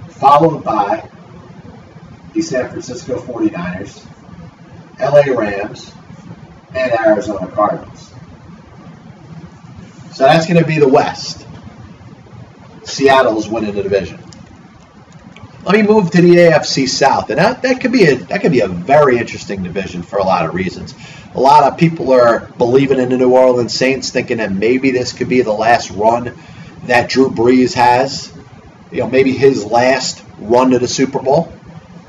followed 0.08 0.64
by 0.64 1.10
the 2.32 2.40
San 2.40 2.70
Francisco 2.70 3.18
49ers, 3.18 4.02
LA 4.98 5.38
Rams, 5.38 5.92
and 6.74 6.92
Arizona 6.92 7.46
Cardinals. 7.48 8.12
So 10.12 10.24
that's 10.24 10.46
going 10.46 10.60
to 10.60 10.66
be 10.66 10.78
the 10.78 10.88
West. 10.88 11.46
Seattle's 12.84 13.48
winning 13.48 13.74
the 13.74 13.82
division. 13.82 14.22
Let 15.64 15.76
me 15.76 15.82
move 15.82 16.10
to 16.10 16.20
the 16.20 16.30
AFC 16.30 16.86
South, 16.86 17.30
and 17.30 17.38
that, 17.38 17.62
that 17.62 17.80
could 17.80 17.90
be 17.90 18.04
a 18.04 18.16
that 18.16 18.42
could 18.42 18.52
be 18.52 18.60
a 18.60 18.68
very 18.68 19.16
interesting 19.16 19.62
division 19.62 20.02
for 20.02 20.18
a 20.18 20.22
lot 20.22 20.44
of 20.44 20.54
reasons. 20.54 20.94
A 21.34 21.40
lot 21.40 21.64
of 21.64 21.78
people 21.78 22.12
are 22.12 22.40
believing 22.58 23.00
in 23.00 23.08
the 23.08 23.16
New 23.16 23.32
Orleans 23.32 23.72
Saints, 23.72 24.10
thinking 24.10 24.36
that 24.36 24.52
maybe 24.52 24.90
this 24.90 25.14
could 25.14 25.28
be 25.28 25.40
the 25.40 25.52
last 25.52 25.90
run 25.90 26.36
that 26.84 27.08
Drew 27.08 27.30
Brees 27.30 27.72
has. 27.72 28.30
You 28.92 29.00
know, 29.00 29.08
maybe 29.08 29.32
his 29.32 29.64
last 29.64 30.22
run 30.38 30.70
to 30.70 30.78
the 30.78 30.86
Super 30.86 31.18
Bowl, 31.18 31.50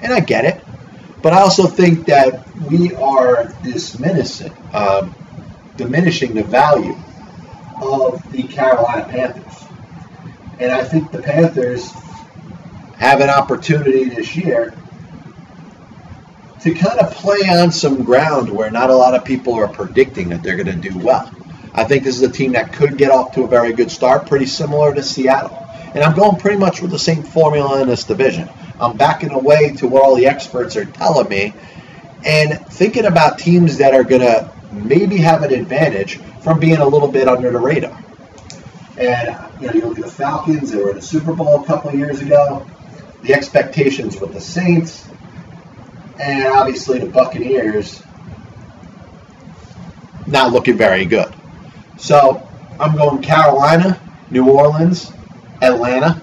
and 0.02 0.12
I 0.12 0.20
get 0.20 0.44
it. 0.44 0.65
But 1.26 1.34
I 1.34 1.40
also 1.40 1.66
think 1.66 2.06
that 2.06 2.48
we 2.70 2.94
are 2.94 3.52
diminishing, 3.64 4.54
uh, 4.72 5.10
diminishing 5.76 6.36
the 6.36 6.44
value 6.44 6.96
of 7.82 8.22
the 8.32 8.44
Carolina 8.44 9.08
Panthers. 9.10 9.66
And 10.60 10.72
I 10.72 10.84
think 10.84 11.12
the 11.12 11.24
Panthers 11.24 11.90
have 12.98 13.22
an 13.22 13.32
opportunity 13.32 14.04
this 14.04 14.36
year 14.36 14.76
to 16.62 16.76
kind 16.76 17.00
of 17.00 17.12
play 17.16 17.40
on 17.50 17.72
some 17.72 18.04
ground 18.04 18.48
where 18.48 18.70
not 18.70 18.92
a 18.92 18.96
lot 18.96 19.16
of 19.16 19.26
people 19.26 19.56
are 19.56 19.68
predicting 19.68 20.30
that 20.30 20.44
they're 20.44 20.58
going 20.58 20.80
to 20.80 20.90
do 20.90 20.96
well. 21.00 21.32
I 21.74 21.86
think 21.86 22.04
this 22.04 22.18
is 22.18 22.22
a 22.22 22.32
team 22.32 22.52
that 22.52 22.72
could 22.72 23.00
get 23.00 23.10
off 23.10 23.32
to 23.32 23.46
a 23.46 23.48
very 23.48 23.74
good 23.74 23.90
start, 23.90 24.28
pretty 24.28 24.46
similar 24.46 24.94
to 24.94 25.02
Seattle. 25.02 25.58
And 25.96 26.04
I'm 26.04 26.16
going 26.16 26.38
pretty 26.38 26.58
much 26.58 26.84
with 26.84 26.92
the 26.92 27.00
same 27.00 27.24
formula 27.24 27.82
in 27.82 27.88
this 27.88 28.04
division. 28.04 28.48
I'm 28.80 28.98
backing 28.98 29.32
away 29.32 29.74
to 29.78 29.88
what 29.88 30.04
all 30.04 30.16
the 30.16 30.28
experts 30.28 30.76
are 30.76 30.86
telling 30.86 31.30
me 31.30 31.54
and 32.26 32.60
thinking 32.68 33.06
about 33.06 33.38
teams 33.38 33.78
that 33.78 33.94
are 33.94 34.04
going 34.04 34.22
to 34.22 34.52
maybe 34.72 35.18
have 35.18 35.44
an 35.44 35.54
advantage 35.54 36.18
from 36.42 36.60
being 36.60 36.78
a 36.78 36.88
little 36.88 37.08
bit 37.08 37.28
under 37.28 37.52
the 37.52 37.60
radar. 37.60 38.04
And 38.98 39.38
you 39.62 39.68
know, 39.68 39.74
you 39.74 39.82
look 39.82 40.00
at 40.00 40.06
the 40.06 40.12
Falcons; 40.12 40.72
they 40.72 40.78
were 40.78 40.92
in 40.92 40.96
the 40.98 41.02
Super 41.02 41.34
Bowl 41.34 41.62
a 41.62 41.66
couple 41.66 41.94
years 41.94 42.22
ago. 42.22 42.66
The 43.24 43.34
expectations 43.34 44.20
with 44.20 44.34
the 44.34 44.42
Saints, 44.42 45.08
and 46.20 46.46
obviously 46.46 47.00
the 47.00 47.08
Buccaneers, 47.08 48.02
not 50.28 50.52
looking 50.52 50.78
very 50.78 51.06
good. 51.06 51.34
So 51.98 52.48
I'm 52.80 52.96
going 52.96 53.22
Carolina, 53.22 54.00
New 54.30 54.50
Orleans, 54.50 55.12
Atlanta, 55.62 56.22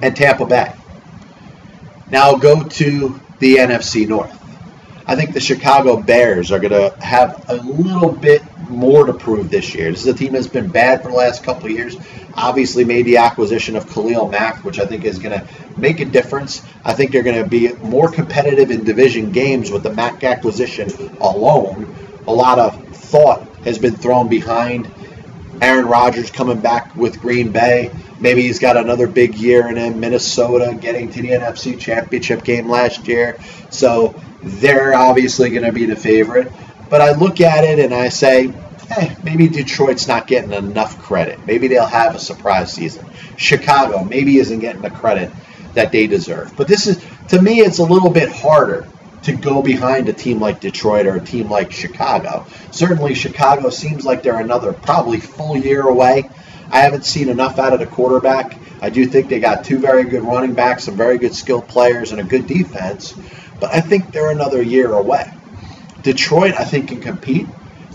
and 0.00 0.16
Tampa 0.16 0.46
Bay. 0.46 0.73
Now 2.14 2.36
go 2.36 2.62
to 2.62 3.20
the 3.40 3.56
NFC 3.56 4.06
North. 4.06 4.40
I 5.04 5.16
think 5.16 5.34
the 5.34 5.40
Chicago 5.40 6.00
Bears 6.00 6.52
are 6.52 6.60
going 6.60 6.70
to 6.70 6.96
have 7.04 7.44
a 7.48 7.56
little 7.56 8.12
bit 8.12 8.40
more 8.70 9.04
to 9.04 9.12
prove 9.12 9.50
this 9.50 9.74
year. 9.74 9.90
This 9.90 10.02
is 10.02 10.06
a 10.06 10.14
team 10.14 10.32
that's 10.32 10.46
been 10.46 10.68
bad 10.68 11.02
for 11.02 11.08
the 11.08 11.16
last 11.16 11.42
couple 11.42 11.64
of 11.64 11.72
years. 11.72 11.96
Obviously, 12.34 12.84
made 12.84 13.04
the 13.06 13.16
acquisition 13.16 13.74
of 13.74 13.92
Khalil 13.92 14.28
Mack, 14.28 14.64
which 14.64 14.78
I 14.78 14.86
think 14.86 15.04
is 15.04 15.18
going 15.18 15.36
to 15.36 15.44
make 15.76 15.98
a 15.98 16.04
difference. 16.04 16.62
I 16.84 16.92
think 16.92 17.10
they're 17.10 17.24
going 17.24 17.42
to 17.42 17.50
be 17.50 17.72
more 17.82 18.08
competitive 18.08 18.70
in 18.70 18.84
division 18.84 19.32
games 19.32 19.72
with 19.72 19.82
the 19.82 19.92
Mack 19.92 20.22
acquisition 20.22 20.92
alone. 21.20 21.96
A 22.28 22.32
lot 22.32 22.60
of 22.60 22.80
thought 22.94 23.44
has 23.64 23.76
been 23.76 23.96
thrown 23.96 24.28
behind 24.28 24.88
Aaron 25.60 25.86
Rodgers 25.86 26.30
coming 26.30 26.60
back 26.60 26.94
with 26.96 27.20
Green 27.20 27.52
Bay. 27.52 27.90
Maybe 28.20 28.42
he's 28.42 28.58
got 28.58 28.76
another 28.76 29.06
big 29.06 29.34
year 29.34 29.68
in 29.68 29.76
him. 29.76 30.00
Minnesota 30.00 30.76
getting 30.80 31.10
to 31.10 31.22
the 31.22 31.28
NFC 31.28 31.78
Championship 31.78 32.44
game 32.44 32.68
last 32.68 33.06
year. 33.06 33.38
So 33.70 34.20
they're 34.42 34.94
obviously 34.94 35.50
going 35.50 35.64
to 35.64 35.72
be 35.72 35.86
the 35.86 35.96
favorite. 35.96 36.52
But 36.90 37.00
I 37.00 37.12
look 37.12 37.40
at 37.40 37.64
it 37.64 37.78
and 37.78 37.94
I 37.94 38.08
say, 38.08 38.52
hey, 38.88 39.16
maybe 39.22 39.48
Detroit's 39.48 40.06
not 40.06 40.26
getting 40.26 40.52
enough 40.52 41.00
credit. 41.02 41.44
Maybe 41.46 41.68
they'll 41.68 41.86
have 41.86 42.14
a 42.14 42.18
surprise 42.18 42.72
season. 42.72 43.06
Chicago 43.36 44.04
maybe 44.04 44.38
isn't 44.38 44.60
getting 44.60 44.82
the 44.82 44.90
credit 44.90 45.30
that 45.74 45.92
they 45.92 46.06
deserve. 46.06 46.56
But 46.56 46.68
this 46.68 46.86
is, 46.86 47.04
to 47.28 47.40
me, 47.40 47.60
it's 47.60 47.78
a 47.78 47.84
little 47.84 48.10
bit 48.10 48.30
harder 48.30 48.86
to 49.24 49.32
go 49.32 49.62
behind 49.62 50.08
a 50.08 50.12
team 50.12 50.40
like 50.40 50.60
Detroit 50.60 51.06
or 51.06 51.16
a 51.16 51.20
team 51.20 51.50
like 51.50 51.72
Chicago. 51.72 52.46
Certainly, 52.70 53.14
Chicago 53.14 53.70
seems 53.70 54.04
like 54.04 54.22
they're 54.22 54.38
another 54.38 54.72
probably 54.72 55.20
full 55.20 55.56
year 55.56 55.82
away. 55.82 56.28
I 56.70 56.80
haven't 56.80 57.04
seen 57.04 57.28
enough 57.28 57.58
out 57.58 57.72
of 57.72 57.80
the 57.80 57.86
quarterback. 57.86 58.58
I 58.82 58.90
do 58.90 59.06
think 59.06 59.28
they 59.28 59.40
got 59.40 59.64
two 59.64 59.78
very 59.78 60.04
good 60.04 60.22
running 60.22 60.54
backs, 60.54 60.84
some 60.84 60.96
very 60.96 61.18
good 61.18 61.34
skilled 61.34 61.68
players, 61.68 62.12
and 62.12 62.20
a 62.20 62.24
good 62.24 62.46
defense. 62.46 63.14
But 63.60 63.72
I 63.72 63.80
think 63.80 64.12
they're 64.12 64.30
another 64.30 64.62
year 64.62 64.92
away. 64.92 65.32
Detroit, 66.02 66.54
I 66.58 66.64
think, 66.64 66.88
can 66.88 67.00
compete. 67.00 67.46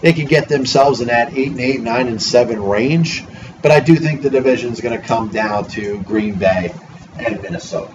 They 0.01 0.13
can 0.13 0.25
get 0.25 0.47
themselves 0.47 1.01
in 1.01 1.07
that 1.07 1.33
eight 1.33 1.49
and 1.49 1.59
eight, 1.59 1.81
nine 1.81 2.07
and 2.07 2.21
seven 2.21 2.63
range. 2.63 3.23
But 3.61 3.71
I 3.71 3.81
do 3.81 3.95
think 3.95 4.21
the 4.21 4.29
division 4.29 4.71
is 4.71 4.81
going 4.81 4.99
to 4.99 5.05
come 5.05 5.29
down 5.29 5.67
to 5.69 6.01
Green 6.03 6.35
Bay 6.35 6.73
and 7.19 7.41
Minnesota. 7.41 7.93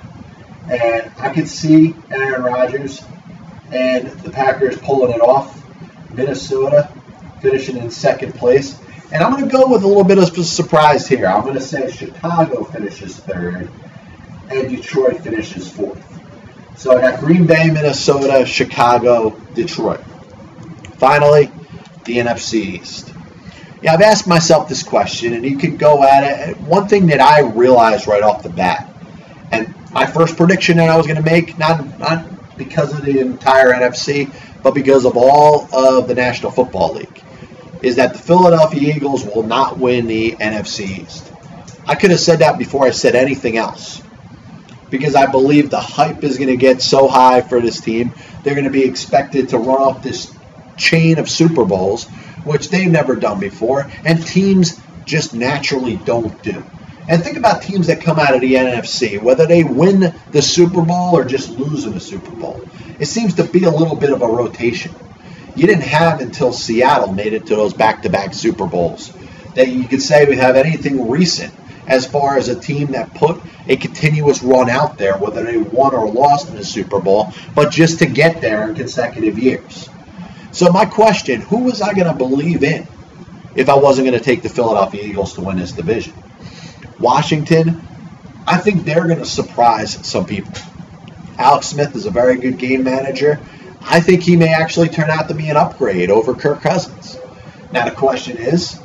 And 0.70 1.10
I 1.18 1.32
could 1.32 1.48
see 1.48 1.94
Aaron 2.10 2.42
Rodgers 2.42 3.02
and 3.74 4.08
the 4.20 4.30
Packers 4.30 4.78
pulling 4.78 5.12
it 5.12 5.20
off. 5.20 5.60
Minnesota 6.12 6.92
finishing 7.40 7.76
in 7.76 7.90
second 7.90 8.34
place. 8.34 8.78
And 9.12 9.22
I'm 9.22 9.32
going 9.32 9.44
to 9.44 9.50
go 9.50 9.68
with 9.68 9.82
a 9.82 9.86
little 9.86 10.04
bit 10.04 10.18
of 10.18 10.36
a 10.36 10.44
surprise 10.44 11.06
here. 11.06 11.26
I'm 11.26 11.42
going 11.42 11.54
to 11.54 11.60
say 11.60 11.90
Chicago 11.90 12.64
finishes 12.64 13.16
third 13.16 13.68
and 14.50 14.68
Detroit 14.68 15.20
finishes 15.20 15.70
fourth. 15.70 16.02
So 16.76 16.96
I 16.96 17.00
got 17.00 17.20
Green 17.20 17.46
Bay, 17.46 17.70
Minnesota, 17.70 18.44
Chicago, 18.44 19.30
Detroit. 19.54 20.02
Finally, 20.98 21.50
the 22.04 22.18
NFC 22.18 22.54
East. 22.54 23.12
Yeah, 23.82 23.92
I've 23.92 24.00
asked 24.00 24.26
myself 24.26 24.68
this 24.68 24.82
question, 24.82 25.34
and 25.34 25.44
you 25.44 25.58
could 25.58 25.78
go 25.78 26.02
at 26.02 26.48
it. 26.48 26.56
One 26.60 26.88
thing 26.88 27.06
that 27.06 27.20
I 27.20 27.42
realized 27.42 28.06
right 28.06 28.22
off 28.22 28.42
the 28.42 28.48
bat, 28.48 28.90
and 29.52 29.74
my 29.92 30.06
first 30.06 30.36
prediction 30.36 30.78
that 30.78 30.88
I 30.88 30.96
was 30.96 31.06
going 31.06 31.22
to 31.22 31.22
make, 31.22 31.58
not 31.58 31.98
not 31.98 32.33
because 32.56 32.92
of 32.92 33.04
the 33.04 33.20
entire 33.20 33.72
NFC, 33.72 34.32
but 34.62 34.74
because 34.74 35.04
of 35.04 35.16
all 35.16 35.68
of 35.74 36.08
the 36.08 36.14
National 36.14 36.50
Football 36.50 36.94
League, 36.94 37.22
is 37.82 37.96
that 37.96 38.14
the 38.14 38.18
Philadelphia 38.18 38.94
Eagles 38.94 39.24
will 39.24 39.42
not 39.42 39.78
win 39.78 40.06
the 40.06 40.32
NFC 40.32 41.04
East. 41.04 41.30
I 41.86 41.94
could 41.94 42.10
have 42.10 42.20
said 42.20 42.38
that 42.38 42.58
before 42.58 42.86
I 42.86 42.90
said 42.90 43.14
anything 43.14 43.56
else 43.56 44.02
because 44.90 45.14
I 45.14 45.26
believe 45.26 45.70
the 45.70 45.80
hype 45.80 46.22
is 46.22 46.38
going 46.38 46.48
to 46.48 46.56
get 46.56 46.80
so 46.80 47.08
high 47.08 47.40
for 47.40 47.60
this 47.60 47.80
team. 47.80 48.12
They're 48.42 48.54
going 48.54 48.64
to 48.64 48.70
be 48.70 48.84
expected 48.84 49.48
to 49.50 49.58
run 49.58 49.80
off 49.80 50.02
this 50.02 50.34
chain 50.76 51.18
of 51.18 51.28
Super 51.28 51.64
Bowls, 51.64 52.06
which 52.44 52.70
they've 52.70 52.90
never 52.90 53.16
done 53.16 53.40
before, 53.40 53.90
and 54.04 54.24
teams 54.24 54.80
just 55.04 55.34
naturally 55.34 55.96
don't 55.96 56.42
do. 56.42 56.64
And 57.08 57.22
think 57.22 57.36
about 57.36 57.62
teams 57.62 57.88
that 57.88 58.00
come 58.00 58.18
out 58.18 58.34
of 58.34 58.40
the 58.40 58.54
NFC, 58.54 59.20
whether 59.20 59.46
they 59.46 59.62
win 59.62 60.14
the 60.30 60.40
Super 60.42 60.82
Bowl 60.82 61.16
or 61.16 61.24
just 61.24 61.50
lose 61.50 61.84
in 61.84 61.92
the 61.92 62.00
Super 62.00 62.30
Bowl. 62.30 62.66
It 62.98 63.06
seems 63.06 63.34
to 63.34 63.44
be 63.44 63.64
a 63.64 63.70
little 63.70 63.96
bit 63.96 64.10
of 64.10 64.22
a 64.22 64.26
rotation. 64.26 64.94
You 65.54 65.66
didn't 65.66 65.84
have 65.84 66.20
until 66.20 66.52
Seattle 66.52 67.12
made 67.12 67.32
it 67.32 67.46
to 67.46 67.56
those 67.56 67.74
back 67.74 68.02
to 68.02 68.08
back 68.08 68.32
Super 68.32 68.66
Bowls 68.66 69.12
that 69.54 69.68
you 69.68 69.86
could 69.86 70.02
say 70.02 70.24
we 70.24 70.36
have 70.36 70.56
anything 70.56 71.08
recent 71.08 71.52
as 71.86 72.06
far 72.06 72.38
as 72.38 72.48
a 72.48 72.58
team 72.58 72.92
that 72.92 73.14
put 73.14 73.40
a 73.68 73.76
continuous 73.76 74.42
run 74.42 74.70
out 74.70 74.98
there, 74.98 75.16
whether 75.16 75.44
they 75.44 75.58
won 75.58 75.94
or 75.94 76.10
lost 76.10 76.48
in 76.48 76.56
the 76.56 76.64
Super 76.64 77.00
Bowl, 77.00 77.32
but 77.54 77.70
just 77.70 77.98
to 78.00 78.06
get 78.06 78.40
there 78.40 78.68
in 78.68 78.74
consecutive 78.74 79.38
years. 79.38 79.88
So 80.52 80.70
my 80.70 80.86
question, 80.86 81.40
who 81.40 81.64
was 81.64 81.82
I 81.82 81.92
going 81.92 82.06
to 82.06 82.14
believe 82.14 82.62
in 82.62 82.86
if 83.54 83.68
I 83.68 83.76
wasn't 83.76 84.06
going 84.06 84.18
to 84.18 84.24
take 84.24 84.42
the 84.42 84.48
Philadelphia 84.48 85.04
Eagles 85.04 85.34
to 85.34 85.40
win 85.40 85.58
this 85.58 85.72
division? 85.72 86.14
Washington, 86.98 87.82
I 88.46 88.58
think 88.58 88.84
they're 88.84 89.06
going 89.06 89.18
to 89.18 89.24
surprise 89.24 90.06
some 90.06 90.26
people. 90.26 90.52
Alex 91.38 91.68
Smith 91.68 91.94
is 91.96 92.06
a 92.06 92.10
very 92.10 92.36
good 92.36 92.58
game 92.58 92.84
manager. 92.84 93.40
I 93.80 94.00
think 94.00 94.22
he 94.22 94.36
may 94.36 94.52
actually 94.52 94.88
turn 94.88 95.10
out 95.10 95.28
to 95.28 95.34
be 95.34 95.48
an 95.48 95.56
upgrade 95.56 96.10
over 96.10 96.34
Kirk 96.34 96.62
Cousins. 96.62 97.18
Now 97.72 97.84
the 97.84 97.94
question 97.94 98.36
is, 98.36 98.78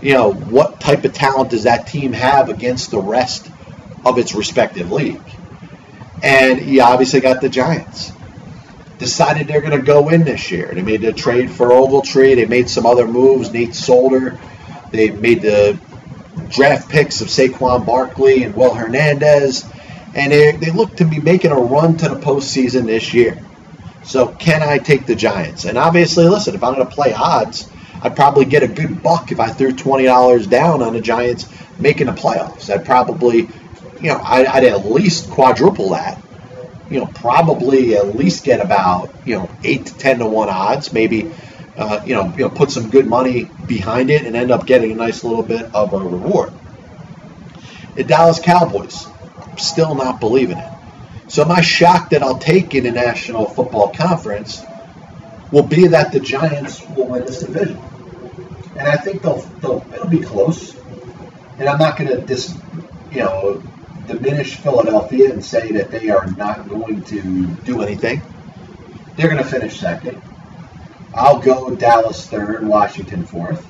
you 0.00 0.14
know, 0.14 0.32
what 0.32 0.80
type 0.80 1.04
of 1.04 1.12
talent 1.12 1.50
does 1.50 1.64
that 1.64 1.86
team 1.86 2.12
have 2.12 2.48
against 2.48 2.90
the 2.90 3.00
rest 3.00 3.50
of 4.04 4.18
its 4.18 4.34
respective 4.34 4.90
league? 4.90 5.20
And 6.22 6.58
he 6.58 6.80
obviously 6.80 7.20
got 7.20 7.40
the 7.40 7.48
Giants. 7.48 8.12
Decided 8.98 9.46
they're 9.46 9.62
going 9.62 9.78
to 9.78 9.84
go 9.84 10.10
in 10.10 10.24
this 10.24 10.50
year. 10.50 10.70
They 10.72 10.82
made 10.82 11.02
a 11.04 11.12
trade 11.12 11.50
for 11.50 11.68
Ogletree. 11.68 12.36
They 12.36 12.44
made 12.44 12.68
some 12.68 12.86
other 12.86 13.06
moves. 13.06 13.50
Nate 13.50 13.74
Solder. 13.74 14.38
They 14.90 15.10
made 15.10 15.42
the 15.42 15.78
draft 16.50 16.88
picks 16.88 17.20
of 17.20 17.28
Saquon 17.28 17.86
Barkley 17.86 18.42
and 18.44 18.54
Will 18.54 18.74
Hernandez. 18.74 19.64
And 20.14 20.32
they, 20.32 20.52
they 20.52 20.70
look 20.70 20.96
to 20.96 21.04
be 21.04 21.20
making 21.20 21.52
a 21.52 21.60
run 21.60 21.96
to 21.98 22.08
the 22.08 22.16
postseason 22.16 22.86
this 22.86 23.14
year. 23.14 23.38
So 24.02 24.28
can 24.28 24.62
I 24.62 24.78
take 24.78 25.06
the 25.06 25.14
Giants? 25.14 25.64
And 25.64 25.78
obviously, 25.78 26.26
listen, 26.26 26.54
if 26.54 26.64
I'm 26.64 26.74
going 26.74 26.86
to 26.86 26.92
play 26.92 27.12
odds, 27.12 27.70
I'd 28.02 28.16
probably 28.16 28.44
get 28.46 28.62
a 28.62 28.68
good 28.68 29.02
buck 29.02 29.30
if 29.30 29.40
I 29.40 29.48
threw 29.48 29.72
twenty 29.72 30.04
dollars 30.04 30.46
down 30.46 30.82
on 30.82 30.94
the 30.94 31.00
Giants 31.00 31.46
making 31.78 32.06
the 32.06 32.12
playoffs. 32.12 32.72
I'd 32.72 32.84
probably, 32.84 33.48
you 34.00 34.08
know, 34.08 34.20
I'd, 34.22 34.46
I'd, 34.46 34.64
at 34.64 34.86
least 34.86 35.30
quadruple 35.30 35.90
that. 35.90 36.20
You 36.88 37.00
know, 37.00 37.06
probably 37.06 37.96
at 37.96 38.16
least 38.16 38.44
get 38.44 38.60
about 38.60 39.14
you 39.24 39.36
know 39.36 39.50
eight 39.62 39.86
to 39.86 39.98
ten 39.98 40.18
to 40.20 40.26
one 40.26 40.48
odds. 40.48 40.92
Maybe, 40.92 41.30
uh, 41.80 42.02
you 42.06 42.14
know, 42.14 42.32
you 42.36 42.44
know, 42.44 42.50
put 42.50 42.70
some 42.70 42.90
good 42.90 43.06
money 43.06 43.44
behind 43.66 44.10
it 44.10 44.22
and 44.24 44.36
end 44.36 44.50
up 44.50 44.66
getting 44.66 44.92
a 44.92 44.94
nice 44.94 45.24
little 45.24 45.42
bit 45.42 45.74
of 45.74 45.92
a 45.92 45.98
reward. 45.98 46.52
The 47.96 48.04
Dallas 48.04 48.38
Cowboys, 48.38 49.06
still 49.56 49.94
not 49.94 50.20
believing 50.20 50.58
it. 50.58 50.72
So 51.28 51.44
my 51.44 51.60
shock 51.60 52.10
that 52.10 52.22
I'll 52.22 52.38
take 52.38 52.74
in 52.74 52.84
the 52.84 52.90
National 52.92 53.46
Football 53.46 53.92
Conference 53.92 54.62
will 55.52 55.66
be 55.66 55.88
that 55.88 56.12
the 56.12 56.20
Giants 56.20 56.86
will 56.90 57.08
win 57.08 57.24
this 57.24 57.40
division 57.40 57.80
and 58.80 58.88
I 58.88 58.96
think 58.96 59.22
they'll, 59.22 59.40
they'll 59.60 59.84
it'll 59.92 60.08
be 60.08 60.20
close. 60.20 60.74
And 61.58 61.68
I'm 61.68 61.78
not 61.78 61.98
going 61.98 62.08
to 62.08 62.20
dis, 62.22 62.56
you 63.12 63.20
know, 63.20 63.62
diminish 64.06 64.56
Philadelphia 64.56 65.32
and 65.32 65.44
say 65.44 65.72
that 65.72 65.90
they 65.90 66.08
are 66.08 66.26
not 66.26 66.68
going 66.68 67.02
to 67.04 67.46
do 67.64 67.82
anything. 67.82 68.22
They're 69.16 69.28
going 69.28 69.42
to 69.42 69.48
finish 69.48 69.78
second. 69.78 70.22
I'll 71.14 71.40
go 71.40 71.74
Dallas 71.74 72.26
third, 72.26 72.66
Washington 72.66 73.24
fourth. 73.24 73.66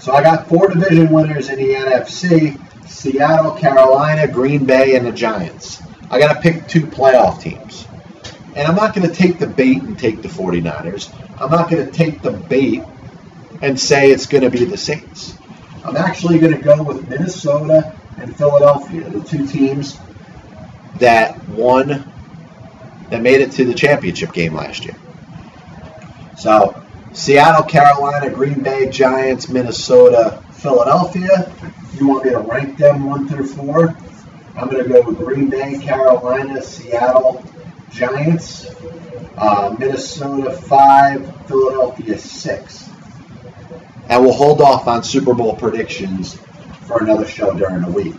So 0.00 0.12
I 0.12 0.22
got 0.22 0.48
four 0.48 0.68
division 0.68 1.10
winners 1.10 1.48
in 1.48 1.58
the 1.58 1.74
NFC: 1.74 2.58
Seattle, 2.88 3.52
Carolina, 3.52 4.26
Green 4.26 4.64
Bay, 4.64 4.96
and 4.96 5.06
the 5.06 5.12
Giants. 5.12 5.82
I 6.10 6.18
got 6.18 6.34
to 6.34 6.40
pick 6.40 6.66
two 6.66 6.82
playoff 6.82 7.40
teams. 7.40 7.86
And 8.56 8.66
I'm 8.66 8.74
not 8.74 8.94
going 8.94 9.08
to 9.08 9.14
take 9.14 9.38
the 9.38 9.46
bait 9.46 9.82
and 9.82 9.96
take 9.96 10.22
the 10.22 10.28
49ers. 10.28 11.14
I'm 11.40 11.50
not 11.50 11.70
going 11.70 11.86
to 11.86 11.92
take 11.92 12.20
the 12.20 12.32
bait 12.32 12.82
and 13.62 13.78
say 13.78 14.10
it's 14.10 14.26
going 14.26 14.42
to 14.42 14.50
be 14.50 14.64
the 14.64 14.76
Saints. 14.76 15.36
I'm 15.84 15.96
actually 15.96 16.38
going 16.40 16.56
to 16.56 16.62
go 16.62 16.82
with 16.82 17.08
Minnesota 17.08 17.96
and 18.18 18.36
Philadelphia, 18.36 19.08
the 19.08 19.22
two 19.22 19.46
teams 19.46 19.98
that 20.96 21.48
won, 21.48 22.12
that 23.10 23.22
made 23.22 23.40
it 23.40 23.52
to 23.52 23.64
the 23.64 23.74
championship 23.74 24.32
game 24.32 24.54
last 24.54 24.84
year. 24.84 24.96
So, 26.40 26.82
Seattle, 27.12 27.64
Carolina, 27.64 28.30
Green 28.30 28.62
Bay, 28.62 28.88
Giants, 28.88 29.48
Minnesota, 29.50 30.42
Philadelphia. 30.52 31.52
You 31.98 32.08
want 32.08 32.24
me 32.24 32.30
to 32.30 32.38
rank 32.38 32.78
them 32.78 33.04
one 33.04 33.28
through 33.28 33.46
four? 33.46 33.94
I'm 34.56 34.70
going 34.70 34.82
to 34.82 34.88
go 34.88 35.02
with 35.02 35.18
Green 35.18 35.50
Bay, 35.50 35.78
Carolina, 35.78 36.62
Seattle, 36.62 37.44
Giants, 37.90 38.70
uh, 39.36 39.76
Minnesota 39.78 40.50
five, 40.52 41.46
Philadelphia 41.46 42.16
six 42.16 42.88
and 44.10 44.24
we'll 44.24 44.32
hold 44.32 44.60
off 44.60 44.88
on 44.88 45.04
Super 45.04 45.34
Bowl 45.34 45.54
predictions 45.54 46.34
for 46.86 47.02
another 47.02 47.26
show 47.26 47.54
during 47.56 47.80
the 47.80 47.90
week. 47.90 48.16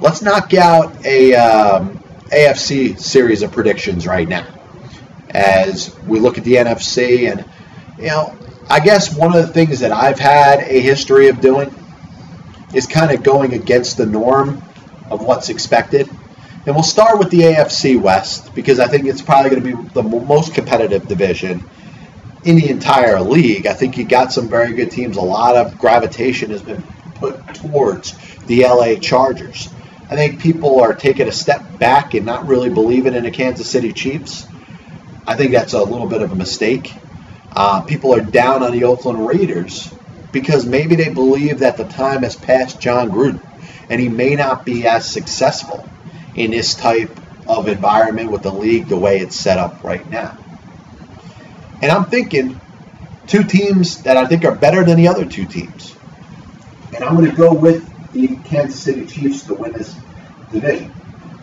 Let's 0.00 0.20
knock 0.20 0.52
out 0.52 1.04
a 1.04 1.34
um, 1.34 1.98
AFC 2.30 2.98
series 2.98 3.40
of 3.42 3.50
predictions 3.50 4.06
right 4.06 4.28
now 4.28 4.57
as 5.30 5.96
we 6.06 6.20
look 6.20 6.38
at 6.38 6.44
the 6.44 6.54
NFC. 6.54 7.30
And, 7.30 7.44
you 7.98 8.08
know, 8.08 8.36
I 8.70 8.80
guess 8.80 9.14
one 9.14 9.34
of 9.34 9.46
the 9.46 9.52
things 9.52 9.80
that 9.80 9.92
I've 9.92 10.18
had 10.18 10.60
a 10.60 10.80
history 10.80 11.28
of 11.28 11.40
doing 11.40 11.74
is 12.74 12.86
kind 12.86 13.10
of 13.10 13.22
going 13.22 13.54
against 13.54 13.96
the 13.96 14.06
norm 14.06 14.62
of 15.10 15.22
what's 15.22 15.48
expected. 15.48 16.08
And 16.66 16.74
we'll 16.74 16.82
start 16.82 17.18
with 17.18 17.30
the 17.30 17.40
AFC 17.40 18.00
West 18.00 18.54
because 18.54 18.78
I 18.78 18.88
think 18.88 19.06
it's 19.06 19.22
probably 19.22 19.50
going 19.50 19.62
to 19.62 19.76
be 19.76 19.88
the 19.94 20.02
most 20.02 20.54
competitive 20.54 21.08
division 21.08 21.68
in 22.44 22.56
the 22.56 22.68
entire 22.68 23.20
league. 23.20 23.66
I 23.66 23.72
think 23.72 23.96
you 23.96 24.04
got 24.04 24.32
some 24.32 24.48
very 24.48 24.74
good 24.74 24.90
teams. 24.90 25.16
A 25.16 25.22
lot 25.22 25.56
of 25.56 25.78
gravitation 25.78 26.50
has 26.50 26.62
been 26.62 26.82
put 27.14 27.54
towards 27.54 28.12
the 28.46 28.64
LA 28.64 28.96
Chargers. 28.96 29.68
I 30.10 30.16
think 30.16 30.40
people 30.40 30.80
are 30.80 30.94
taking 30.94 31.28
a 31.28 31.32
step 31.32 31.78
back 31.78 32.14
and 32.14 32.24
not 32.24 32.46
really 32.46 32.70
believing 32.70 33.14
in 33.14 33.24
the 33.24 33.30
Kansas 33.30 33.68
City 33.70 33.92
Chiefs. 33.92 34.46
I 35.28 35.36
think 35.36 35.52
that's 35.52 35.74
a 35.74 35.82
little 35.82 36.08
bit 36.08 36.22
of 36.22 36.32
a 36.32 36.34
mistake. 36.34 36.90
Uh, 37.54 37.82
people 37.82 38.14
are 38.14 38.22
down 38.22 38.62
on 38.62 38.72
the 38.72 38.84
Oakland 38.84 39.26
Raiders 39.26 39.92
because 40.32 40.64
maybe 40.64 40.96
they 40.96 41.12
believe 41.12 41.58
that 41.58 41.76
the 41.76 41.84
time 41.84 42.22
has 42.22 42.34
passed 42.34 42.80
Jon 42.80 43.10
Gruden 43.10 43.46
and 43.90 44.00
he 44.00 44.08
may 44.08 44.36
not 44.36 44.64
be 44.64 44.86
as 44.86 45.06
successful 45.06 45.86
in 46.34 46.50
this 46.50 46.74
type 46.74 47.10
of 47.46 47.68
environment 47.68 48.30
with 48.30 48.42
the 48.42 48.50
league 48.50 48.88
the 48.88 48.96
way 48.96 49.18
it's 49.18 49.36
set 49.36 49.58
up 49.58 49.84
right 49.84 50.08
now. 50.08 50.34
And 51.82 51.92
I'm 51.92 52.06
thinking 52.06 52.58
two 53.26 53.42
teams 53.42 54.04
that 54.04 54.16
I 54.16 54.24
think 54.24 54.46
are 54.46 54.54
better 54.54 54.82
than 54.82 54.96
the 54.96 55.08
other 55.08 55.26
two 55.26 55.44
teams. 55.44 55.94
And 56.94 57.04
I'm 57.04 57.16
going 57.16 57.30
to 57.30 57.36
go 57.36 57.52
with 57.52 57.86
the 58.12 58.34
Kansas 58.48 58.82
City 58.82 59.04
Chiefs 59.04 59.42
to 59.42 59.54
win 59.54 59.72
this 59.72 59.94
division. 60.50 60.90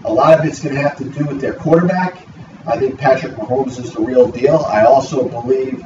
A 0.06 0.12
lot 0.12 0.40
of 0.40 0.46
it's 0.46 0.60
going 0.64 0.74
to 0.74 0.82
have 0.82 0.98
to 0.98 1.04
do 1.04 1.26
with 1.26 1.40
their 1.40 1.54
quarterback. 1.54 2.26
I 2.68 2.78
think 2.78 3.00
Patrick 3.00 3.34
Mahomes 3.34 3.80
is 3.80 3.94
the 3.94 4.02
real 4.02 4.30
deal. 4.30 4.58
I 4.68 4.86
also 4.86 5.28
believe 5.28 5.84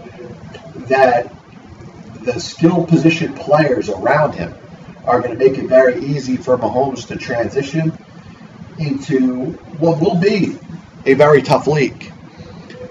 that 0.87 1.33
the 2.21 2.39
skill 2.39 2.85
position 2.85 3.33
players 3.33 3.89
around 3.89 4.33
him 4.33 4.53
are 5.05 5.19
going 5.19 5.37
to 5.37 5.37
make 5.37 5.57
it 5.57 5.67
very 5.67 6.03
easy 6.03 6.37
for 6.37 6.57
Mahomes 6.57 7.07
to 7.07 7.17
transition 7.17 7.91
into 8.77 9.51
what 9.79 9.99
will 9.99 10.19
be 10.19 10.57
a 11.05 11.13
very 11.15 11.41
tough 11.41 11.67
league. 11.67 12.11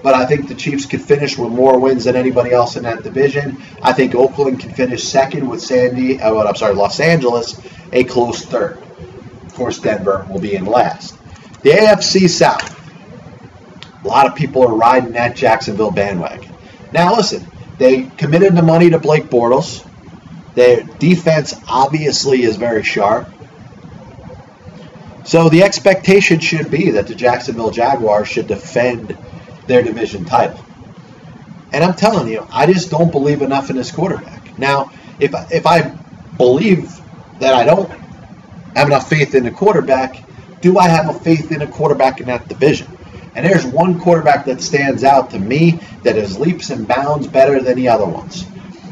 But 0.03 0.15
I 0.15 0.27
think 0.27 0.49
the 0.49 0.55
Chiefs 0.55 0.87
could 0.87 1.03
finish 1.03 1.37
with 1.37 1.51
more 1.51 1.79
wins 1.79 2.05
than 2.05 2.15
anybody 2.15 2.53
else 2.53 2.77
in 2.77 2.85
that 2.85 3.03
division. 3.03 3.63
I 3.83 3.93
think 3.93 4.15
Oakland 4.15 4.61
can 4.61 4.73
finish 4.73 5.03
second 5.05 5.49
with 5.49 5.61
Sandy. 5.61 6.21
Uh, 6.21 6.45
I'm 6.45 6.55
sorry, 6.55 6.75
Los 6.75 7.01
Angeles 7.01 7.61
a 7.93 8.05
close 8.05 8.45
third. 8.45 8.79
Of 9.47 9.55
course, 9.55 9.79
Denver 9.79 10.27
will 10.31 10.41
be 10.41 10.55
in 10.55 10.67
last. 10.67 11.17
The 11.63 11.71
AFC 11.71 12.29
South. 12.29 12.78
A 14.05 14.09
lot 14.09 14.27
of 14.27 14.35
people 14.35 14.63
are 14.67 14.75
riding 14.75 15.13
that 15.13 15.37
Jacksonville 15.37 15.91
bandwagon. 15.91 16.53
Now, 16.93 17.17
listen, 17.17 17.47
they 17.79 18.05
committed 18.17 18.55
the 18.55 18.63
money 18.63 18.91
to 18.91 18.99
Blake 18.99 19.25
Bortles. 19.25 19.85
Their 20.55 20.83
defense 20.83 21.55
obviously 21.69 22.43
is 22.43 22.57
very 22.57 22.83
sharp. 22.83 23.29
So 25.25 25.49
the 25.49 25.63
expectation 25.63 26.41
should 26.41 26.71
be 26.71 26.93
that 26.93 27.07
the 27.07 27.15
Jacksonville 27.15 27.71
Jaguars 27.71 28.29
should 28.29 28.47
defend 28.47 29.17
their 29.67 29.83
division 29.83 30.25
title. 30.25 30.65
And 31.73 31.85
I'm 31.85 31.95
telling 31.95 32.29
you, 32.29 32.47
I 32.51 32.73
just 32.73 32.91
don't 32.91 33.13
believe 33.13 33.43
enough 33.43 33.69
in 33.69 33.77
this 33.77 33.93
quarterback. 33.93 34.59
Now, 34.59 34.91
if 35.21 35.35
if 35.53 35.67
I 35.67 35.97
believe 36.39 36.91
that 37.41 37.55
I 37.55 37.65
don't 37.65 37.91
have 38.75 38.87
enough 38.87 39.09
faith 39.09 39.35
in 39.35 39.45
the 39.45 39.51
quarterback, 39.51 40.25
do 40.61 40.79
I 40.79 40.89
have 40.89 41.15
a 41.15 41.19
faith 41.19 41.53
in 41.53 41.63
a 41.63 41.67
quarterback 41.67 42.21
in 42.21 42.27
that 42.27 42.49
division? 42.49 42.98
And 43.35 43.47
there's 43.47 43.65
one 43.65 44.01
quarterback 44.01 44.47
that 44.47 44.61
stands 44.61 45.05
out 45.05 45.31
to 45.31 45.39
me 45.39 45.81
that 46.03 46.17
is 46.17 46.39
leaps 46.39 46.71
and 46.71 46.89
bounds 46.89 47.27
better 47.27 47.61
than 47.61 47.77
the 47.77 47.89
other 47.89 48.07
ones, 48.07 48.45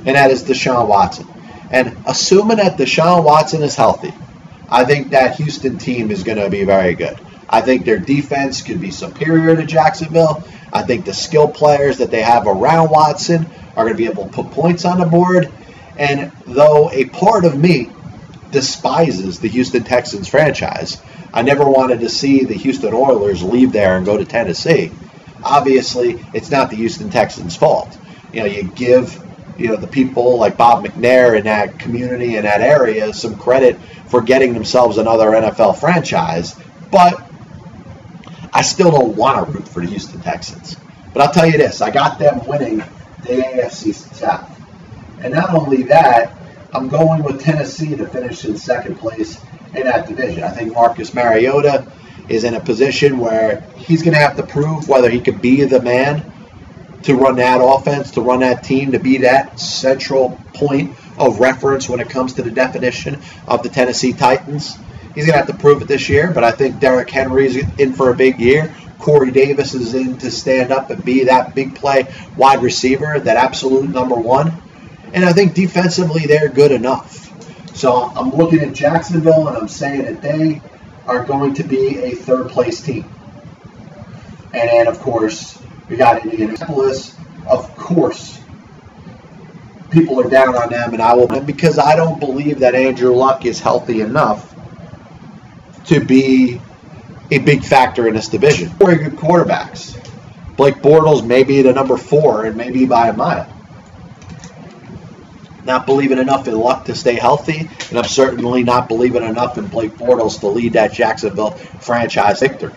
and 0.05 0.17
that 0.17 0.31
is 0.31 0.45
Deshaun 0.45 0.89
Watson. 0.89 1.27
And 1.71 1.97
assuming 2.07 2.59
that 2.59 2.79
Deshaun 2.79 3.25
Watson 3.25 3.63
is 3.63 3.75
healthy, 3.75 4.15
I 4.69 4.85
think 4.85 5.11
that 5.11 5.37
Houston 5.37 5.79
team 5.79 6.11
is 6.11 6.23
going 6.23 6.39
to 6.39 6.51
be 6.51 6.65
very 6.65 6.95
good. 6.95 7.19
I 7.49 7.61
think 7.61 7.85
their 7.85 7.99
defense 7.99 8.63
could 8.63 8.81
be 8.81 8.91
superior 8.91 9.55
to 9.57 9.65
Jacksonville. 9.65 10.45
I 10.73 10.83
think 10.83 11.05
the 11.05 11.15
skill 11.15 11.49
players 11.49 11.99
that 11.99 12.11
they 12.11 12.23
have 12.23 12.47
around 12.47 12.91
Watson 12.91 13.47
are 13.77 13.85
going 13.85 13.95
to 13.95 13.99
be 13.99 14.07
able 14.07 14.25
to 14.25 14.31
put 14.31 14.51
points 14.51 14.85
on 14.85 14.99
the 14.99 15.07
board. 15.07 15.53
And 15.97 16.33
though 16.47 16.91
a 16.91 17.07
part 17.07 17.45
of 17.45 17.59
me 17.59 17.91
despises 18.51 19.41
the 19.41 19.49
Houston 19.49 19.85
Texans 19.85 20.29
franchise, 20.29 21.01
I 21.33 21.43
never 21.43 21.65
wanted 21.69 22.01
to 22.01 22.09
see 22.09 22.45
the 22.45 22.55
Houston 22.55 22.95
Oilers 22.95 23.43
leave 23.43 23.73
there 23.73 23.97
and 23.97 24.07
go 24.07 24.17
to 24.17 24.25
Tennessee. 24.25 24.91
Obviously, 25.43 26.25
it's 26.33 26.51
not 26.51 26.71
the 26.71 26.77
Houston 26.77 27.11
Texans' 27.11 27.57
fault. 27.57 27.97
You 28.33 28.41
know, 28.41 28.47
you 28.47 28.65
give 28.65 29.23
you 29.59 29.69
know 29.69 29.77
the 29.77 29.87
people 29.87 30.39
like 30.39 30.57
Bob 30.57 30.85
McNair 30.85 31.37
in 31.37 31.45
that 31.45 31.79
community 31.79 32.37
in 32.37 32.45
that 32.45 32.61
area 32.61 33.13
some 33.13 33.37
credit 33.37 33.79
for 34.09 34.21
getting 34.21 34.55
themselves 34.55 34.99
another 34.99 35.27
NFL 35.31 35.79
franchise, 35.79 36.59
but 36.91 37.31
I 38.53 38.63
still 38.63 38.91
don't 38.91 39.17
want 39.17 39.47
to 39.47 39.53
root 39.53 39.69
for 39.69 39.81
the 39.81 39.89
Houston 39.89 40.21
Texans. 40.21 40.77
But 41.13 41.23
I'll 41.23 41.33
tell 41.33 41.47
you 41.47 41.59
this: 41.59 41.81
I 41.81 41.91
got 41.91 42.19
them 42.19 42.47
winning 42.47 42.79
the 43.23 43.43
AFC 43.43 43.95
South, 43.95 44.61
and 45.23 45.35
not 45.35 45.55
only 45.55 45.85
that, 45.85 46.36
I'm 46.77 46.89
going 46.89 47.23
with 47.23 47.41
Tennessee 47.41 47.97
to 47.97 48.07
finish 48.07 48.45
in 48.45 48.59
second 48.59 48.97
place 48.97 49.41
in 49.75 49.85
that 49.85 50.07
division. 50.07 50.45
I 50.45 50.51
think 50.51 50.75
Marcus 50.75 51.15
Mariota 51.15 51.91
is 52.29 52.45
in 52.45 52.53
a 52.53 52.61
position 52.61 53.17
where 53.17 53.63
he's 53.79 54.03
going 54.03 54.13
to 54.13 54.21
have 54.21 54.37
to 54.37 54.43
prove 54.43 54.87
whether 54.87 55.09
he 55.09 55.21
could 55.21 55.41
be 55.41 55.65
the 55.65 55.81
man 55.81 56.31
to 57.05 57.15
run 57.15 57.37
that 57.37 57.63
offense, 57.63 58.11
to 58.11 58.21
run 58.21 58.41
that 58.41 58.63
team, 58.63 58.93
to 58.93 58.99
be 58.99 59.19
that 59.19 59.59
central 59.59 60.39
point 60.53 60.95
of 61.17 61.41
reference 61.41 61.89
when 61.89 61.99
it 62.01 62.11
comes 62.11 62.35
to 62.35 62.43
the 62.43 62.51
definition 62.51 63.23
of 63.49 63.63
the 63.63 63.71
Tennessee 63.71 64.13
Titans. 64.13 64.77
He's 65.15 65.25
going 65.25 65.33
to 65.33 65.39
have 65.39 65.47
to 65.47 65.55
prove 65.55 65.81
it 65.81 65.89
this 65.89 66.11
year, 66.11 66.31
but 66.31 66.45
I 66.45 66.51
think 66.51 66.79
Derrick 66.79 67.09
Henry 67.09 67.47
is 67.47 67.57
in 67.79 67.95
for 67.95 68.11
a 68.11 68.15
big 68.15 68.39
year. 68.39 68.75
Corey 68.99 69.31
Davis 69.31 69.73
is 69.73 69.95
in 69.95 70.19
to 70.19 70.31
stand 70.31 70.73
up 70.73 70.91
and 70.91 71.03
be 71.03 71.25
that 71.25 71.55
big 71.55 71.75
play 71.75 72.13
wide 72.37 72.63
receiver, 72.63 73.19
that 73.19 73.39
absolute 73.39 73.89
number 73.89 74.17
one. 74.17 74.53
And 75.13 75.25
I 75.25 75.33
think 75.33 75.55
defensively 75.55 76.27
they're 76.27 76.49
good 76.49 76.73
enough. 76.73 77.23
So 77.77 78.05
I'm 78.05 78.31
looking 78.31 78.61
at 78.61 78.75
Jacksonville 78.75 79.49
and 79.49 79.57
I'm 79.57 79.69
saying 79.69 80.05
that 80.05 80.23
they 80.23 80.61
are 81.07 81.25
going 81.25 81.55
to 81.55 81.63
be 81.63 81.99
a 81.99 82.11
third 82.13 82.49
place 82.49 82.81
team. 82.81 83.05
And 84.53 84.69
then, 84.69 84.87
of 84.87 85.01
course, 85.01 85.61
we 85.89 85.97
got 85.97 86.25
Indianapolis. 86.25 87.15
Of 87.49 87.77
course, 87.77 88.41
people 89.91 90.21
are 90.21 90.29
down 90.29 90.57
on 90.57 90.71
them, 90.71 90.95
and 90.95 91.03
I 91.03 91.15
will 91.15 91.41
because 91.41 91.79
I 91.79 91.95
don't 91.95 92.19
believe 92.19 92.61
that 92.61 92.75
Andrew 92.75 93.15
Luck 93.15 93.45
is 93.45 93.61
healthy 93.61 94.01
enough 94.01 94.55
to 95.87 96.01
be 96.01 96.61
a 97.31 97.39
big 97.39 97.63
factor 97.65 98.09
in 98.09 98.15
this 98.15 98.29
division. 98.29 98.69
Very 98.71 98.97
good 98.97 99.13
quarterbacks. 99.13 99.95
Blake 100.57 100.77
Bortles 100.77 101.25
may 101.25 101.45
be 101.45 101.63
the 101.63 101.73
number 101.73 101.97
four, 101.97 102.47
and 102.47 102.57
maybe 102.57 102.87
by 102.87 103.09
a 103.09 103.13
mile. 103.13 103.53
Not 105.67 105.85
believing 105.85 106.19
enough 106.19 106.47
in 106.47 106.57
Luck 106.57 106.85
to 106.85 106.95
stay 106.95 107.15
healthy, 107.15 107.69
and 107.89 107.99
I'm 107.99 108.05
certainly 108.05 108.63
not 108.63 108.87
believing 108.87 109.25
enough 109.25 109.59
in 109.59 109.67
Blake 109.67 109.97
Bortles 109.97 110.39
to 110.41 110.47
lead 110.47 110.75
that 110.75 110.93
Jacksonville 110.93 111.51
franchise 111.51 112.39
victory. 112.39 112.73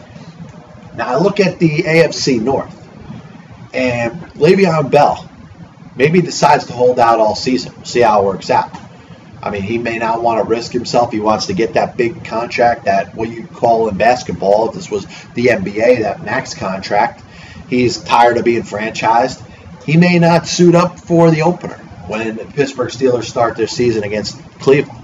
Now 0.96 1.10
I 1.10 1.18
look 1.18 1.40
at 1.40 1.60
the 1.60 1.70
AFC 1.84 2.42
North. 2.42 2.76
And 3.76 4.20
Le'Veon 4.34 4.90
Bell 4.90 5.30
maybe 5.96 6.20
decides 6.20 6.66
to 6.66 6.74
hold 6.74 7.00
out 7.00 7.20
all 7.20 7.36
season. 7.36 7.74
We'll 7.76 7.86
see 7.86 8.02
how 8.02 8.24
it 8.24 8.26
works 8.26 8.50
out. 8.50 8.76
I 9.44 9.52
mean, 9.52 9.62
he 9.62 9.78
may 9.78 10.00
not 10.00 10.24
want 10.24 10.44
to 10.44 10.50
risk 10.50 10.72
himself. 10.72 11.12
He 11.12 11.20
wants 11.20 11.46
to 11.46 11.54
get 11.54 11.76
that 11.76 11.96
big 11.96 12.26
contract, 12.26 12.86
that 12.86 13.14
what 13.14 13.30
you 13.30 13.46
call 13.46 13.88
in 13.88 13.98
basketball, 13.98 14.70
if 14.70 14.74
this 14.74 14.90
was 14.90 15.06
the 15.36 15.46
NBA, 15.46 16.02
that 16.02 16.24
max 16.24 16.56
contract. 16.56 17.24
He's 17.70 18.00
tired 18.00 18.38
of 18.38 18.46
being 18.46 18.64
franchised. 18.64 19.46
He 19.86 19.96
may 19.96 20.18
not 20.18 20.48
suit 20.48 20.74
up 20.74 21.00
for 21.00 21.30
the 21.30 21.44
opener 21.44 21.80
when 22.10 22.36
the 22.36 22.46
Pittsburgh 22.46 22.90
Steelers 22.90 23.26
start 23.26 23.56
their 23.56 23.68
season 23.68 24.04
against 24.04 24.42
Cleveland. 24.60 25.00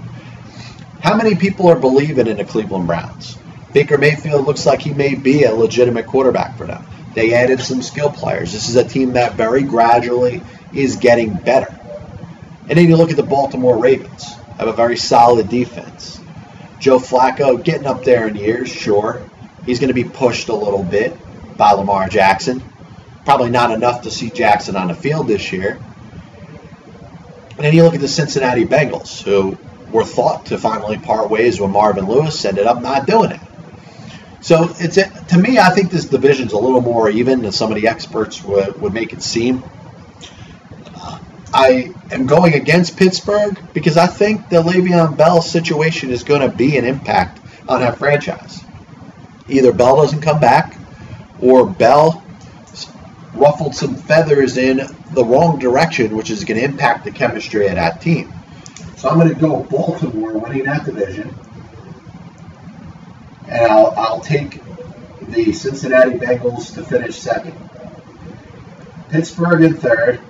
How 1.00 1.16
many 1.16 1.36
people 1.36 1.68
are 1.68 1.78
believing 1.78 2.26
in 2.26 2.36
the 2.36 2.44
Cleveland 2.44 2.88
Browns? 2.88 3.38
Baker 3.72 3.96
Mayfield 3.96 4.44
looks 4.44 4.66
like 4.66 4.82
he 4.82 4.92
may 4.92 5.14
be 5.14 5.44
a 5.44 5.54
legitimate 5.54 6.06
quarterback 6.06 6.58
for 6.58 6.66
them. 6.66 6.84
They 7.14 7.32
added 7.32 7.60
some 7.60 7.80
skill 7.80 8.10
players. 8.10 8.52
This 8.52 8.68
is 8.68 8.76
a 8.76 8.84
team 8.84 9.12
that 9.12 9.34
very 9.34 9.62
gradually 9.62 10.42
is 10.74 10.96
getting 10.96 11.32
better. 11.34 11.78
And 12.68 12.76
then 12.76 12.88
you 12.88 12.96
look 12.96 13.10
at 13.10 13.16
the 13.16 13.22
Baltimore 13.22 13.78
Ravens, 13.78 14.34
have 14.58 14.66
a 14.66 14.72
very 14.72 14.96
solid 14.96 15.48
defense. 15.48 16.20
Joe 16.80 16.98
Flacco 16.98 17.62
getting 17.62 17.86
up 17.86 18.02
there 18.02 18.26
in 18.26 18.34
years, 18.34 18.68
sure. 18.68 19.22
He's 19.64 19.78
going 19.78 19.88
to 19.88 19.94
be 19.94 20.04
pushed 20.04 20.48
a 20.48 20.54
little 20.54 20.82
bit 20.82 21.16
by 21.56 21.70
Lamar 21.70 22.08
Jackson. 22.08 22.62
Probably 23.24 23.50
not 23.50 23.70
enough 23.70 24.02
to 24.02 24.10
see 24.10 24.30
Jackson 24.30 24.74
on 24.74 24.88
the 24.88 24.94
field 24.94 25.28
this 25.28 25.52
year. 25.52 25.78
And 27.56 27.64
then 27.64 27.74
you 27.74 27.82
look 27.82 27.94
at 27.94 28.00
the 28.00 28.08
Cincinnati 28.08 28.64
Bengals, 28.64 29.22
who 29.22 29.56
were 29.90 30.04
thought 30.04 30.46
to 30.46 30.58
finally 30.58 30.98
part 30.98 31.30
ways 31.30 31.58
with 31.58 31.70
Marvin 31.70 32.06
Lewis, 32.06 32.44
ended 32.44 32.66
up 32.66 32.82
not 32.82 33.06
doing 33.06 33.30
it. 33.30 33.40
So 34.42 34.68
it's 34.78 34.96
to 34.96 35.38
me, 35.38 35.58
I 35.58 35.70
think 35.70 35.90
this 35.90 36.04
division's 36.04 36.52
a 36.52 36.58
little 36.58 36.82
more 36.82 37.08
even 37.08 37.42
than 37.42 37.52
some 37.52 37.72
of 37.72 37.80
the 37.80 37.88
experts 37.88 38.44
would, 38.44 38.80
would 38.80 38.92
make 38.92 39.12
it 39.12 39.22
seem. 39.22 39.64
I 41.52 41.94
am 42.10 42.26
going 42.26 42.54
against 42.54 42.96
Pittsburgh 42.96 43.58
because 43.72 43.96
I 43.96 44.06
think 44.06 44.50
the 44.50 44.62
Le'Veon 44.62 45.16
Bell 45.16 45.40
situation 45.40 46.10
is 46.10 46.22
going 46.22 46.42
to 46.42 46.54
be 46.54 46.76
an 46.76 46.84
impact 46.84 47.40
on 47.68 47.80
that 47.80 47.98
franchise. 47.98 48.62
Either 49.48 49.72
Bell 49.72 49.96
doesn't 49.96 50.20
come 50.20 50.40
back, 50.40 50.76
or 51.40 51.66
Bell 51.66 52.22
ruffled 53.36 53.74
some 53.74 53.94
feathers 53.94 54.56
in 54.56 54.80
the 55.12 55.24
wrong 55.24 55.58
direction, 55.58 56.16
which 56.16 56.30
is 56.30 56.44
going 56.44 56.58
to 56.58 56.64
impact 56.64 57.04
the 57.04 57.10
chemistry 57.10 57.66
of 57.66 57.74
that 57.74 58.00
team. 58.00 58.32
So 58.96 59.08
I'm 59.08 59.18
going 59.18 59.34
to 59.34 59.40
go 59.40 59.62
Baltimore 59.64 60.38
winning 60.38 60.64
that 60.64 60.84
division 60.84 61.34
and 63.48 63.66
I'll, 63.66 63.94
I'll 63.96 64.20
take 64.20 64.60
the 65.28 65.52
Cincinnati 65.52 66.12
Bengals 66.12 66.74
to 66.74 66.84
finish 66.84 67.16
second. 67.16 67.54
Pittsburgh 69.10 69.62
in 69.62 69.74
third. 69.74 70.20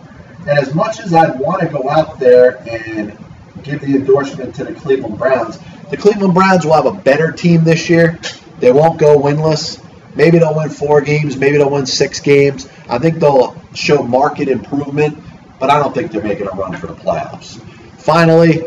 And 0.40 0.59
as 0.59 0.74
much 0.74 1.00
as 1.00 1.12
I'd 1.12 1.38
want 1.38 1.62
to 1.62 1.68
go 1.68 1.88
out 1.88 2.20
there 2.20 2.59
and 2.68 3.16
give 3.62 3.80
the 3.80 3.96
endorsement 3.96 4.54
to 4.57 4.64
the 4.64 4.74
Cleveland 4.74 5.18
Browns, 5.18 5.59
the 5.90 5.96
Cleveland 5.96 6.34
Browns 6.34 6.64
will 6.64 6.74
have 6.74 6.86
a 6.86 6.92
better 6.92 7.32
team 7.32 7.64
this 7.64 7.88
year. 7.88 8.18
They 8.59 8.70
won't 8.70 8.98
go 8.98 9.18
winless. 9.18 9.82
Maybe 10.16 10.38
they'll 10.38 10.56
win 10.56 10.70
four 10.70 11.00
games. 11.02 11.36
Maybe 11.36 11.58
they'll 11.58 11.70
win 11.70 11.86
six 11.86 12.20
games. 12.20 12.68
I 12.88 12.98
think 12.98 13.18
they'll 13.18 13.54
show 13.74 14.02
market 14.02 14.48
improvement, 14.48 15.18
but 15.60 15.70
I 15.70 15.78
don't 15.78 15.94
think 15.94 16.10
they're 16.10 16.22
making 16.22 16.46
a 16.46 16.50
run 16.50 16.74
for 16.76 16.86
the 16.86 16.94
playoffs. 16.94 17.60
Finally, 17.98 18.64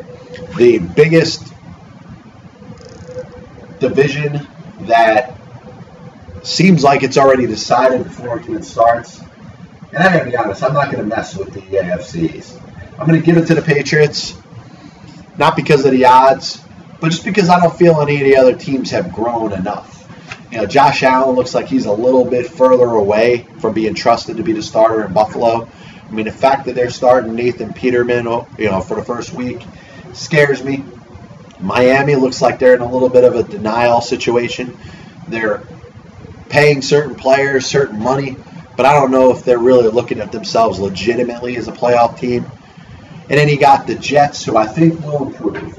the 0.58 0.80
biggest 0.80 1.52
division 3.80 4.48
that 4.82 5.36
seems 6.44 6.84
like 6.84 7.04
it's 7.04 7.18
already 7.18 7.48
decided 7.48 8.04
before 8.04 8.40
it 8.40 8.46
even 8.46 8.64
starts. 8.64 9.20
And 9.92 10.04
going 10.14 10.26
to 10.26 10.26
be 10.26 10.36
honest, 10.36 10.64
I'm 10.64 10.74
not 10.74 10.92
to 10.92 11.04
mess 11.04 11.36
with 11.36 11.54
the 11.54 11.62
AFCs. 11.62 12.62
I'm 13.00 13.08
to 13.08 13.20
give 13.20 13.38
it 13.38 13.48
to 13.48 13.56
the 13.56 13.62
Patriots. 13.62 14.36
not 15.38 15.56
because 15.56 15.86
of 15.86 15.92
the 15.92 16.06
odds, 16.06 16.62
but 17.00 17.12
just 17.12 17.26
because 17.26 17.50
I 17.50 17.60
don't 17.60 17.76
feel 17.76 18.02
any 18.02 18.18
of 18.18 18.22
the 18.22 18.36
other 18.38 18.56
teams 18.56 18.92
have 18.92 19.12
grown 19.14 19.54
enough. 19.54 19.99
You 20.52 20.58
know, 20.58 20.66
Josh 20.66 21.04
Allen 21.04 21.36
looks 21.36 21.54
like 21.54 21.68
he's 21.68 21.86
a 21.86 21.92
little 21.92 22.26
bit 22.26 22.48
further 22.48 22.88
away 22.88 23.46
from 23.60 23.74
being 23.74 23.94
trusted 23.94 24.38
to 24.38 24.44
be 24.44 24.54
the 24.54 24.64
starter 24.64 25.06
in 25.06 25.14
Buffalo. 25.14 25.70
I 26.08 26.12
mean, 26.12 26.26
the 26.26 26.32
fact 26.32 26.66
that 26.66 26.74
they're 26.74 26.90
starting 26.90 27.36
Nathan 27.36 27.72
Peterman, 27.72 28.28
oh, 28.28 28.48
you 28.58 28.66
know, 28.66 28.82
for 28.82 28.96
the 28.96 29.04
first 29.04 29.32
week 29.34 29.62
scares 30.14 30.64
me. 30.64 30.84
Miami 31.60 32.16
looks 32.16 32.42
like 32.42 32.58
they're 32.58 32.74
in 32.74 32.82
a 32.82 32.92
little 32.92 33.10
bit 33.10 33.24
of 33.26 33.36
a 33.36 33.44
denial 33.44 34.02
situation. 34.02 34.76
They're 35.28 35.62
paying 36.50 36.82
certain 36.82 37.16
players 37.16 37.66
certain 37.68 38.00
money, 38.00 38.36
but 38.76 38.86
I 38.88 38.94
don't 38.94 39.12
know 39.12 39.32
if 39.32 39.44
they're 39.44 39.60
really 39.60 39.90
looking 39.90 40.20
at 40.20 40.32
themselves 40.32 40.80
legitimately 40.80 41.58
as 41.58 41.68
a 41.68 41.72
playoff 41.72 42.18
team. 42.18 42.46
And 43.30 43.38
then 43.38 43.48
you 43.48 43.60
got 43.60 43.86
the 43.86 43.94
Jets, 43.94 44.44
who 44.44 44.58
I 44.58 44.66
think 44.66 45.00
will 45.02 45.28
improve. 45.28 45.78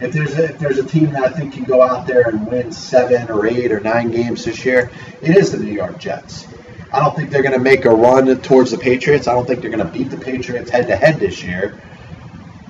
If 0.00 0.12
there's 0.12 0.34
a, 0.38 0.44
if 0.44 0.58
there's 0.58 0.78
a 0.78 0.84
team 0.84 1.10
that 1.12 1.24
I 1.24 1.28
think 1.30 1.54
can 1.54 1.64
go 1.64 1.82
out 1.82 2.06
there 2.06 2.28
and 2.28 2.46
win 2.46 2.70
seven 2.70 3.30
or 3.30 3.46
eight 3.46 3.72
or 3.72 3.80
nine 3.80 4.10
games 4.10 4.44
this 4.44 4.64
year, 4.64 4.90
it 5.22 5.36
is 5.36 5.52
the 5.52 5.58
New 5.58 5.72
York 5.72 5.98
Jets. 5.98 6.46
I 6.92 7.00
don't 7.00 7.16
think 7.16 7.30
they're 7.30 7.42
going 7.42 7.54
to 7.54 7.60
make 7.60 7.84
a 7.84 7.90
run 7.90 8.26
towards 8.42 8.70
the 8.70 8.78
Patriots. 8.78 9.26
I 9.26 9.32
don't 9.32 9.46
think 9.46 9.60
they're 9.60 9.70
going 9.70 9.86
to 9.86 9.92
beat 9.92 10.10
the 10.10 10.18
Patriots 10.18 10.70
head 10.70 10.86
to 10.88 10.96
head 10.96 11.18
this 11.18 11.42
year. 11.42 11.80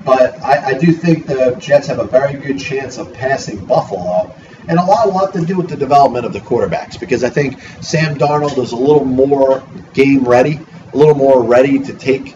But 0.05 0.41
I, 0.41 0.68
I, 0.68 0.74
do 0.79 0.93
think 0.93 1.27
the 1.27 1.57
Jets 1.59 1.89
have 1.89 1.99
a 1.99 2.05
very 2.05 2.35
good 2.35 2.61
chance 2.61 2.97
of 2.97 3.12
passing 3.12 3.64
Buffalo. 3.66 4.33
And 4.68 4.79
a 4.79 4.85
lot, 4.85 5.07
a 5.07 5.11
lot 5.11 5.33
to 5.35 5.45
do 5.45 5.57
with 5.57 5.68
the 5.68 5.77
development 5.77 6.24
of 6.24 6.33
the 6.33 6.39
quarterbacks 6.39 6.99
because 6.99 7.24
I 7.24 7.29
think 7.29 7.61
Sam 7.83 8.16
Darnold 8.16 8.57
is 8.59 8.70
a 8.70 8.77
little 8.77 9.05
more 9.05 9.64
game 9.95 10.24
ready, 10.24 10.61
a 10.93 10.97
little 10.97 11.14
more 11.16 11.43
ready 11.43 11.81
to 11.81 11.93
take, 11.93 12.35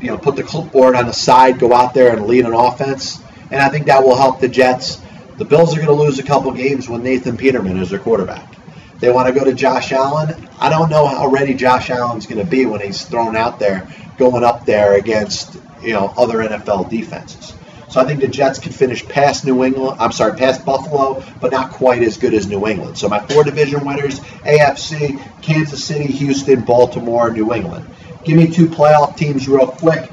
you 0.00 0.08
know, 0.08 0.18
put 0.18 0.36
the 0.36 0.42
clipboard 0.42 0.94
on 0.94 1.06
the 1.06 1.12
side, 1.12 1.58
go 1.58 1.72
out 1.72 1.94
there 1.94 2.14
and 2.14 2.26
lead 2.26 2.44
an 2.44 2.52
offense. 2.52 3.18
And 3.56 3.64
I 3.64 3.70
think 3.70 3.86
that 3.86 4.04
will 4.04 4.14
help 4.14 4.38
the 4.40 4.48
Jets. 4.48 5.00
The 5.38 5.46
Bills 5.46 5.72
are 5.74 5.76
going 5.76 5.88
to 5.88 5.94
lose 5.94 6.18
a 6.18 6.22
couple 6.22 6.52
games 6.52 6.90
when 6.90 7.02
Nathan 7.02 7.38
Peterman 7.38 7.78
is 7.78 7.88
their 7.88 7.98
quarterback. 7.98 8.54
They 8.98 9.10
want 9.10 9.28
to 9.28 9.32
go 9.32 9.46
to 9.46 9.54
Josh 9.54 9.92
Allen. 9.92 10.46
I 10.60 10.68
don't 10.68 10.90
know 10.90 11.06
how 11.06 11.28
ready 11.28 11.54
Josh 11.54 11.88
Allen's 11.88 12.26
going 12.26 12.44
to 12.44 12.44
be 12.44 12.66
when 12.66 12.82
he's 12.82 13.02
thrown 13.06 13.34
out 13.34 13.58
there, 13.58 13.88
going 14.18 14.44
up 14.44 14.66
there 14.66 14.96
against 14.98 15.56
you 15.80 15.94
know 15.94 16.12
other 16.18 16.36
NFL 16.40 16.90
defenses. 16.90 17.54
So 17.88 17.98
I 17.98 18.04
think 18.04 18.20
the 18.20 18.28
Jets 18.28 18.58
could 18.58 18.74
finish 18.74 19.02
past 19.08 19.46
New 19.46 19.64
England. 19.64 19.96
I'm 20.00 20.12
sorry, 20.12 20.36
past 20.36 20.66
Buffalo, 20.66 21.24
but 21.40 21.50
not 21.50 21.70
quite 21.70 22.02
as 22.02 22.18
good 22.18 22.34
as 22.34 22.46
New 22.46 22.66
England. 22.66 22.98
So 22.98 23.08
my 23.08 23.20
four 23.20 23.42
division 23.42 23.86
winners: 23.86 24.20
AFC, 24.20 25.18
Kansas 25.40 25.82
City, 25.82 26.12
Houston, 26.12 26.60
Baltimore, 26.60 27.30
New 27.30 27.54
England. 27.54 27.86
Give 28.22 28.36
me 28.36 28.48
two 28.48 28.66
playoff 28.66 29.16
teams 29.16 29.48
real 29.48 29.68
quick. 29.68 30.10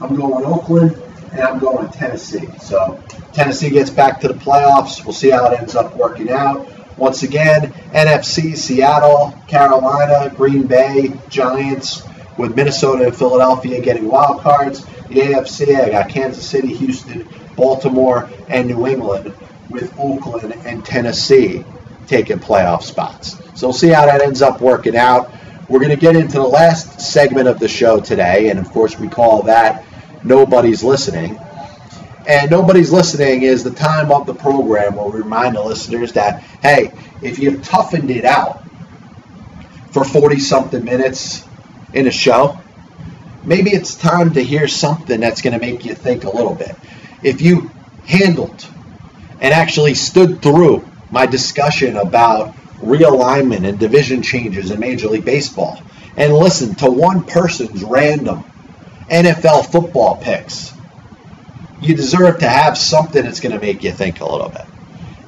I'm 0.00 0.16
going 0.16 0.44
Oakland 0.44 1.00
and 1.32 1.42
I'm 1.42 1.58
going 1.58 1.90
to 1.90 1.98
Tennessee. 1.98 2.46
So 2.60 3.02
Tennessee 3.32 3.70
gets 3.70 3.90
back 3.90 4.20
to 4.20 4.28
the 4.28 4.34
playoffs. 4.34 5.04
We'll 5.04 5.14
see 5.14 5.30
how 5.30 5.50
it 5.50 5.58
ends 5.58 5.74
up 5.74 5.96
working 5.96 6.30
out. 6.30 6.68
Once 6.98 7.22
again, 7.22 7.72
NFC, 7.92 8.56
Seattle, 8.56 9.34
Carolina, 9.48 10.32
Green 10.34 10.66
Bay, 10.66 11.12
Giants, 11.28 12.02
with 12.36 12.54
Minnesota 12.54 13.04
and 13.04 13.16
Philadelphia 13.16 13.80
getting 13.80 14.08
wild 14.08 14.40
cards. 14.40 14.84
The 15.08 15.20
AFC, 15.20 15.80
I 15.80 15.90
got 15.90 16.08
Kansas 16.08 16.46
City, 16.46 16.74
Houston, 16.74 17.28
Baltimore, 17.56 18.30
and 18.48 18.68
New 18.68 18.86
England, 18.86 19.34
with 19.70 19.92
Oakland 19.98 20.54
and 20.66 20.84
Tennessee 20.84 21.64
taking 22.06 22.38
playoff 22.38 22.82
spots. 22.82 23.36
So 23.54 23.68
we'll 23.68 23.74
see 23.74 23.88
how 23.88 24.06
that 24.06 24.22
ends 24.22 24.42
up 24.42 24.60
working 24.60 24.96
out. 24.96 25.32
We're 25.68 25.78
going 25.78 25.90
to 25.90 25.96
get 25.96 26.16
into 26.16 26.34
the 26.34 26.42
last 26.42 27.00
segment 27.00 27.48
of 27.48 27.58
the 27.58 27.68
show 27.68 28.00
today, 28.00 28.50
and 28.50 28.58
of 28.58 28.68
course, 28.70 28.98
we 28.98 29.08
call 29.08 29.42
that 29.44 29.84
Nobody's 30.24 30.82
Listening. 30.82 31.38
And 32.26 32.50
Nobody's 32.50 32.92
Listening 32.92 33.42
is 33.42 33.64
the 33.64 33.70
time 33.72 34.12
of 34.12 34.26
the 34.26 34.34
program 34.34 34.96
where 34.96 35.08
we 35.08 35.20
remind 35.20 35.56
the 35.56 35.62
listeners 35.62 36.12
that, 36.12 36.42
hey, 36.62 36.92
if 37.20 37.38
you've 37.38 37.62
toughened 37.64 38.10
it 38.10 38.24
out 38.24 38.62
for 39.90 40.04
40 40.04 40.38
something 40.38 40.84
minutes 40.84 41.44
in 41.92 42.06
a 42.06 42.10
show, 42.10 42.58
maybe 43.44 43.70
it's 43.70 43.94
time 43.96 44.32
to 44.34 44.42
hear 44.42 44.68
something 44.68 45.20
that's 45.20 45.42
going 45.42 45.58
to 45.58 45.60
make 45.60 45.84
you 45.84 45.94
think 45.94 46.24
a 46.24 46.30
little 46.30 46.54
bit. 46.54 46.74
If 47.22 47.42
you 47.42 47.70
handled 48.06 48.66
and 49.40 49.52
actually 49.52 49.94
stood 49.94 50.40
through 50.40 50.88
my 51.10 51.26
discussion 51.26 51.96
about 51.96 52.54
realignment 52.78 53.68
and 53.68 53.78
division 53.78 54.22
changes 54.22 54.70
in 54.70 54.80
Major 54.80 55.08
League 55.08 55.24
Baseball 55.24 55.80
and 56.16 56.32
listened 56.32 56.78
to 56.78 56.90
one 56.90 57.24
person's 57.24 57.82
random 57.82 58.44
NFL 59.12 59.70
football 59.70 60.16
picks, 60.16 60.72
you 61.80 61.94
deserve 61.94 62.38
to 62.40 62.48
have 62.48 62.76
something 62.76 63.22
that's 63.22 63.40
going 63.40 63.52
to 63.52 63.60
make 63.60 63.84
you 63.84 63.92
think 63.92 64.20
a 64.20 64.24
little 64.24 64.48
bit. 64.48 64.64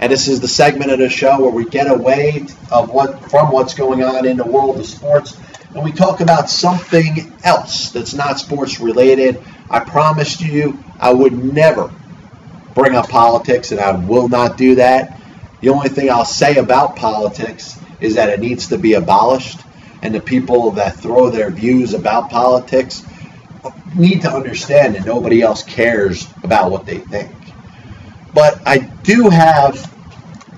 And 0.00 0.10
this 0.10 0.26
is 0.26 0.40
the 0.40 0.48
segment 0.48 0.90
of 0.90 0.98
the 0.98 1.08
show 1.08 1.40
where 1.40 1.50
we 1.50 1.64
get 1.64 1.90
away 1.90 2.46
of 2.72 2.90
what 2.90 3.30
from 3.30 3.52
what's 3.52 3.74
going 3.74 4.02
on 4.02 4.26
in 4.26 4.36
the 4.36 4.44
world 4.44 4.78
of 4.78 4.86
sports 4.86 5.38
and 5.74 5.82
we 5.82 5.90
talk 5.90 6.20
about 6.20 6.48
something 6.48 7.32
else 7.42 7.90
that's 7.90 8.14
not 8.14 8.38
sports 8.38 8.78
related. 8.78 9.42
I 9.68 9.80
promised 9.80 10.40
you 10.40 10.78
I 11.00 11.12
would 11.12 11.32
never 11.32 11.92
bring 12.74 12.94
up 12.94 13.08
politics, 13.08 13.72
and 13.72 13.80
I 13.80 13.96
will 13.96 14.28
not 14.28 14.56
do 14.56 14.76
that. 14.76 15.20
The 15.60 15.70
only 15.70 15.88
thing 15.88 16.10
I'll 16.10 16.24
say 16.24 16.56
about 16.56 16.96
politics 16.96 17.78
is 18.00 18.14
that 18.14 18.28
it 18.28 18.40
needs 18.40 18.68
to 18.68 18.78
be 18.78 18.94
abolished, 18.94 19.60
and 20.02 20.14
the 20.14 20.20
people 20.20 20.72
that 20.72 20.96
throw 20.96 21.30
their 21.30 21.50
views 21.50 21.92
about 21.92 22.30
politics 22.30 23.02
need 23.94 24.22
to 24.22 24.30
understand 24.30 24.94
that 24.94 25.06
nobody 25.06 25.42
else 25.42 25.62
cares 25.62 26.26
about 26.42 26.70
what 26.70 26.86
they 26.86 26.98
think. 26.98 27.32
But 28.34 28.60
I 28.66 28.78
do 28.78 29.28
have 29.28 29.90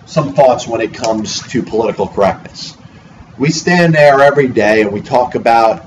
some 0.06 0.34
thoughts 0.34 0.66
when 0.66 0.80
it 0.80 0.94
comes 0.94 1.46
to 1.48 1.62
political 1.62 2.06
correctness 2.06 2.76
we 3.38 3.50
stand 3.50 3.94
there 3.94 4.20
every 4.20 4.48
day 4.48 4.82
and 4.82 4.92
we 4.92 5.00
talk 5.00 5.34
about 5.34 5.84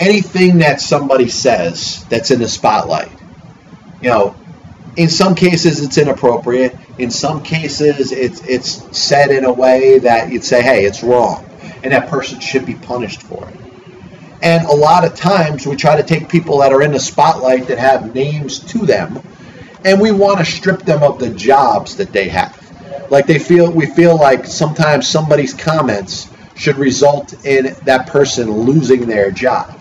anything 0.00 0.58
that 0.58 0.80
somebody 0.80 1.28
says 1.28 2.04
that's 2.08 2.30
in 2.30 2.40
the 2.40 2.48
spotlight. 2.48 3.10
You 4.02 4.10
know, 4.10 4.36
in 4.96 5.08
some 5.08 5.34
cases 5.34 5.82
it's 5.82 5.98
inappropriate. 5.98 6.76
In 6.98 7.10
some 7.10 7.42
cases 7.42 8.12
it's 8.12 8.40
it's 8.42 8.98
said 8.98 9.30
in 9.30 9.44
a 9.44 9.52
way 9.52 10.00
that 10.00 10.30
you'd 10.32 10.44
say, 10.44 10.62
"Hey, 10.62 10.84
it's 10.84 11.02
wrong," 11.02 11.48
and 11.82 11.92
that 11.92 12.08
person 12.08 12.40
should 12.40 12.66
be 12.66 12.74
punished 12.74 13.22
for 13.22 13.48
it. 13.48 13.57
And 14.42 14.64
a 14.66 14.72
lot 14.72 15.04
of 15.04 15.14
times 15.16 15.66
we 15.66 15.74
try 15.76 15.96
to 15.96 16.02
take 16.02 16.28
people 16.28 16.58
that 16.58 16.72
are 16.72 16.82
in 16.82 16.92
the 16.92 17.00
spotlight 17.00 17.66
that 17.68 17.78
have 17.78 18.14
names 18.14 18.60
to 18.72 18.86
them, 18.86 19.20
and 19.84 20.00
we 20.00 20.12
want 20.12 20.38
to 20.38 20.44
strip 20.44 20.82
them 20.82 21.02
of 21.02 21.18
the 21.18 21.30
jobs 21.30 21.96
that 21.96 22.12
they 22.12 22.28
have. 22.28 22.56
Like 23.10 23.26
they 23.26 23.38
feel, 23.38 23.70
we 23.70 23.86
feel 23.86 24.16
like 24.16 24.44
sometimes 24.46 25.08
somebody's 25.08 25.54
comments 25.54 26.28
should 26.54 26.76
result 26.76 27.44
in 27.44 27.74
that 27.84 28.08
person 28.08 28.50
losing 28.50 29.06
their 29.06 29.30
job. 29.30 29.78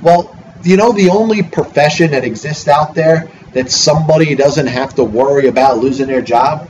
Well, 0.00 0.36
you 0.64 0.76
know, 0.76 0.92
the 0.92 1.10
only 1.10 1.42
profession 1.42 2.12
that 2.12 2.24
exists 2.24 2.68
out 2.68 2.94
there 2.94 3.30
that 3.52 3.70
somebody 3.70 4.34
doesn't 4.34 4.68
have 4.68 4.94
to 4.94 5.04
worry 5.04 5.48
about 5.48 5.78
losing 5.78 6.06
their 6.06 6.22
job 6.22 6.68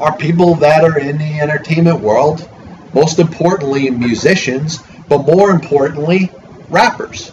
are 0.00 0.16
people 0.16 0.56
that 0.56 0.82
are 0.82 0.98
in 0.98 1.16
the 1.16 1.40
entertainment 1.40 2.00
world, 2.00 2.48
most 2.92 3.18
importantly, 3.18 3.88
musicians, 3.90 4.82
but 5.18 5.26
more 5.26 5.50
importantly, 5.50 6.30
rappers. 6.68 7.32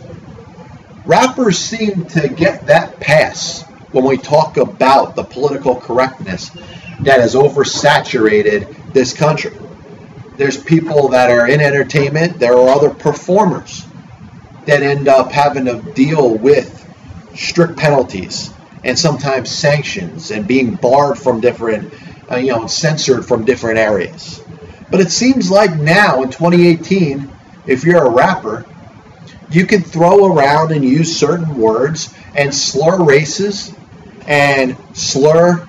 Rappers 1.06 1.58
seem 1.58 2.06
to 2.06 2.28
get 2.30 2.68
that 2.68 3.00
pass 3.00 3.64
when 3.92 4.06
we 4.06 4.18
talk 4.18 4.58
about 4.58 5.16
the 5.16 5.24
political 5.24 5.76
correctness 5.76 6.50
that 7.02 7.20
has 7.20 7.36
oversaturated 7.36 8.94
this 8.94 9.14
country 9.14 9.54
there's 10.40 10.56
people 10.56 11.10
that 11.10 11.30
are 11.30 11.50
in 11.50 11.60
entertainment, 11.60 12.40
there 12.40 12.54
are 12.54 12.70
other 12.70 12.90
performers 12.90 13.86
that 14.66 14.82
end 14.82 15.10
up 15.10 15.34
having 15.34 15.66
to 15.66 15.82
deal 15.94 16.34
with 16.34 16.76
strict 17.36 17.78
penalties 17.78 18.50
and 18.86 18.98
sometimes 18.98 19.52
sanctions 19.52 20.32
and 20.32 20.48
being 20.48 20.76
barred 20.76 21.20
from 21.20 21.42
different, 21.42 21.94
uh, 22.32 22.38
you 22.38 22.54
know, 22.54 22.68
censored 22.68 23.26
from 23.26 23.44
different 23.44 23.80
areas. 23.80 24.42
But 24.90 25.02
it 25.02 25.12
seems 25.12 25.52
like 25.52 25.76
now 25.76 26.24
in 26.24 26.30
2018, 26.30 27.30
if 27.70 27.84
you're 27.84 28.06
a 28.06 28.10
rapper, 28.10 28.66
you 29.52 29.66
can 29.66 29.82
throw 29.82 30.36
around 30.36 30.72
and 30.72 30.84
use 30.84 31.18
certain 31.18 31.58
words 31.58 32.14
and 32.36 32.54
slur 32.54 33.04
races 33.04 33.74
and 34.28 34.78
slur 34.94 35.68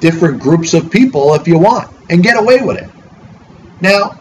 different 0.00 0.40
groups 0.40 0.74
of 0.74 0.90
people 0.90 1.34
if 1.34 1.46
you 1.46 1.58
want 1.58 1.94
and 2.10 2.22
get 2.22 2.38
away 2.38 2.60
with 2.62 2.78
it. 2.78 2.90
Now, 3.80 4.18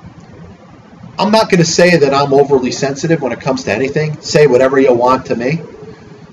I'm 1.17 1.31
not 1.31 1.49
going 1.49 1.59
to 1.59 1.69
say 1.69 1.97
that 1.97 2.13
I'm 2.13 2.33
overly 2.33 2.71
sensitive 2.71 3.21
when 3.21 3.31
it 3.31 3.41
comes 3.41 3.63
to 3.65 3.73
anything. 3.73 4.19
Say 4.21 4.47
whatever 4.47 4.79
you 4.79 4.93
want 4.93 5.25
to 5.27 5.35
me. 5.35 5.61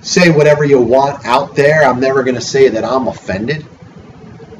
Say 0.00 0.30
whatever 0.30 0.64
you 0.64 0.80
want 0.80 1.24
out 1.26 1.54
there. 1.54 1.82
I'm 1.82 2.00
never 2.00 2.22
going 2.22 2.36
to 2.36 2.40
say 2.40 2.68
that 2.68 2.84
I'm 2.84 3.08
offended. 3.08 3.66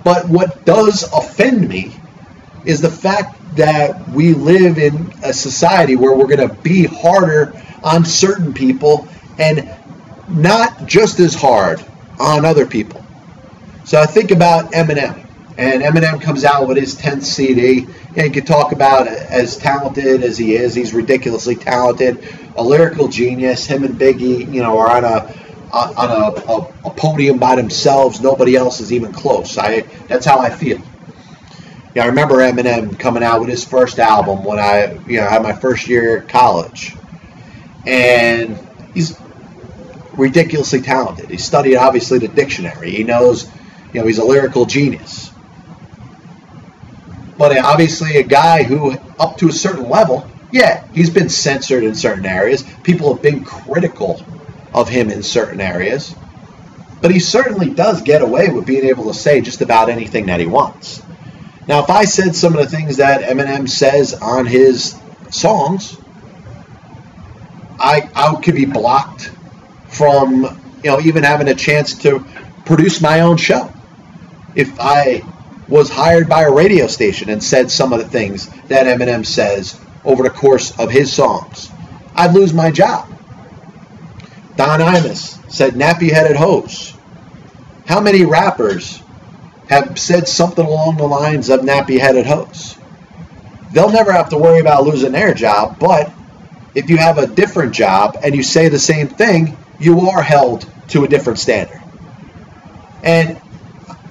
But 0.05 0.29
what 0.29 0.65
does 0.65 1.05
offend 1.13 1.69
me 1.69 1.95
is 2.65 2.81
the 2.81 2.91
fact 2.91 3.38
that 3.59 4.09
we 4.11 4.35
live 4.35 4.79
in 4.79 5.13
a 5.25 5.33
society 5.33 5.97
where 5.97 6.17
we're 6.17 6.29
going 6.29 6.49
to 6.49 6.55
be 6.63 6.87
harder 6.87 7.53
on 7.85 8.05
certain 8.05 8.55
people 8.55 9.09
and 9.39 9.69
not 10.29 10.87
just 10.87 11.21
as 11.21 11.35
hard 11.35 11.85
on 12.21 12.45
other 12.45 12.67
people. 12.67 13.05
So 13.85 14.01
I 14.01 14.07
think 14.07 14.31
about 14.31 14.73
Eminem, 14.73 15.27
and 15.57 15.83
Eminem 15.83 16.21
comes 16.21 16.45
out 16.45 16.69
with 16.69 16.77
his 16.77 16.95
10th 16.97 17.25
CD, 17.25 17.87
and 18.17 18.27
you 18.27 18.31
can 18.31 18.45
talk 18.45 18.73
about 18.73 19.09
as 19.09 19.57
talented 19.57 20.23
as 20.23 20.39
he 20.39 20.55
is. 20.55 20.75
He's 20.75 20.95
ridiculously 20.95 21.57
talented, 21.57 22.29
a 22.57 22.63
lyrical 22.63 23.09
genius. 23.09 23.67
Him 23.67 23.85
and 23.85 23.95
Biggie, 23.99 24.53
you 24.53 24.63
know, 24.63 24.79
are 24.79 24.91
on 24.91 25.05
a 25.05 25.35
on 25.73 26.11
a, 26.11 26.53
a, 26.53 26.75
a 26.87 26.91
podium 26.91 27.39
by 27.39 27.57
themselves. 27.57 28.21
Nobody 28.21 28.57
else 28.57 28.81
is 28.81 28.93
even 28.93 29.13
close. 29.13 29.59
I 29.59 29.81
that's 30.09 30.27
how 30.27 30.39
I 30.39 30.51
feel. 30.51 30.81
Yeah, 31.95 32.05
I 32.05 32.07
remember 32.07 32.37
Eminem 32.37 32.99
coming 32.99 33.23
out 33.23 33.41
with 33.41 33.49
his 33.49 33.65
first 33.65 33.99
album 33.99 34.45
when 34.45 34.59
I, 34.59 34.93
you 35.07 35.19
know, 35.19 35.29
had 35.29 35.43
my 35.43 35.53
first 35.53 35.89
year 35.89 36.19
at 36.19 36.29
college, 36.29 36.95
and 37.87 38.59
he's 38.95 39.19
ridiculously 40.13 40.83
talented. 40.83 41.31
He 41.31 41.39
studied 41.39 41.77
obviously 41.77 42.19
the 42.19 42.29
dictionary. 42.29 42.91
He 42.91 43.05
knows, 43.05 43.49
you 43.93 44.01
know, 44.01 44.07
he's 44.07 44.19
a 44.19 44.25
lyrical 44.25 44.67
genius. 44.67 45.31
But 47.39 47.57
uh, 47.57 47.63
obviously, 47.65 48.19
a 48.19 48.23
guy 48.25 48.65
who, 48.65 48.93
up 49.19 49.39
to 49.39 49.49
a 49.49 49.53
certain 49.53 49.89
level, 49.89 50.29
yeah, 50.51 50.87
he's 50.93 51.11
been 51.11 51.29
censored 51.29 51.85
in 51.85 51.95
certain 51.95 52.27
areas. 52.27 52.65
People 52.83 53.15
have 53.15 53.23
been 53.23 53.45
critical 53.45 54.23
of 54.75 54.89
him 54.89 55.11
in 55.11 55.23
certain 55.23 55.61
areas. 55.61 56.15
But 57.01 57.13
he 57.13 57.21
certainly 57.21 57.71
does 57.71 58.03
get 58.03 58.23
away 58.23 58.49
with 58.49 58.67
being 58.67 58.85
able 58.85 59.05
to 59.05 59.15
say 59.15 59.41
just 59.41 59.61
about 59.61 59.89
anything 59.89 60.27
that 60.27 60.41
he 60.41 60.47
wants. 60.47 61.01
Now, 61.69 61.83
if 61.85 61.91
I 61.91 62.07
said 62.07 62.35
some 62.35 62.57
of 62.57 62.61
the 62.61 62.77
things 62.77 62.97
that 62.97 63.21
Eminem 63.21 63.69
says 63.69 64.15
on 64.15 64.47
his 64.47 64.99
songs, 65.31 65.99
I, 67.79 68.09
I 68.17 68.35
could 68.41 68.55
be 68.55 68.65
blocked 68.65 69.31
from 69.89 70.43
you 70.83 70.91
know 70.91 71.01
even 71.01 71.23
having 71.23 71.49
a 71.49 71.55
chance 71.55 71.99
to 71.99 72.25
produce 72.65 73.03
my 73.03 73.21
own 73.21 73.37
show. 73.37 73.71
If 74.55 74.81
I 74.81 75.23
was 75.69 75.91
hired 75.91 76.27
by 76.27 76.45
a 76.45 76.51
radio 76.51 76.87
station 76.87 77.29
and 77.29 77.45
said 77.45 77.71
some 77.71 77.93
of 77.93 77.99
the 77.99 78.09
things 78.09 78.49
that 78.69 78.87
Eminem 78.87 79.25
says 79.27 79.79
over 80.05 80.23
the 80.23 80.31
course 80.31 80.77
of 80.79 80.91
his 80.91 81.13
songs, 81.13 81.71
I'd 82.15 82.33
lose 82.33 82.55
my 82.55 82.71
job. 82.71 83.13
Don 84.57 84.81
Imus 84.81 85.39
said 85.53 85.75
nappy 85.75 86.11
headed 86.11 86.37
hoes. 86.37 86.95
How 87.87 88.01
many 88.01 88.25
rappers 88.25 89.03
have 89.69 89.99
said 89.99 90.29
something 90.29 90.65
along 90.65 90.97
the 90.97 91.07
lines 91.07 91.51
of 91.51 91.61
nappy 91.61 91.99
headed 91.99 92.27
hoes? 92.27 92.77
They'll 93.73 93.91
never 93.91 94.13
have 94.13 94.31
to 94.31 94.39
worry 94.39 94.61
about 94.61 94.85
losing 94.85 95.13
their 95.13 95.35
job, 95.35 95.79
but 95.79 96.13
if 96.75 96.91
you 96.91 96.97
have 96.97 97.19
a 97.19 97.27
different 97.27 97.75
job 97.75 98.17
and 98.23 98.35
you 98.35 98.43
say 98.43 98.69
the 98.69 98.79
same 98.79 99.09
thing, 99.09 99.57
you 99.79 100.09
are 100.11 100.23
held 100.23 100.69
to 100.89 101.05
a 101.05 101.09
different 101.09 101.39
standard. 101.39 101.81
And 103.03 103.41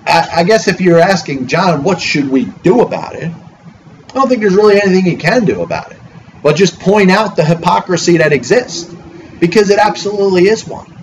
I, 0.05 0.43
guess 0.43 0.67
if 0.67 0.79
you're 0.79 0.99
asking, 0.99 1.47
John, 1.47 1.83
what 1.83 1.99
should 2.01 2.29
we 2.29 2.45
do 2.45 2.81
about 2.81 3.15
it? 3.15 3.29
I 3.29 4.13
don't 4.13 4.29
think 4.29 4.41
there's 4.41 4.55
really 4.55 4.81
anything 4.81 5.05
you 5.05 5.17
can 5.17 5.43
do 5.43 5.61
about 5.61 5.91
it. 5.91 5.97
But 6.41 6.55
just 6.55 6.79
point 6.79 7.11
out 7.11 7.35
the 7.35 7.43
hypocrisy 7.43 8.17
that 8.17 8.31
exists 8.31 8.93
because 9.39 9.69
it 9.69 9.79
absolutely 9.79 10.47
is 10.47 10.65
one. 10.65 10.96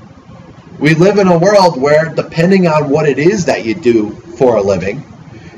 We 0.78 0.94
live 0.94 1.18
in 1.18 1.28
a 1.28 1.38
world 1.38 1.80
where, 1.80 2.12
depending 2.14 2.66
on 2.66 2.90
what 2.90 3.08
it 3.08 3.18
is 3.18 3.44
that 3.46 3.64
you 3.64 3.74
do 3.74 4.10
for 4.10 4.56
a 4.56 4.62
living, 4.62 5.04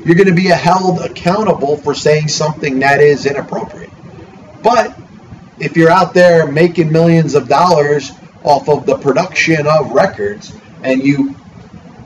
you're 0.05 0.15
going 0.15 0.27
to 0.27 0.33
be 0.33 0.45
held 0.47 1.01
accountable 1.01 1.77
for 1.77 1.93
saying 1.93 2.27
something 2.27 2.79
that 2.79 3.01
is 3.01 3.25
inappropriate. 3.25 3.91
But 4.63 4.97
if 5.59 5.75
you're 5.75 5.89
out 5.89 6.13
there 6.13 6.49
making 6.51 6.91
millions 6.91 7.35
of 7.35 7.47
dollars 7.47 8.11
off 8.43 8.69
of 8.69 8.85
the 8.85 8.97
production 8.97 9.65
of 9.67 9.91
records 9.91 10.53
and 10.83 11.03
you 11.03 11.35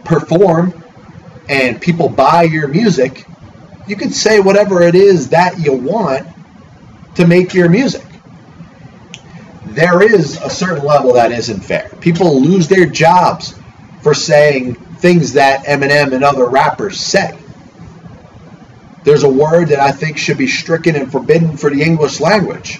perform 0.05 0.73
and 1.49 1.81
people 1.81 2.07
buy 2.09 2.43
your 2.43 2.67
music, 2.69 3.25
you 3.87 3.95
can 3.95 4.11
say 4.11 4.39
whatever 4.39 4.81
it 4.81 4.95
is 4.95 5.29
that 5.29 5.59
you 5.59 5.73
want 5.73 6.27
to 7.15 7.27
make 7.27 7.53
your 7.53 7.69
music. 7.69 8.05
There 9.71 10.01
is 10.01 10.35
a 10.41 10.49
certain 10.49 10.83
level 10.83 11.13
that 11.13 11.31
isn't 11.31 11.61
fair. 11.61 11.89
People 12.01 12.41
lose 12.41 12.67
their 12.67 12.85
jobs 12.85 13.57
for 14.01 14.13
saying 14.13 14.75
things 14.75 15.33
that 15.33 15.65
Eminem 15.65 16.13
and 16.13 16.25
other 16.25 16.45
rappers 16.45 16.99
say. 16.99 17.37
There's 19.05 19.23
a 19.23 19.29
word 19.29 19.69
that 19.69 19.79
I 19.79 19.91
think 19.91 20.17
should 20.17 20.37
be 20.37 20.47
stricken 20.47 20.97
and 20.97 21.09
forbidden 21.09 21.55
for 21.55 21.69
the 21.69 21.81
English 21.81 22.19
language 22.19 22.79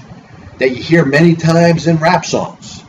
that 0.59 0.71
you 0.71 0.83
hear 0.83 1.05
many 1.05 1.35
times 1.35 1.87
in 1.87 1.95
rap 1.95 2.25
songs. 2.25 2.83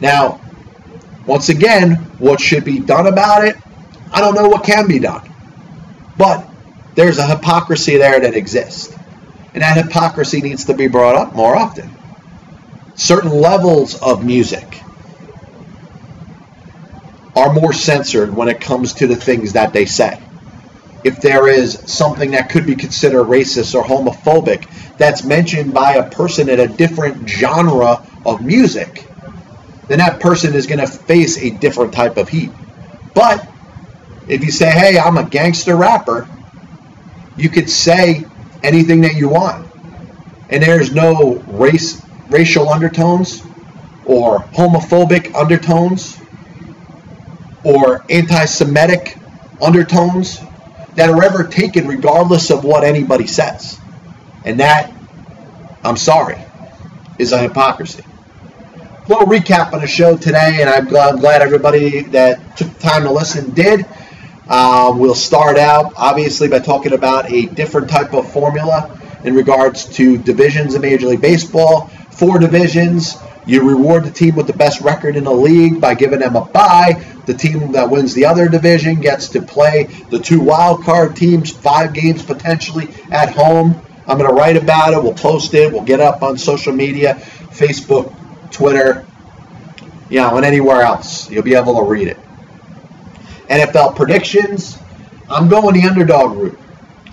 Now, 0.00 0.40
once 1.26 1.48
again, 1.48 1.94
what 2.18 2.40
should 2.40 2.64
be 2.64 2.78
done 2.78 3.06
about 3.06 3.44
it? 3.44 3.56
I 4.12 4.20
don't 4.20 4.34
know 4.34 4.48
what 4.48 4.64
can 4.64 4.86
be 4.86 4.98
done. 4.98 5.28
But 6.18 6.46
there's 6.94 7.16
a 7.16 7.26
hypocrisy 7.26 7.96
there 7.96 8.20
that 8.20 8.34
exists. 8.34 8.94
And 9.54 9.62
that 9.62 9.82
hypocrisy 9.82 10.42
needs 10.42 10.66
to 10.66 10.74
be 10.74 10.88
brought 10.88 11.16
up 11.16 11.34
more 11.34 11.56
often. 11.56 11.90
Certain 12.94 13.30
levels 13.30 14.00
of 14.00 14.24
music 14.24 14.82
are 17.34 17.52
more 17.52 17.72
censored 17.72 18.34
when 18.34 18.48
it 18.48 18.60
comes 18.60 18.94
to 18.94 19.06
the 19.06 19.16
things 19.16 19.54
that 19.54 19.72
they 19.72 19.86
say. 19.86 20.22
If 21.04 21.20
there 21.20 21.48
is 21.48 21.78
something 21.92 22.32
that 22.32 22.50
could 22.50 22.66
be 22.66 22.76
considered 22.76 23.24
racist 23.24 23.74
or 23.74 23.82
homophobic 23.82 24.68
that's 24.98 25.24
mentioned 25.24 25.74
by 25.74 25.94
a 25.94 26.10
person 26.10 26.48
in 26.48 26.60
a 26.60 26.68
different 26.68 27.28
genre 27.28 28.06
of 28.24 28.44
music, 28.44 29.04
then 29.88 29.98
that 29.98 30.20
person 30.20 30.54
is 30.54 30.66
going 30.66 30.78
to 30.78 30.86
face 30.86 31.38
a 31.38 31.50
different 31.50 31.92
type 31.92 32.18
of 32.18 32.28
heat. 32.28 32.50
But 33.14 33.48
if 34.28 34.44
you 34.44 34.50
say, 34.50 34.70
hey, 34.70 34.98
I'm 34.98 35.18
a 35.18 35.24
gangster 35.24 35.74
rapper, 35.74 36.28
you 37.36 37.48
could 37.48 37.68
say 37.68 38.24
anything 38.62 39.00
that 39.00 39.16
you 39.16 39.28
want. 39.28 39.66
And 40.50 40.62
there's 40.62 40.94
no 40.94 41.36
race 41.48 42.00
racial 42.32 42.68
undertones 42.68 43.42
or 44.04 44.40
homophobic 44.40 45.34
undertones 45.34 46.18
or 47.64 48.04
anti-Semitic 48.10 49.16
undertones 49.60 50.40
that 50.96 51.08
are 51.10 51.22
ever 51.24 51.44
taken 51.44 51.86
regardless 51.86 52.50
of 52.50 52.64
what 52.64 52.84
anybody 52.84 53.26
says. 53.26 53.78
And 54.44 54.60
that, 54.60 54.92
I'm 55.84 55.96
sorry, 55.96 56.38
is 57.18 57.32
a 57.32 57.38
hypocrisy 57.38 58.04
A 59.06 59.08
little 59.08 59.26
recap 59.26 59.72
on 59.72 59.80
the 59.80 59.86
show 59.86 60.16
today, 60.16 60.58
and 60.60 60.70
I'm 60.70 60.86
glad, 60.86 61.14
I'm 61.14 61.20
glad 61.20 61.42
everybody 61.42 62.02
that 62.02 62.56
took 62.56 62.78
time 62.80 63.04
to 63.04 63.12
listen 63.12 63.52
did. 63.52 63.86
Uh, 64.48 64.92
we'll 64.96 65.14
start 65.14 65.58
out, 65.58 65.92
obviously, 65.96 66.48
by 66.48 66.58
talking 66.60 66.92
about 66.92 67.30
a 67.32 67.46
different 67.46 67.90
type 67.90 68.14
of 68.14 68.30
formula 68.32 68.98
in 69.24 69.34
regards 69.34 69.86
to 69.96 70.18
divisions 70.18 70.74
in 70.74 70.82
Major 70.82 71.06
League 71.08 71.20
Baseball. 71.20 71.90
Four 72.12 72.38
divisions. 72.38 73.16
You 73.44 73.68
reward 73.68 74.04
the 74.04 74.10
team 74.10 74.36
with 74.36 74.46
the 74.46 74.52
best 74.52 74.80
record 74.80 75.16
in 75.16 75.24
the 75.24 75.32
league 75.32 75.80
by 75.80 75.94
giving 75.94 76.20
them 76.20 76.36
a 76.36 76.44
bye. 76.44 77.04
The 77.26 77.34
team 77.34 77.72
that 77.72 77.90
wins 77.90 78.14
the 78.14 78.26
other 78.26 78.48
division 78.48 79.00
gets 79.00 79.28
to 79.30 79.42
play 79.42 79.84
the 80.10 80.18
two 80.18 80.40
wild 80.40 80.84
card 80.84 81.16
teams, 81.16 81.50
five 81.50 81.92
games 81.92 82.22
potentially 82.22 82.88
at 83.10 83.34
home. 83.34 83.80
I'm 84.06 84.18
going 84.18 84.28
to 84.28 84.34
write 84.34 84.56
about 84.56 84.94
it. 84.94 85.02
We'll 85.02 85.14
post 85.14 85.54
it. 85.54 85.72
We'll 85.72 85.82
get 85.84 86.00
up 86.00 86.22
on 86.22 86.36
social 86.38 86.72
media, 86.72 87.14
Facebook, 87.14 88.14
Twitter, 88.50 89.06
you 90.08 90.20
know, 90.20 90.36
and 90.36 90.44
anywhere 90.44 90.82
else. 90.82 91.30
You'll 91.30 91.42
be 91.42 91.54
able 91.54 91.76
to 91.76 91.84
read 91.84 92.08
it. 92.08 92.18
NFL 93.48 93.96
predictions. 93.96 94.78
I'm 95.28 95.48
going 95.48 95.80
the 95.80 95.88
underdog 95.88 96.36
route. 96.36 96.58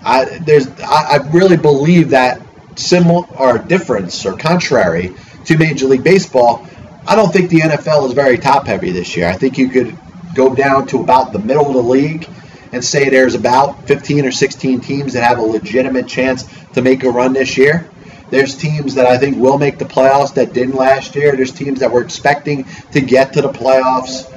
I 0.04 0.26
there's 0.40 0.68
I, 0.80 1.18
I 1.18 1.30
really 1.32 1.58
believe 1.58 2.10
that 2.10 2.42
similar 2.80 3.26
or 3.38 3.58
difference 3.58 4.26
or 4.26 4.36
contrary 4.38 5.14
to 5.46 5.58
Major 5.58 5.88
League 5.88 6.04
Baseball, 6.04 6.68
I 7.08 7.16
don't 7.16 7.32
think 7.32 7.50
the 7.50 7.60
NFL 7.60 8.08
is 8.08 8.14
very 8.14 8.38
top 8.38 8.68
heavy 8.68 8.92
this 8.92 9.16
year. 9.16 9.28
I 9.28 9.34
think 9.34 9.58
you 9.58 9.70
could 9.70 9.98
go 10.34 10.54
down 10.54 10.88
to 10.88 11.00
about 11.00 11.34
the 11.34 11.40
middle 11.40 11.68
of 11.68 11.74
the 11.74 11.82
league 11.82 12.28
and 12.72 12.84
say 12.84 13.10
there's 13.10 13.36
about 13.36 13.88
15 13.88 14.26
or 14.26 14.32
16 14.32 14.82
teams 14.82 15.14
that 15.14 15.24
have 15.24 15.40
a 15.40 15.42
legitimate 15.42 16.08
chance 16.08 16.46
to 16.74 16.82
make 16.82 17.04
a 17.04 17.10
run 17.10 17.34
this 17.34 17.58
year. 17.58 17.90
There's 18.30 18.56
teams 18.56 18.94
that 18.96 19.08
I 19.08 19.18
think 19.18 19.38
will 19.38 19.58
make 19.58 19.80
the 19.80 19.86
playoffs 19.86 20.36
that 20.36 20.54
didn't 20.54 20.76
last 20.76 21.16
year. 21.16 21.36
There's 21.36 21.52
teams 21.52 21.80
that 21.80 21.92
we're 21.92 22.04
expecting 22.04 22.66
to 22.92 23.02
get 23.02 23.34
to 23.34 23.42
the 23.42 23.50
playoffs 23.50 24.30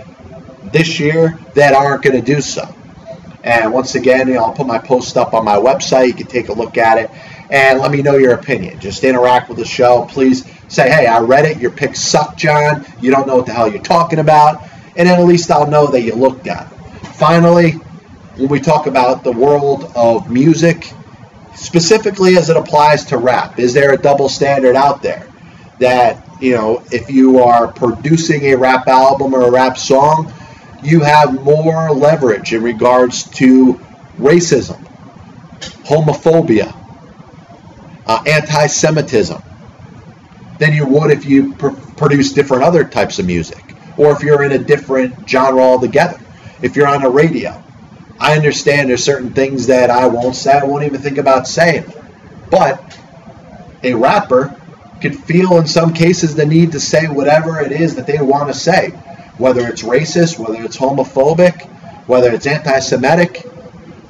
this 0.72 0.98
year 0.98 1.38
that 1.54 1.74
aren't 1.74 2.02
going 2.02 2.16
to 2.16 2.22
do 2.22 2.40
so. 2.40 2.74
And 3.44 3.72
once 3.72 3.96
again, 3.96 4.28
you 4.28 4.34
know, 4.34 4.44
I'll 4.44 4.52
put 4.52 4.66
my 4.66 4.78
post 4.78 5.18
up 5.18 5.34
on 5.34 5.44
my 5.44 5.56
website. 5.56 6.06
You 6.06 6.14
can 6.14 6.26
take 6.26 6.48
a 6.48 6.54
look 6.54 6.78
at 6.78 6.96
it 6.96 7.10
and 7.52 7.78
let 7.78 7.90
me 7.92 8.00
know 8.02 8.16
your 8.16 8.32
opinion. 8.32 8.80
Just 8.80 9.04
interact 9.04 9.48
with 9.48 9.58
the 9.58 9.64
show. 9.64 10.06
Please 10.10 10.44
say, 10.68 10.90
hey, 10.90 11.06
I 11.06 11.20
read 11.20 11.44
it. 11.44 11.58
Your 11.58 11.70
picks 11.70 12.00
suck, 12.00 12.36
John. 12.36 12.84
You 13.00 13.10
don't 13.10 13.26
know 13.26 13.36
what 13.36 13.46
the 13.46 13.52
hell 13.52 13.70
you're 13.70 13.82
talking 13.82 14.18
about. 14.18 14.66
And 14.96 15.06
then 15.06 15.20
at 15.20 15.26
least 15.26 15.50
I'll 15.50 15.70
know 15.70 15.86
that 15.88 16.00
you 16.00 16.14
looked 16.14 16.46
at 16.46 16.72
it. 16.72 17.06
Finally, 17.14 17.72
when 18.36 18.48
we 18.48 18.58
talk 18.58 18.86
about 18.86 19.22
the 19.22 19.32
world 19.32 19.92
of 19.94 20.30
music, 20.30 20.92
specifically 21.54 22.38
as 22.38 22.48
it 22.48 22.56
applies 22.56 23.04
to 23.06 23.18
rap? 23.18 23.58
Is 23.58 23.74
there 23.74 23.92
a 23.92 23.98
double 23.98 24.30
standard 24.30 24.74
out 24.74 25.02
there 25.02 25.28
that 25.78 26.26
you 26.40 26.56
know, 26.56 26.82
if 26.90 27.08
you 27.08 27.38
are 27.38 27.70
producing 27.70 28.46
a 28.46 28.56
rap 28.56 28.88
album 28.88 29.34
or 29.34 29.42
a 29.42 29.50
rap 29.50 29.78
song, 29.78 30.32
you 30.82 31.00
have 31.00 31.44
more 31.44 31.92
leverage 31.92 32.52
in 32.52 32.62
regards 32.62 33.30
to 33.30 33.74
racism, 34.18 34.82
homophobia, 35.84 36.74
uh, 38.06 38.22
anti 38.26 38.66
Semitism 38.66 39.42
than 40.58 40.72
you 40.74 40.86
would 40.86 41.10
if 41.10 41.24
you 41.24 41.54
pr- 41.54 41.70
produce 41.96 42.32
different 42.32 42.62
other 42.62 42.84
types 42.84 43.18
of 43.18 43.26
music 43.26 43.74
or 43.96 44.12
if 44.12 44.22
you're 44.22 44.42
in 44.42 44.52
a 44.52 44.58
different 44.58 45.28
genre 45.28 45.60
altogether. 45.60 46.18
If 46.62 46.76
you're 46.76 46.86
on 46.86 47.04
a 47.04 47.10
radio, 47.10 47.62
I 48.20 48.36
understand 48.36 48.88
there's 48.88 49.02
certain 49.04 49.32
things 49.32 49.66
that 49.66 49.90
I 49.90 50.06
won't 50.06 50.36
say, 50.36 50.52
I 50.52 50.64
won't 50.64 50.84
even 50.84 51.00
think 51.00 51.18
about 51.18 51.46
saying. 51.48 51.92
But 52.50 52.98
a 53.82 53.94
rapper 53.94 54.56
could 55.00 55.16
feel 55.16 55.58
in 55.58 55.66
some 55.66 55.92
cases 55.92 56.34
the 56.36 56.46
need 56.46 56.72
to 56.72 56.80
say 56.80 57.08
whatever 57.08 57.60
it 57.60 57.72
is 57.72 57.96
that 57.96 58.06
they 58.06 58.22
want 58.22 58.48
to 58.48 58.54
say, 58.54 58.90
whether 59.38 59.66
it's 59.66 59.82
racist, 59.82 60.38
whether 60.38 60.62
it's 60.62 60.76
homophobic, 60.76 61.68
whether 62.06 62.32
it's 62.32 62.46
anti 62.46 62.78
Semitic, 62.78 63.44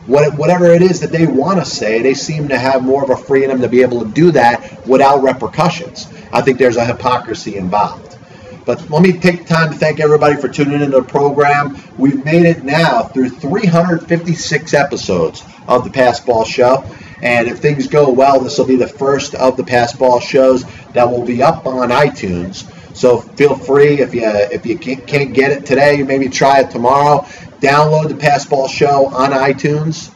whatever 0.07 0.67
it 0.67 0.83
is 0.83 1.01
that 1.01 1.13
they 1.13 1.27
want 1.27 1.59
to 1.59 1.65
say, 1.65 2.03
they 2.03 2.15
seem 2.15 2.49
to 2.49 2.59
have 2.59 2.83
more 2.83 3.05
of 3.05 3.11
a 3.11 3.17
freedom 3.17 3.61
to 3.61 3.69
be 3.69 3.83
able 3.83 4.01
to 4.05 4.11
do 4.11 4.31
that 4.33 4.87
without 4.87 5.23
repercussions. 5.23 6.13
I 6.33 6.41
think 6.41 6.59
there's 6.59 6.77
a 6.77 6.85
hypocrisy 6.85 7.57
involved. 7.57 8.19
But 8.65 8.89
let 8.91 9.03
me 9.03 9.13
take 9.13 9.47
time 9.47 9.73
to 9.73 9.77
thank 9.77 9.99
everybody 10.01 10.37
for 10.37 10.49
tuning 10.49 10.83
into 10.83 11.01
the 11.01 11.03
program. 11.03 11.77
We've 11.99 12.25
made 12.25 12.45
it 12.45 12.63
now 12.63 13.03
through 13.03 13.31
356 13.31 14.75
episodes 14.75 15.43
of 15.67 15.85
the 15.85 15.91
Passball 15.91 16.47
Show. 16.47 16.85
And 17.23 17.49
if 17.49 17.59
things 17.59 17.87
go 17.87 18.11
well, 18.11 18.41
this 18.41 18.59
will 18.59 18.67
be 18.67 18.77
the 18.77 18.89
first 18.89 19.35
of 19.35 19.57
the 19.57 19.63
Passball 19.63 20.21
shows 20.21 20.65
that 20.93 21.09
will 21.09 21.25
be 21.25 21.43
up 21.43 21.67
on 21.67 21.91
iTunes. 21.91 22.69
So 22.95 23.21
feel 23.21 23.57
free 23.57 24.01
if 24.01 24.15
you 24.15 24.23
if 24.25 24.67
you 24.67 24.79
can't 24.79 25.33
get 25.33 25.51
it 25.53 25.65
today, 25.65 26.03
maybe 26.03 26.29
try 26.29 26.61
it 26.61 26.71
tomorrow. 26.71 27.27
Download 27.63 28.09
the 28.09 28.15
Passball 28.15 28.69
Show 28.69 29.07
on 29.07 29.31
iTunes. 29.31 30.13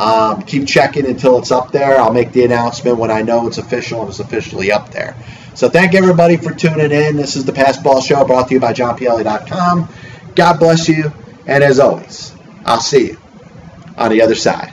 Um, 0.00 0.40
keep 0.40 0.66
checking 0.66 1.04
until 1.04 1.38
it's 1.38 1.50
up 1.50 1.70
there. 1.70 1.98
I'll 2.00 2.14
make 2.14 2.32
the 2.32 2.46
announcement 2.46 2.96
when 2.96 3.10
I 3.10 3.20
know 3.20 3.46
it's 3.46 3.58
official 3.58 4.00
and 4.00 4.08
it's 4.08 4.20
officially 4.20 4.72
up 4.72 4.90
there. 4.90 5.14
So 5.54 5.68
thank 5.68 5.94
everybody 5.94 6.38
for 6.38 6.54
tuning 6.54 6.90
in. 6.90 7.16
This 7.16 7.36
is 7.36 7.44
the 7.44 7.52
Passball 7.52 8.02
Show 8.02 8.24
brought 8.24 8.48
to 8.48 8.54
you 8.54 8.60
by 8.60 8.72
JohnPielli.com. 8.72 9.88
God 10.34 10.58
bless 10.58 10.88
you, 10.88 11.12
and 11.46 11.62
as 11.62 11.78
always, 11.78 12.32
I'll 12.64 12.80
see 12.80 13.08
you 13.08 13.18
on 13.98 14.10
the 14.10 14.22
other 14.22 14.36
side. 14.36 14.72